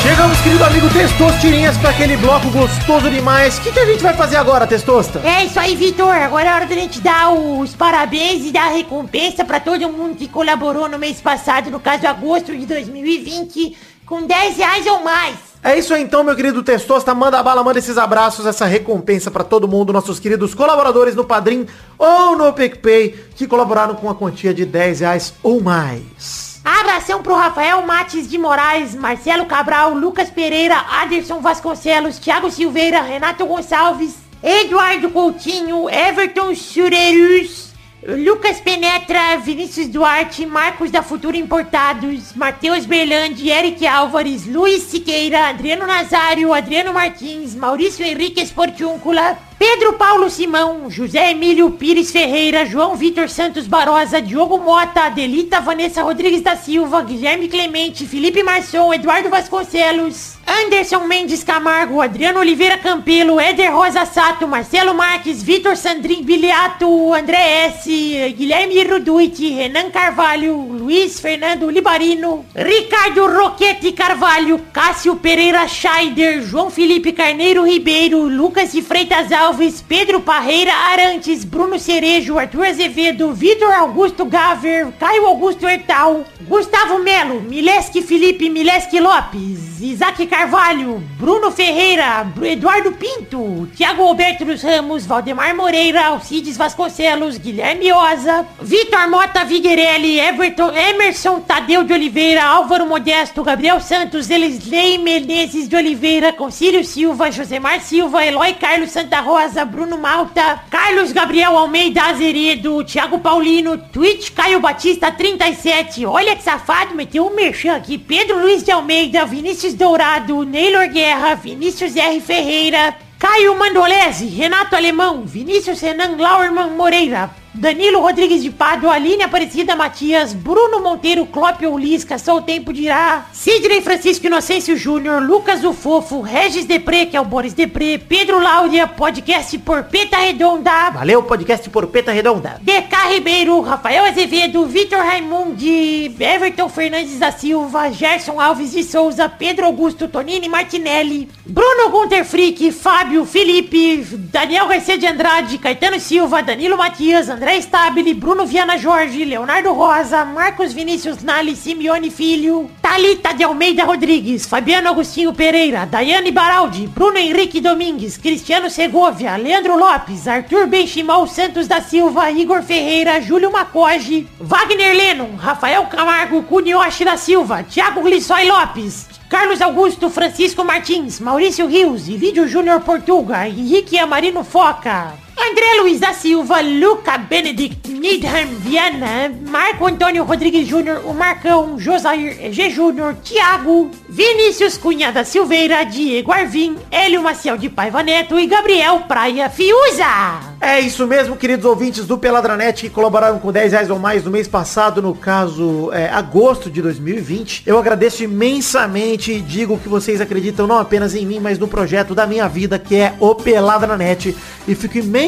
Chegamos, 0.00 0.40
querido 0.42 0.64
amigo 0.64 0.88
Testosto 0.90 1.40
Tirinhas, 1.40 1.76
para 1.78 1.90
aquele 1.90 2.16
bloco 2.16 2.48
gostoso 2.50 3.10
demais. 3.10 3.58
O 3.58 3.62
que, 3.62 3.72
que 3.72 3.80
a 3.80 3.86
gente 3.86 4.02
vai 4.02 4.14
fazer 4.14 4.36
agora, 4.36 4.64
Testosta? 4.64 5.20
É 5.24 5.44
isso 5.46 5.58
aí, 5.58 5.74
Vitor. 5.74 6.14
Agora 6.14 6.50
é 6.50 6.54
hora 6.54 6.66
da 6.66 6.74
gente 6.76 7.00
dar 7.00 7.32
os 7.32 7.74
parabéns 7.74 8.46
e 8.46 8.52
dar 8.52 8.68
a 8.68 8.74
recompensa 8.74 9.44
pra 9.44 9.58
todo 9.58 9.88
mundo 9.88 10.14
que 10.14 10.28
colaborou 10.28 10.88
no 10.88 11.00
mês 11.00 11.20
passado, 11.20 11.68
no 11.68 11.80
caso 11.80 12.06
agosto 12.06 12.56
de 12.56 12.64
2020, 12.64 13.76
com 14.06 14.24
10 14.24 14.56
reais 14.56 14.86
ou 14.86 15.02
mais. 15.02 15.53
É 15.64 15.78
isso 15.78 15.94
aí 15.94 16.02
então, 16.02 16.22
meu 16.22 16.36
querido 16.36 16.62
Testosta. 16.62 17.14
Manda 17.14 17.42
bala, 17.42 17.64
manda 17.64 17.78
esses 17.78 17.96
abraços, 17.96 18.44
essa 18.44 18.66
recompensa 18.66 19.30
pra 19.30 19.42
todo 19.42 19.66
mundo, 19.66 19.94
nossos 19.94 20.20
queridos 20.20 20.54
colaboradores 20.54 21.14
no 21.14 21.24
Padrim 21.24 21.66
ou 21.96 22.36
no 22.36 22.52
PicPay, 22.52 23.18
que 23.34 23.46
colaboraram 23.46 23.94
com 23.94 24.10
a 24.10 24.14
quantia 24.14 24.52
de 24.52 24.66
10 24.66 25.00
reais 25.00 25.32
ou 25.42 25.62
mais. 25.62 26.60
Abração 26.62 27.22
pro 27.22 27.34
Rafael 27.34 27.80
Mates 27.80 28.28
de 28.28 28.36
Moraes, 28.36 28.94
Marcelo 28.94 29.46
Cabral, 29.46 29.94
Lucas 29.94 30.28
Pereira, 30.28 30.76
Aderson 31.00 31.40
Vasconcelos, 31.40 32.18
Thiago 32.18 32.50
Silveira, 32.50 33.00
Renato 33.00 33.46
Gonçalves, 33.46 34.16
Eduardo 34.42 35.08
Coutinho, 35.08 35.88
Everton 35.88 36.54
Surerus, 36.54 37.63
Lucas 38.06 38.60
Penetra, 38.60 39.38
Vinícius 39.38 39.88
Duarte, 39.88 40.44
Marcos 40.44 40.90
da 40.90 41.02
Futura 41.02 41.38
Importados, 41.38 42.34
Matheus 42.34 42.84
Berlandi, 42.84 43.50
Eric 43.50 43.86
Álvares, 43.86 44.44
Luiz 44.44 44.82
Siqueira, 44.82 45.48
Adriano 45.48 45.86
Nazário, 45.86 46.52
Adriano 46.52 46.92
Martins, 46.92 47.54
Maurício 47.54 48.04
Henrique 48.04 48.42
Esportiúncula, 48.42 49.38
Pedro 49.66 49.94
Paulo 49.94 50.28
Simão, 50.28 50.90
José 50.90 51.30
Emílio 51.30 51.70
Pires 51.70 52.10
Ferreira, 52.10 52.66
João 52.66 52.96
Vitor 52.96 53.30
Santos 53.30 53.66
Barosa, 53.66 54.20
Diogo 54.20 54.58
Mota, 54.58 55.04
Adelita 55.04 55.58
Vanessa 55.58 56.02
Rodrigues 56.02 56.42
da 56.42 56.54
Silva, 56.54 57.00
Guilherme 57.00 57.48
Clemente, 57.48 58.06
Felipe 58.06 58.42
Marçom, 58.42 58.92
Eduardo 58.92 59.30
Vasconcelos, 59.30 60.34
Anderson 60.46 61.06
Mendes 61.06 61.42
Camargo, 61.42 62.02
Adriano 62.02 62.40
Oliveira 62.40 62.76
Campelo, 62.76 63.40
Éder 63.40 63.72
Rosa 63.72 64.04
Sato, 64.04 64.46
Marcelo 64.46 64.92
Marques, 64.92 65.42
Vitor 65.42 65.78
Sandrin 65.78 66.22
Biliato, 66.22 67.14
André 67.14 67.64
S, 67.64 68.34
Guilherme 68.36 68.84
Ruduit, 68.84 69.48
Renan 69.54 69.90
Carvalho, 69.90 70.54
Luiz 70.54 71.18
Fernando 71.18 71.70
Libarino, 71.70 72.44
Ricardo 72.54 73.26
Roquete 73.26 73.92
Carvalho, 73.92 74.60
Cássio 74.74 75.16
Pereira 75.16 75.66
Scheider, 75.66 76.42
João 76.42 76.68
Felipe 76.68 77.12
Carneiro 77.12 77.64
Ribeiro, 77.64 78.28
Lucas 78.28 78.70
de 78.70 78.82
Freitas 78.82 79.32
Alves, 79.32 79.53
Pedro 79.86 80.20
Parreira 80.20 80.72
Arantes, 80.74 81.44
Bruno 81.44 81.78
Cerejo, 81.78 82.38
Arthur 82.38 82.66
Azevedo, 82.66 83.32
Vitor 83.32 83.72
Augusto 83.72 84.24
Gaver, 84.24 84.92
Caio 84.98 85.26
Augusto 85.26 85.68
Hertal, 85.68 86.24
Gustavo 86.48 86.98
Melo, 86.98 87.40
Mileski 87.40 88.02
Felipe 88.02 88.50
Mileski 88.50 88.98
Lopes, 88.98 89.80
Isaac 89.80 90.26
Carvalho, 90.26 91.00
Bruno 91.18 91.52
Ferreira, 91.52 92.26
Eduardo 92.42 92.92
Pinto, 92.92 93.68
Thiago 93.76 94.08
Alberto 94.08 94.44
dos 94.44 94.62
Ramos, 94.62 95.06
Valdemar 95.06 95.54
Moreira, 95.54 96.06
Alcides 96.06 96.56
Vasconcelos, 96.56 97.38
Guilherme 97.38 97.92
Oza, 97.92 98.46
Vitor 98.60 99.08
Mota 99.08 99.44
Viguerelli, 99.44 100.18
Everton, 100.18 100.74
Emerson 100.76 101.40
Tadeu 101.42 101.84
de 101.84 101.94
Oliveira, 101.94 102.44
Álvaro 102.44 102.86
Modesto, 102.86 103.44
Gabriel 103.44 103.80
Santos, 103.80 104.28
Elisley 104.30 104.98
Menezes 104.98 105.68
de 105.68 105.76
Oliveira, 105.76 106.32
Concílio 106.32 106.82
Silva, 106.84 107.30
Josemar 107.30 107.80
Silva, 107.80 108.24
Eloy 108.24 108.54
Carlos 108.54 108.90
Santa 108.90 109.20
Rosa, 109.20 109.33
Bruno 109.66 109.98
Malta, 109.98 110.62
Carlos 110.70 111.10
Gabriel 111.10 111.56
Almeida 111.56 112.04
Azeredo, 112.04 112.84
Thiago 112.84 113.18
Paulino, 113.18 113.76
Twitch 113.76 114.30
Caio 114.30 114.60
Batista 114.60 115.10
37, 115.10 116.06
olha 116.06 116.36
que 116.36 116.42
safado, 116.42 116.94
meteu 116.94 117.26
um 117.26 117.34
merchan 117.34 117.74
aqui, 117.74 117.98
Pedro 117.98 118.38
Luiz 118.40 118.62
de 118.62 118.70
Almeida, 118.70 119.26
Vinícius 119.26 119.74
Dourado, 119.74 120.44
Neylor 120.44 120.88
Guerra, 120.88 121.34
Vinícius 121.34 121.96
R. 121.96 122.20
Ferreira, 122.20 122.94
Caio 123.18 123.58
Mandolese, 123.58 124.26
Renato 124.26 124.76
Alemão, 124.76 125.24
Vinícius 125.26 125.80
Renan 125.80 126.16
Lauerman 126.16 126.70
Moreira, 126.70 127.28
Danilo 127.54 128.00
Rodrigues 128.00 128.42
de 128.42 128.50
Pádua, 128.50 128.94
Aline 128.94 129.22
Aparecida 129.22 129.76
Matias, 129.76 130.32
Bruno 130.34 130.80
Monteiro, 130.80 131.24
Clópio 131.24 131.78
Lisca, 131.78 132.18
Só 132.18 132.36
o 132.38 132.42
Tempo 132.42 132.72
dirá, 132.72 133.26
Sidney 133.32 133.80
Francisco 133.80 134.26
Inocêncio 134.26 134.76
Júnior, 134.76 135.22
Lucas 135.22 135.62
o 135.62 135.72
Fofo, 135.72 136.20
Regis 136.20 136.64
Depré, 136.64 137.06
que 137.06 137.16
é 137.16 137.20
o 137.20 137.24
Boris 137.24 137.54
Depré, 137.54 137.96
Pedro 137.96 138.40
Láudia, 138.40 138.88
podcast 138.88 139.56
por 139.58 139.84
Peta 139.84 140.16
Redonda, 140.16 140.90
Valeu, 140.90 141.22
podcast 141.22 141.70
por 141.70 141.86
Peta 141.86 142.10
Redonda. 142.10 142.60
DK 142.60 143.12
Ribeiro, 143.12 143.60
Rafael 143.60 144.04
Azevedo, 144.04 144.66
Vitor 144.66 144.98
Raimundi, 144.98 146.12
Everton 146.18 146.68
Fernandes 146.68 147.20
da 147.20 147.30
Silva, 147.30 147.92
Gerson 147.92 148.40
Alves 148.40 148.72
de 148.72 148.82
Souza, 148.82 149.28
Pedro 149.28 149.66
Augusto, 149.66 150.08
Tonini 150.08 150.48
Martinelli, 150.48 151.28
Bruno 151.46 151.88
Gunter 151.90 152.24
Frick, 152.24 152.72
Fábio, 152.72 153.24
Felipe, 153.24 154.04
Daniel 154.32 154.66
Garcia 154.66 154.98
de 154.98 155.06
Andrade, 155.06 155.58
Caetano 155.58 156.00
Silva, 156.00 156.42
Danilo 156.42 156.76
Matias, 156.76 157.28
André 157.28 157.43
Stabile, 157.60 158.14
Bruno 158.14 158.46
Viana 158.46 158.76
Jorge, 158.78 159.24
Leonardo 159.24 159.72
Rosa, 159.72 160.24
Marcos 160.24 160.72
Vinícius 160.72 161.22
Nali, 161.22 161.54
Simeone 161.54 162.10
Filho, 162.10 162.70
Talita 162.80 163.32
de 163.32 163.44
Almeida 163.44 163.84
Rodrigues, 163.84 164.46
Fabiano 164.46 164.88
Agostinho 164.88 165.32
Pereira, 165.32 165.84
Daiane 165.86 166.30
Baraldi, 166.30 166.86
Bruno 166.86 167.18
Henrique 167.18 167.60
Domingues, 167.60 168.16
Cristiano 168.16 168.68
Segovia, 168.70 169.36
Leandro 169.36 169.76
Lopes, 169.76 170.26
Arthur 170.26 170.66
Benchimol 170.66 171.28
Santos 171.28 171.66
da 171.66 171.80
Silva, 171.80 172.30
Igor 172.30 172.62
Ferreira, 172.62 173.20
Júlio 173.20 173.50
Macoge, 173.50 174.26
Wagner 174.40 174.94
Lennon, 174.94 175.36
Rafael 175.36 175.86
Camargo, 175.86 176.42
Cunioche 176.42 177.04
da 177.04 177.16
Silva, 177.16 177.62
Thiago 177.62 178.02
Glissói 178.02 178.46
Lopes, 178.46 179.06
Carlos 179.28 179.60
Augusto 179.60 180.08
Francisco 180.08 180.64
Martins, 180.64 181.20
Maurício 181.20 181.66
Rios, 181.66 182.06
Lídio 182.08 182.48
Júnior 182.48 182.80
Portuga, 182.80 183.46
Henrique 183.48 183.98
Amarino 183.98 184.44
Foca, 184.44 185.23
André 185.36 185.80
Luiz 185.80 185.98
da 185.98 186.12
Silva, 186.12 186.60
Luca 186.60 187.18
Benedict, 187.18 187.90
Needham 187.90 188.46
Viana, 188.60 189.32
Marco 189.48 189.86
Antônio 189.86 190.24
Rodrigues 190.24 190.66
Júnior, 190.66 191.02
o 191.04 191.12
Marcão, 191.12 191.78
Josair 191.78 192.52
G. 192.52 192.70
Júnior, 192.70 193.16
Thiago, 193.22 193.90
Vinícius 194.08 194.78
Cunha 194.78 195.10
da 195.10 195.24
Silveira, 195.24 195.84
Diego 195.84 196.32
Arvim, 196.32 196.76
Hélio 196.90 197.22
Maciel 197.22 197.58
de 197.58 197.68
Paiva 197.68 198.02
Neto 198.02 198.38
e 198.38 198.46
Gabriel 198.46 199.00
Praia 199.08 199.50
Fiuza. 199.50 200.54
É 200.60 200.80
isso 200.80 201.06
mesmo, 201.06 201.36
queridos 201.36 201.64
ouvintes 201.64 202.06
do 202.06 202.16
Peladranet 202.16 202.82
que 202.82 202.90
colaboraram 202.90 203.38
com 203.38 203.52
10 203.52 203.72
reais 203.72 203.90
ou 203.90 203.98
mais 203.98 204.24
no 204.24 204.30
mês 204.30 204.46
passado, 204.48 205.02
no 205.02 205.14
caso, 205.14 205.90
é, 205.92 206.08
agosto 206.08 206.70
de 206.70 206.80
2020. 206.80 207.64
Eu 207.66 207.78
agradeço 207.78 208.22
imensamente 208.22 209.32
e 209.32 209.40
digo 209.40 209.78
que 209.78 209.88
vocês 209.88 210.20
acreditam 210.20 210.66
não 210.66 210.78
apenas 210.78 211.14
em 211.14 211.26
mim, 211.26 211.40
mas 211.40 211.58
no 211.58 211.68
projeto 211.68 212.14
da 212.14 212.26
minha 212.26 212.48
vida, 212.48 212.78
que 212.78 212.96
é 212.96 213.14
o 213.18 213.34
Peladranet. 213.34 214.34
E 214.66 214.74
fico 214.74 214.96
imensamente 214.96 215.23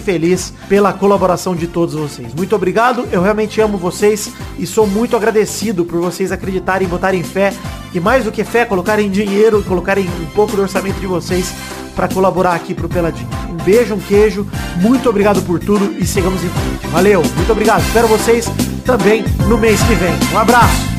feliz 0.00 0.52
pela 0.68 0.92
colaboração 0.92 1.54
de 1.54 1.66
todos 1.66 1.94
vocês. 1.94 2.34
Muito 2.34 2.56
obrigado, 2.56 3.06
eu 3.12 3.20
realmente 3.20 3.60
amo 3.60 3.76
vocês 3.76 4.32
e 4.58 4.66
sou 4.66 4.86
muito 4.86 5.16
agradecido 5.16 5.84
por 5.84 6.00
vocês 6.00 6.32
acreditarem, 6.32 6.88
botarem 6.88 7.22
fé 7.22 7.52
e 7.92 8.00
mais 8.00 8.24
do 8.24 8.32
que 8.32 8.44
fé, 8.44 8.64
colocarem 8.64 9.10
dinheiro, 9.10 9.62
colocarem 9.62 10.08
um 10.22 10.26
pouco 10.26 10.56
do 10.56 10.62
orçamento 10.62 10.98
de 11.00 11.06
vocês 11.06 11.52
para 11.94 12.08
colaborar 12.08 12.54
aqui 12.54 12.74
pro 12.74 12.88
Peladinho. 12.88 13.28
Um 13.50 13.56
beijo, 13.64 13.94
um 13.94 14.00
queijo, 14.00 14.46
muito 14.76 15.08
obrigado 15.08 15.42
por 15.42 15.58
tudo 15.58 15.94
e 15.98 16.06
sigamos 16.06 16.42
em 16.42 16.48
frente. 16.48 16.86
Valeu, 16.92 17.22
muito 17.36 17.52
obrigado. 17.52 17.82
Espero 17.82 18.08
vocês 18.08 18.46
também 18.84 19.24
no 19.48 19.58
mês 19.58 19.80
que 19.82 19.94
vem. 19.94 20.14
Um 20.32 20.38
abraço. 20.38 20.96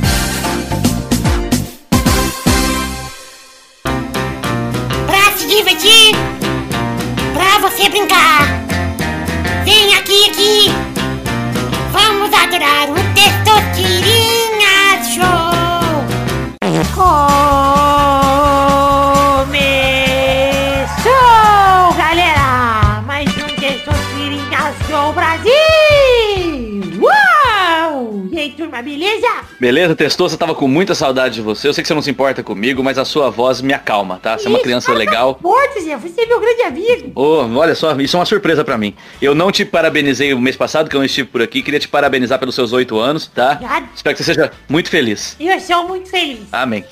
Divertir, 5.47 6.13
você 7.77 7.89
brincar. 7.89 8.41
Vem 9.63 9.93
aqui, 9.95 10.31
aqui. 10.31 10.71
Vamos 11.91 12.33
adorar 12.33 12.89
o 12.89 12.95
Testosterinha 13.13 15.03
Show. 15.13 15.53
Começou, 20.65 21.13
galera. 21.95 23.03
Mais 23.05 23.27
um 23.37 23.47
Testosterinha 23.59 24.73
Show 24.87 25.13
Brasil. 25.13 25.53
Uau! 26.99 28.27
E 28.31 28.39
aí, 28.39 28.51
turma, 28.53 28.81
beleza? 28.81 29.46
Beleza, 29.59 29.95
Testoso, 29.95 30.35
eu 30.35 30.39
tava 30.39 30.53
com 30.53 30.67
muita 30.67 30.93
saudade 30.93 31.35
de 31.35 31.41
você. 31.41 31.67
Eu 31.67 31.73
sei 31.73 31.81
que 31.81 31.87
você 31.87 31.93
não 31.93 32.01
se 32.01 32.11
importa 32.11 32.43
comigo, 32.43 32.83
mas 32.83 32.99
a 32.99 33.05
sua 33.05 33.31
voz 33.31 33.59
me 33.59 33.73
acalma, 33.73 34.19
tá? 34.21 34.37
Você 34.37 34.45
é 34.45 34.49
uma 34.49 34.57
Isso, 34.57 34.63
criança 34.63 34.85
fala 34.87 34.99
legal. 34.99 35.39
Forte, 35.41 35.81
Zé. 35.81 35.97
Você 35.97 36.21
é 36.21 36.25
meu 36.27 36.39
grande 36.39 36.61
amigo. 36.61 37.11
Ô, 37.15 37.39
olha 37.57 37.73
só, 37.73 37.95
isso 37.95 38.15
é 38.15 38.19
uma 38.19 38.25
surpresa 38.25 38.63
pra 38.63 38.77
mim. 38.77 38.95
Eu 39.19 39.33
não 39.33 39.51
te 39.51 39.65
parabenizei 39.65 40.33
o 40.33 40.39
mês 40.39 40.55
passado, 40.55 40.89
que 40.89 40.95
eu 40.95 40.99
não 40.99 41.05
estive 41.05 41.27
por 41.27 41.41
aqui. 41.41 41.63
Queria 41.63 41.79
te 41.79 41.87
parabenizar 41.87 42.37
pelos 42.37 42.53
seus 42.53 42.71
oito 42.71 42.99
anos, 42.99 43.31
tá? 43.33 43.53
Obrigado. 43.53 43.89
Espero 43.95 44.15
que 44.15 44.23
você 44.23 44.35
seja 44.35 44.51
muito 44.69 44.89
feliz. 44.89 45.35
Eu 45.39 45.59
sou 45.59 45.87
muito 45.87 46.09
feliz. 46.09 46.41
Amém. 46.51 46.85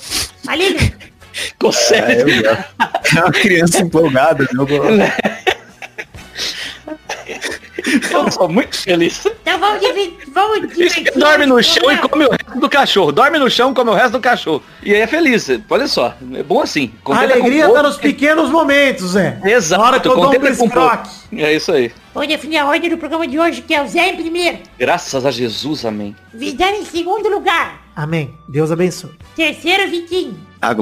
Valeu. 0.44 0.76
Consegue. 1.60 2.48
É 2.48 3.20
uma 3.20 3.32
criança 3.32 3.82
empolgada, 3.82 4.48
meu 4.54 4.66
Eu 8.12 8.32
sou 8.32 8.50
muito 8.50 8.76
feliz. 8.78 9.26
Então 9.42 9.60
vamos 9.60 9.80
dividir. 9.82 10.18
Vamos 10.34 10.74
que 10.74 11.12
dorme 11.12 11.46
no 11.46 11.62
chão 11.62 11.92
e 11.92 11.98
come 11.98 12.26
o 12.26 12.32
resto 12.32 12.60
do 12.60 12.70
cachorro. 12.70 13.12
Dorme 13.12 13.38
no 13.38 13.50
chão, 13.50 13.74
come 13.74 13.92
o 13.92 13.94
resto 13.94 14.14
do 14.14 14.20
cachorro. 14.20 14.64
E 14.84 14.94
aí 14.94 15.02
é 15.02 15.08
feliz. 15.08 15.50
Olha 15.70 15.88
só, 15.88 16.16
é 16.34 16.44
bom 16.44 16.62
assim. 16.62 16.92
A 17.02 17.04
Contenta 17.06 17.28
com 17.28 17.34
alegria 17.34 17.70
tá 17.70 17.84
nos 17.84 17.98
pequenos 17.98 18.50
momentos, 18.50 19.12
Zé. 19.12 19.40
Exato, 19.44 19.82
Na 19.82 19.88
hora 19.88 20.00
que 20.00 20.08
eu 20.08 20.16
dou 20.16 20.36
um 20.36 20.40
biscroque. 20.40 21.10
É 21.34 21.54
isso 21.54 21.72
aí. 21.72 21.92
Vou 22.14 22.26
definir 22.26 22.58
a 22.58 22.66
ordem 22.66 22.90
do 22.90 22.98
programa 22.98 23.28
de 23.28 23.38
hoje, 23.38 23.62
que 23.62 23.74
é 23.74 23.84
o 23.84 23.88
Zé 23.88 24.10
em 24.10 24.16
primeiro. 24.16 24.60
Graças 24.80 25.26
a 25.26 25.32
Jesus, 25.32 25.86
amém. 25.86 26.16
Vidani 26.34 26.80
em 26.80 26.86
segundo 26.86 27.28
lugar. 27.30 27.84
Amém. 27.96 28.34
Deus 28.48 28.72
abençoe. 28.72 29.12
Terceiro, 29.36 29.90
Vitinho. 29.90 30.38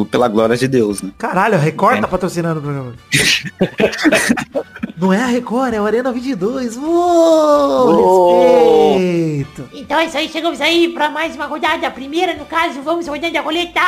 Pela 0.10 0.28
glória 0.28 0.56
de 0.56 0.68
Deus, 0.68 1.02
né? 1.02 1.12
Caralho, 1.18 1.56
a 1.56 1.58
Record 1.58 1.98
É. 1.98 2.02
tá 2.02 2.08
patrocinando 2.08 2.60
o 2.60 2.64
programa. 2.64 2.94
Não 4.98 5.12
é 5.12 5.22
a 5.22 5.26
Record, 5.26 5.74
é 5.74 5.82
o 5.82 5.86
Arena 5.86 6.12
22. 6.12 6.78
Uou, 6.78 8.34
respeito. 8.94 9.70
Então 9.74 10.00
é 10.00 10.06
isso 10.06 10.18
aí, 10.18 10.30
chegamos 10.30 10.62
aí 10.62 10.90
pra 10.90 11.10
mais 11.10 11.36
uma 11.36 11.46
rodada. 11.46 11.88
A 11.88 11.92
primeira, 11.92 12.34
no 12.36 12.46
caso, 12.46 12.82
vamos 12.82 13.08
rodando 13.08 13.38
a 13.38 13.42
roleta. 13.42 13.82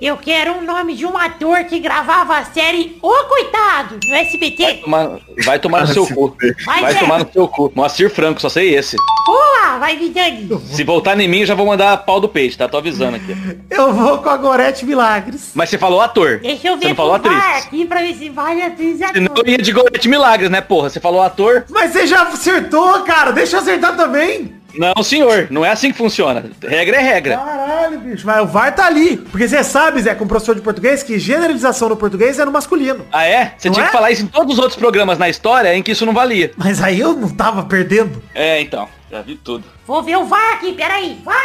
Eu 0.00 0.16
quero 0.16 0.52
um 0.52 0.62
nome 0.64 0.94
de 0.94 1.04
um 1.04 1.16
ator 1.18 1.64
que 1.64 1.80
gravava 1.80 2.36
a 2.38 2.44
série 2.44 2.96
O 3.02 3.24
Coitado, 3.24 3.98
no 4.06 4.14
SBT. 4.14 4.74
Tomar- 4.84 5.18
vai 5.44 5.58
tomar 5.58 5.80
no 5.80 5.86
seu 5.92 6.06
cu. 6.14 6.36
Vai, 6.64 6.80
Vai 6.82 6.98
tomar 7.00 7.18
no 7.18 7.32
seu 7.32 7.48
cu. 7.48 7.72
Moacir 7.74 8.08
Franco, 8.08 8.40
só 8.40 8.48
sei 8.48 8.76
esse. 8.76 8.96
Boa, 9.26 9.78
vai 9.78 9.96
Vidani. 9.96 10.48
Se 10.66 10.84
voltar 10.84 11.18
em 11.18 11.26
mim, 11.28 11.40
eu 11.40 11.46
já 11.46 11.54
vou 11.56 11.66
mandar 11.66 11.96
pau 11.98 12.20
do 12.20 12.28
peixe, 12.28 12.56
tá? 12.56 12.68
Tô 12.68 12.78
avisando 12.78 13.16
aqui. 13.16 13.36
Eu 13.68 13.92
vou 13.92 14.18
com 14.18 14.28
a 14.28 14.36
Gorete 14.36 14.86
Milagres. 14.86 15.50
Mas 15.52 15.68
você 15.68 15.76
falou 15.76 16.00
ator. 16.00 16.38
Deixa 16.38 16.68
eu 16.68 16.74
Você 16.76 16.82
ver 16.84 16.88
não 16.90 16.94
falou 16.96 17.18
vai 17.18 17.34
atriz. 17.34 17.64
aqui 17.66 17.84
pra 17.84 18.00
ver 18.00 18.14
se 18.14 18.28
vai 18.30 18.62
atriz 18.62 19.00
e 19.00 19.08
Senão 19.08 19.32
ator. 19.32 19.44
eu 19.46 19.50
ia 19.52 19.58
de 19.58 19.72
Gorete 19.72 20.08
Milagres, 20.08 20.48
né, 20.48 20.60
porra? 20.60 20.90
Você 20.90 21.00
falou 21.00 21.20
ator? 21.22 21.64
Mas 21.68 21.90
você 21.92 22.06
já 22.06 22.22
acertou, 22.22 23.00
cara. 23.02 23.32
Deixa 23.32 23.56
eu 23.56 23.60
acertar 23.60 23.96
também. 23.96 24.54
Não, 24.74 25.02
senhor. 25.02 25.48
Não 25.50 25.64
é 25.64 25.70
assim 25.70 25.90
que 25.90 25.98
funciona. 25.98 26.44
Regra 26.62 26.96
é 26.96 27.00
regra. 27.00 27.36
Caralho, 27.36 27.98
bicho. 28.00 28.26
Mas 28.26 28.42
o 28.42 28.46
VAR 28.46 28.74
tá 28.74 28.86
ali. 28.86 29.16
Porque 29.16 29.48
você 29.48 29.64
sabe, 29.64 30.00
Zé, 30.02 30.14
como 30.14 30.28
professor 30.28 30.54
de 30.54 30.60
português, 30.60 31.02
que 31.02 31.18
generalização 31.18 31.88
no 31.88 31.96
português 31.96 32.38
é 32.38 32.44
no 32.44 32.52
masculino. 32.52 33.06
Ah, 33.10 33.24
é? 33.24 33.54
Você 33.56 33.68
Não 33.68 33.74
tinha 33.74 33.84
é? 33.84 33.86
que 33.86 33.92
falar 33.92 34.10
isso 34.10 34.22
em 34.22 34.26
todos 34.26 34.54
os 34.54 34.58
outros 34.58 34.78
programas 34.78 35.18
na 35.18 35.28
história 35.28 35.74
em 35.74 35.82
que 35.82 35.92
isso 35.92 36.04
não 36.04 36.12
valia. 36.12 36.52
Mas 36.56 36.82
aí 36.82 37.00
eu 37.00 37.14
não 37.14 37.28
tava 37.28 37.64
perdendo. 37.64 38.22
É, 38.34 38.60
então. 38.60 38.88
Já 39.10 39.22
vi 39.22 39.36
tudo. 39.36 39.64
Vou 39.86 40.02
ver 40.02 40.16
o 40.16 40.26
VAR 40.26 40.54
aqui, 40.54 40.72
peraí. 40.74 41.18
VAR! 41.24 41.38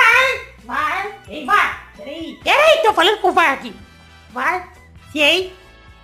VAR! 0.66 1.08
Ei, 1.30 1.46
VAR! 1.46 1.88
Peraí. 1.98 2.38
Peraí, 2.44 2.82
tô 2.84 2.94
falando 2.94 3.20
com 3.20 3.30
o 3.30 3.34
VAR 3.34 3.54
aqui. 3.54 3.74
VAR, 4.34 4.68
sei, 5.14 5.54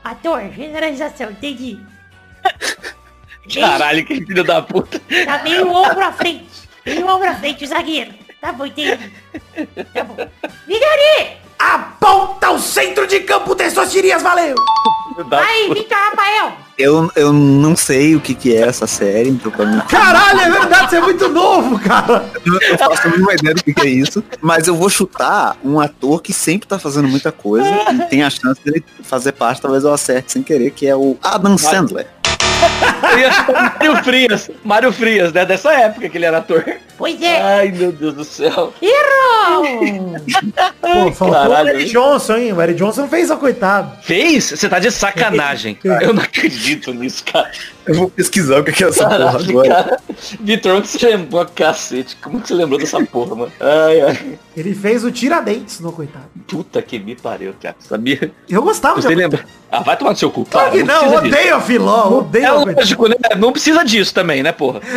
ator, 0.03 0.41
generalização, 0.55 1.31
entendi. 1.31 1.79
Caralho, 3.53 4.05
que 4.05 4.23
filho 4.23 4.43
da 4.43 4.61
puta. 4.61 5.01
Tá 5.25 5.41
meio 5.43 5.67
ombro 5.69 6.01
à 6.01 6.11
frente. 6.13 6.68
Meio 6.85 7.07
ombro 7.07 7.29
à 7.29 7.35
frente, 7.35 7.65
zagueiro. 7.65 8.13
Tá 8.41 8.51
bom, 8.53 8.65
entendi. 8.65 9.11
Tá 9.93 10.03
bom. 10.03 10.15
Vigari! 10.67 11.37
Aponta 11.59 12.51
o 12.51 12.59
centro 12.59 13.05
de 13.05 13.19
campo, 13.19 13.53
Testostirias, 13.53 14.21
valeu! 14.21 14.55
Vai, 15.27 15.63
puta. 15.67 15.73
Vitor 15.73 15.97
Rafael! 15.97 16.53
Eu, 16.77 17.11
eu 17.17 17.33
não 17.33 17.75
sei 17.75 18.15
o 18.15 18.21
que, 18.21 18.33
que 18.33 18.55
é 18.55 18.61
essa 18.61 18.87
série, 18.87 19.27
então 19.27 19.51
pra 19.51 19.65
mim 19.65 19.81
Caralho, 19.81 20.39
é 20.39 20.49
verdade, 20.49 20.89
você 20.89 20.95
é 20.95 21.01
muito 21.01 21.27
novo, 21.27 21.77
cara. 21.77 22.31
eu 22.45 22.77
faço 22.77 23.05
a 23.05 23.11
mínima 23.11 23.33
ideia 23.33 23.53
do 23.53 23.61
que, 23.61 23.73
que 23.73 23.85
é 23.85 23.89
isso. 23.89 24.23
Mas 24.39 24.69
eu 24.69 24.75
vou 24.75 24.89
chutar 24.89 25.57
um 25.61 25.77
ator 25.77 26.21
que 26.21 26.31
sempre 26.31 26.69
tá 26.69 26.79
fazendo 26.79 27.09
muita 27.09 27.33
coisa 27.33 27.67
e 27.91 28.09
tem 28.09 28.23
a 28.23 28.29
chance 28.29 28.63
dele 28.63 28.81
fazer 29.03 29.33
parte, 29.33 29.61
talvez 29.61 29.83
eu 29.83 29.91
acerte 29.91 30.31
sem 30.31 30.41
querer, 30.41 30.71
que 30.71 30.87
é 30.87 30.95
o 30.95 31.17
Adam 31.21 31.57
Sandler. 31.57 32.07
Eu 33.11 33.19
ia 33.19 33.31
chutar 33.31 33.77
Mário 33.79 34.03
Frias. 34.03 34.51
Mário 34.63 34.91
Frias, 34.91 35.33
né? 35.33 35.45
Dessa 35.45 35.71
época 35.73 36.09
que 36.09 36.17
ele 36.17 36.25
era 36.25 36.37
ator. 36.39 36.63
Pois 36.97 37.21
é. 37.21 37.41
Ai, 37.41 37.71
meu 37.71 37.91
Deus 37.91 38.13
do 38.13 38.23
céu. 38.25 38.73
Errou! 38.81 40.19
Pô, 40.81 41.11
faltou 41.13 41.51
o 41.51 41.57
Eric 41.57 41.83
hein? 41.83 41.87
Johnson, 41.91 42.35
hein? 42.35 42.53
O 42.53 42.61
Eric 42.61 42.77
Johnson 42.77 43.07
fez, 43.07 43.31
ó, 43.31 43.37
coitado. 43.37 43.97
Fez? 44.03 44.49
Você 44.49 44.67
tá 44.67 44.79
de 44.79 44.91
sacanagem. 44.91 45.77
Eu 46.01 46.13
não 46.13 46.21
acredito 46.23 46.93
nisso, 46.93 47.23
cara. 47.23 47.49
Eu 47.87 47.95
vou 47.95 48.09
pesquisar 48.09 48.59
o 48.59 48.63
que, 48.63 48.83
é 48.83 48.87
essa 48.87 49.05
porra 49.05 49.17
Caralho, 49.17 49.49
agora. 49.49 49.69
cara. 49.69 49.99
Vitor, 50.41 50.75
onde 50.75 50.87
você 50.87 51.07
lembrou, 51.07 51.45
cacete? 51.45 52.17
Como 52.17 52.41
que 52.41 52.47
você 52.49 52.53
lembrou 52.53 52.79
dessa 52.79 53.03
porra, 53.05 53.35
mano? 53.35 53.51
Ai, 53.59 54.01
ai. 54.01 54.39
Ele 54.59 54.75
fez 54.75 55.05
o 55.05 55.11
Tiradentes 55.11 55.79
no 55.79 55.93
coitado. 55.93 56.25
Puta 56.45 56.81
que 56.81 56.99
me 56.99 57.15
pariu, 57.15 57.53
cara. 57.61 57.77
Sabia? 57.79 58.29
Eu 58.49 58.61
gostava 58.61 59.01
Você 59.01 59.07
de... 59.07 59.15
lembra? 59.15 59.45
Ah, 59.71 59.81
vai 59.81 59.95
tomar 59.95 60.11
no 60.11 60.17
seu 60.17 60.29
cu. 60.29 60.43
Claro 60.43 60.71
que 60.71 60.83
não, 60.83 60.99
precisa 60.99 61.21
disso. 61.21 61.35
odeio 61.37 61.55
a 61.55 61.61
Filó, 61.61 62.17
odeio 62.17 62.45
É 62.45 62.51
lógico, 62.51 63.07
né? 63.07 63.15
Não 63.37 63.53
precisa 63.53 63.85
disso 63.85 64.13
também, 64.13 64.43
né, 64.43 64.51
porra? 64.51 64.81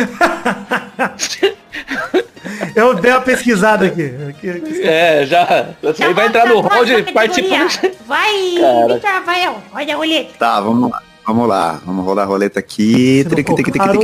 Eu 2.75 2.93
dei 2.95 3.11
uma 3.11 3.21
pesquisada 3.21 3.85
aqui. 3.85 4.13
É, 4.83 5.25
já. 5.25 5.69
Você 5.81 6.03
aí 6.03 6.13
vai 6.13 6.27
entrar 6.27 6.45
no 6.45 6.59
hall 6.59 6.83
de 6.83 7.03
participantes. 7.13 7.79
Vai, 8.05 8.55
Cara. 8.59 8.93
Vitor 8.95 9.09
Rafael, 9.09 9.57
olha 9.73 9.93
a 9.93 9.97
roleta. 9.97 10.33
Tá, 10.37 10.59
vamos 10.59 10.91
lá. 10.91 11.01
Vamos 11.25 11.47
lá, 11.47 11.79
vamos 11.85 12.03
rolar 12.03 12.23
a 12.23 12.25
roleta 12.25 12.59
aqui. 12.59 13.23
Se 13.23 13.29
não 13.33 13.43
for 13.45 13.71
claro, 13.71 13.99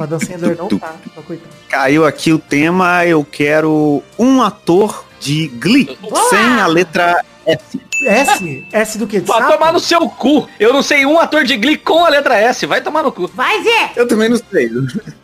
O 0.00 0.02
Adam 0.02 0.18
Sandler 0.18 0.56
não 0.56 0.66
tá, 0.66 0.94
ó, 1.16 1.20
coitado. 1.20 1.50
Caiu 1.68 2.06
aqui 2.06 2.32
o 2.32 2.38
tema, 2.38 3.04
eu 3.04 3.22
quero 3.22 4.02
um 4.18 4.40
ator 4.42 5.04
de 5.20 5.48
Glee, 5.48 5.96
Boa! 6.00 6.28
sem 6.30 6.38
a 6.58 6.66
letra 6.66 7.22
F. 7.46 7.80
S? 8.06 8.66
S 8.72 8.96
do 8.98 9.06
que? 9.06 9.20
De 9.20 9.26
Vai 9.26 9.40
sapo? 9.40 9.52
tomar 9.52 9.72
no 9.74 9.78
seu 9.78 10.08
cu. 10.08 10.48
Eu 10.58 10.72
não 10.72 10.80
sei 10.82 11.04
um 11.04 11.18
ator 11.20 11.44
de 11.44 11.54
Glee 11.58 11.76
com 11.76 12.02
a 12.02 12.08
letra 12.08 12.34
S. 12.38 12.64
Vai 12.64 12.80
tomar 12.80 13.02
no 13.02 13.12
cu. 13.12 13.30
Vai, 13.34 13.62
Zé. 13.62 13.90
Eu 13.94 14.08
também 14.08 14.30
não 14.30 14.38
sei. 14.50 14.70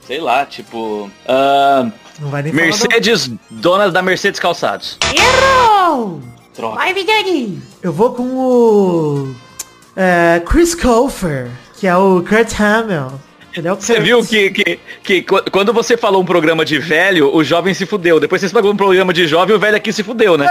Sei 0.06 0.20
lá, 0.20 0.44
tipo... 0.44 1.10
ah, 1.26 1.90
Não 2.20 2.28
vai 2.28 2.42
nem 2.42 2.52
falar 2.52 2.66
Mercedes, 2.66 3.30
dona 3.48 3.90
da 3.90 4.02
Mercedes 4.02 4.38
Calçados. 4.38 4.98
Errou! 5.10 6.20
Droga. 6.54 6.76
Vai, 6.76 6.92
Vidani. 6.92 7.46
do- 7.46 7.62
Eu 7.82 7.92
vou 7.94 8.12
com 8.12 8.24
o... 8.24 9.34
é, 9.96 10.42
Chris 10.44 10.74
Colfer, 10.74 11.48
que 11.78 11.86
é 11.86 11.96
o 11.96 12.22
Kurt 12.22 12.60
Hamill. 12.60 13.12
Ele 13.56 13.68
é 13.68 13.72
o 13.72 13.76
Você 13.76 13.98
viu 14.00 14.24
que, 14.24 14.50
que, 14.50 14.78
que 15.02 15.22
qu- 15.22 15.50
quando 15.50 15.72
você 15.72 15.96
falou 15.96 16.20
um 16.22 16.24
programa 16.26 16.64
de 16.64 16.78
velho, 16.78 17.34
o 17.34 17.42
jovem 17.42 17.72
se 17.72 17.86
fudeu. 17.86 18.20
Depois 18.20 18.40
você 18.40 18.48
falou 18.48 18.72
um 18.72 18.76
programa 18.76 19.12
de 19.12 19.26
jovem, 19.26 19.56
o 19.56 19.58
velho 19.58 19.76
aqui 19.76 19.92
se 19.92 20.02
fudeu, 20.02 20.36
né? 20.36 20.46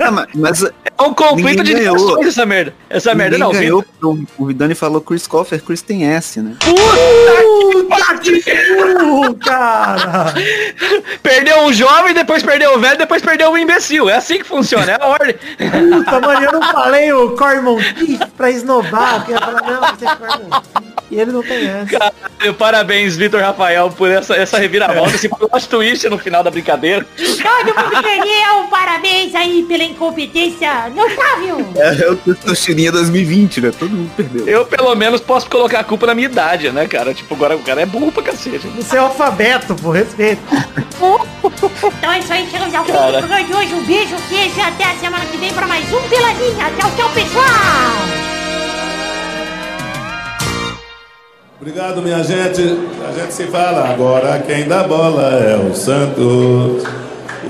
Ah, 0.00 0.10
mas, 0.34 0.62
É 0.64 1.02
um 1.02 1.12
conflito 1.14 1.62
de 1.62 1.72
gerações 1.72 2.26
essa 2.26 2.46
merda. 2.46 2.74
Essa 2.88 3.14
merda 3.14 3.36
não, 3.38 3.52
ganhou, 3.52 3.84
porque 4.00 4.26
o 4.38 4.46
Vidani 4.46 4.74
falou 4.74 5.00
Chris 5.00 5.26
Colfer, 5.26 5.62
Chris 5.62 5.82
tem 5.82 6.06
S, 6.06 6.40
né? 6.40 6.56
Puta 6.60 8.18
que 8.18 8.40
burro, 8.74 9.34
cara! 9.34 10.32
Perdeu 11.22 11.60
um 11.62 11.72
jovem, 11.72 12.14
depois 12.14 12.42
perdeu 12.42 12.74
o 12.76 12.80
velho, 12.80 12.98
depois 12.98 13.22
perdeu 13.22 13.52
o 13.52 13.58
imbecil. 13.58 14.08
É 14.10 14.16
assim 14.16 14.38
que 14.38 14.44
funciona, 14.44 14.92
é 14.92 14.98
a 15.00 15.06
ordem. 15.06 15.34
Puta, 15.34 16.20
mano, 16.20 16.44
eu 16.44 16.52
não 16.52 16.62
falei 16.72 17.12
o 17.12 17.30
Cormon 17.36 17.76
Teeth 17.98 18.28
pra 18.36 18.50
esnobar. 18.50 19.24
Eu 19.28 19.34
ia 19.34 19.40
falar, 19.40 19.62
não, 19.62 19.80
você 19.80 20.06
é 20.06 20.16
Cormon 20.16 20.60
E 21.12 21.20
ele 21.20 21.30
não 21.30 21.42
tem 21.42 21.66
essa. 21.68 21.90
Caralho, 21.90 22.54
parabéns, 22.54 23.16
Vitor 23.16 23.38
Rafael, 23.38 23.90
por 23.90 24.10
essa, 24.10 24.34
essa 24.34 24.56
reviravolta, 24.56 25.14
esse 25.14 25.28
plot 25.28 25.68
twist 25.68 26.08
no 26.08 26.16
final 26.16 26.42
da 26.42 26.50
brincadeira. 26.50 27.06
Todo 27.18 27.66
mundo 27.66 28.02
perdeu. 28.02 28.66
Parabéns 28.70 29.34
aí 29.34 29.62
pela 29.68 29.84
incompetência 29.84 30.88
notável. 30.88 31.70
É, 31.76 32.10
o 32.10 32.16
Testosterinha 32.16 32.90
2020, 32.92 33.60
né? 33.60 33.72
Todo 33.78 33.90
mundo 33.90 34.10
perdeu. 34.16 34.48
Eu, 34.48 34.64
pelo 34.64 34.94
menos, 34.94 35.20
posso 35.20 35.50
colocar 35.50 35.80
a 35.80 35.84
culpa 35.84 36.06
na 36.06 36.14
minha 36.14 36.28
idade, 36.28 36.70
né, 36.70 36.88
cara? 36.88 37.12
Tipo, 37.12 37.34
agora 37.34 37.56
o 37.56 37.62
cara 37.62 37.82
é 37.82 37.86
burro 37.86 38.10
pra 38.10 38.22
cacete. 38.22 38.66
Você 38.68 38.96
é 38.96 39.00
alfabeto, 39.00 39.74
pô, 39.74 39.90
respeito. 39.90 40.40
Então 41.98 42.10
é 42.10 42.20
isso 42.20 42.32
aí, 42.32 42.48
chegamos 42.50 42.74
ao 42.74 42.84
fim 42.86 42.92
do 42.92 42.98
programa 42.98 43.44
de 43.44 43.54
hoje. 43.54 43.74
Um 43.74 43.84
beijo, 43.84 44.16
queijo 44.30 44.58
e 44.58 44.62
até 44.62 44.84
a 44.84 44.94
semana 44.94 45.26
que 45.26 45.36
vem 45.36 45.52
pra 45.52 45.66
mais 45.66 45.84
um 45.92 46.00
Peladinha. 46.08 46.72
Tchau, 46.78 46.90
tchau, 46.96 47.10
pessoal. 47.10 48.41
Obrigado, 51.62 52.02
minha 52.02 52.24
gente. 52.24 52.60
A 53.08 53.12
gente 53.12 53.32
se 53.32 53.44
fala 53.44 53.88
agora. 53.88 54.42
Quem 54.44 54.66
dá 54.66 54.82
bola 54.82 55.30
é 55.34 55.54
o 55.54 55.72
Santos. 55.72 56.82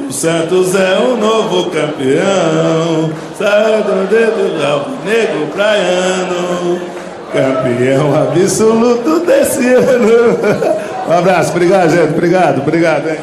O 0.07 0.13
Santos 0.13 0.75
é 0.75 0.99
o 0.99 1.17
novo 1.17 1.71
campeão. 1.71 3.11
Sai 3.39 3.83
do 3.83 4.07
dedo 4.11 4.51
do 4.59 5.07
negro 5.07 5.47
praiano. 5.55 6.79
Campeão 7.33 8.15
absoluto 8.15 9.21
desse 9.21 9.73
ano. 9.73 10.83
Um 11.09 11.19
abraço, 11.19 11.51
obrigado, 11.51 11.91
gente. 11.91 12.13
Obrigado, 12.13 12.61
obrigado, 12.61 13.09
hein? 13.09 13.19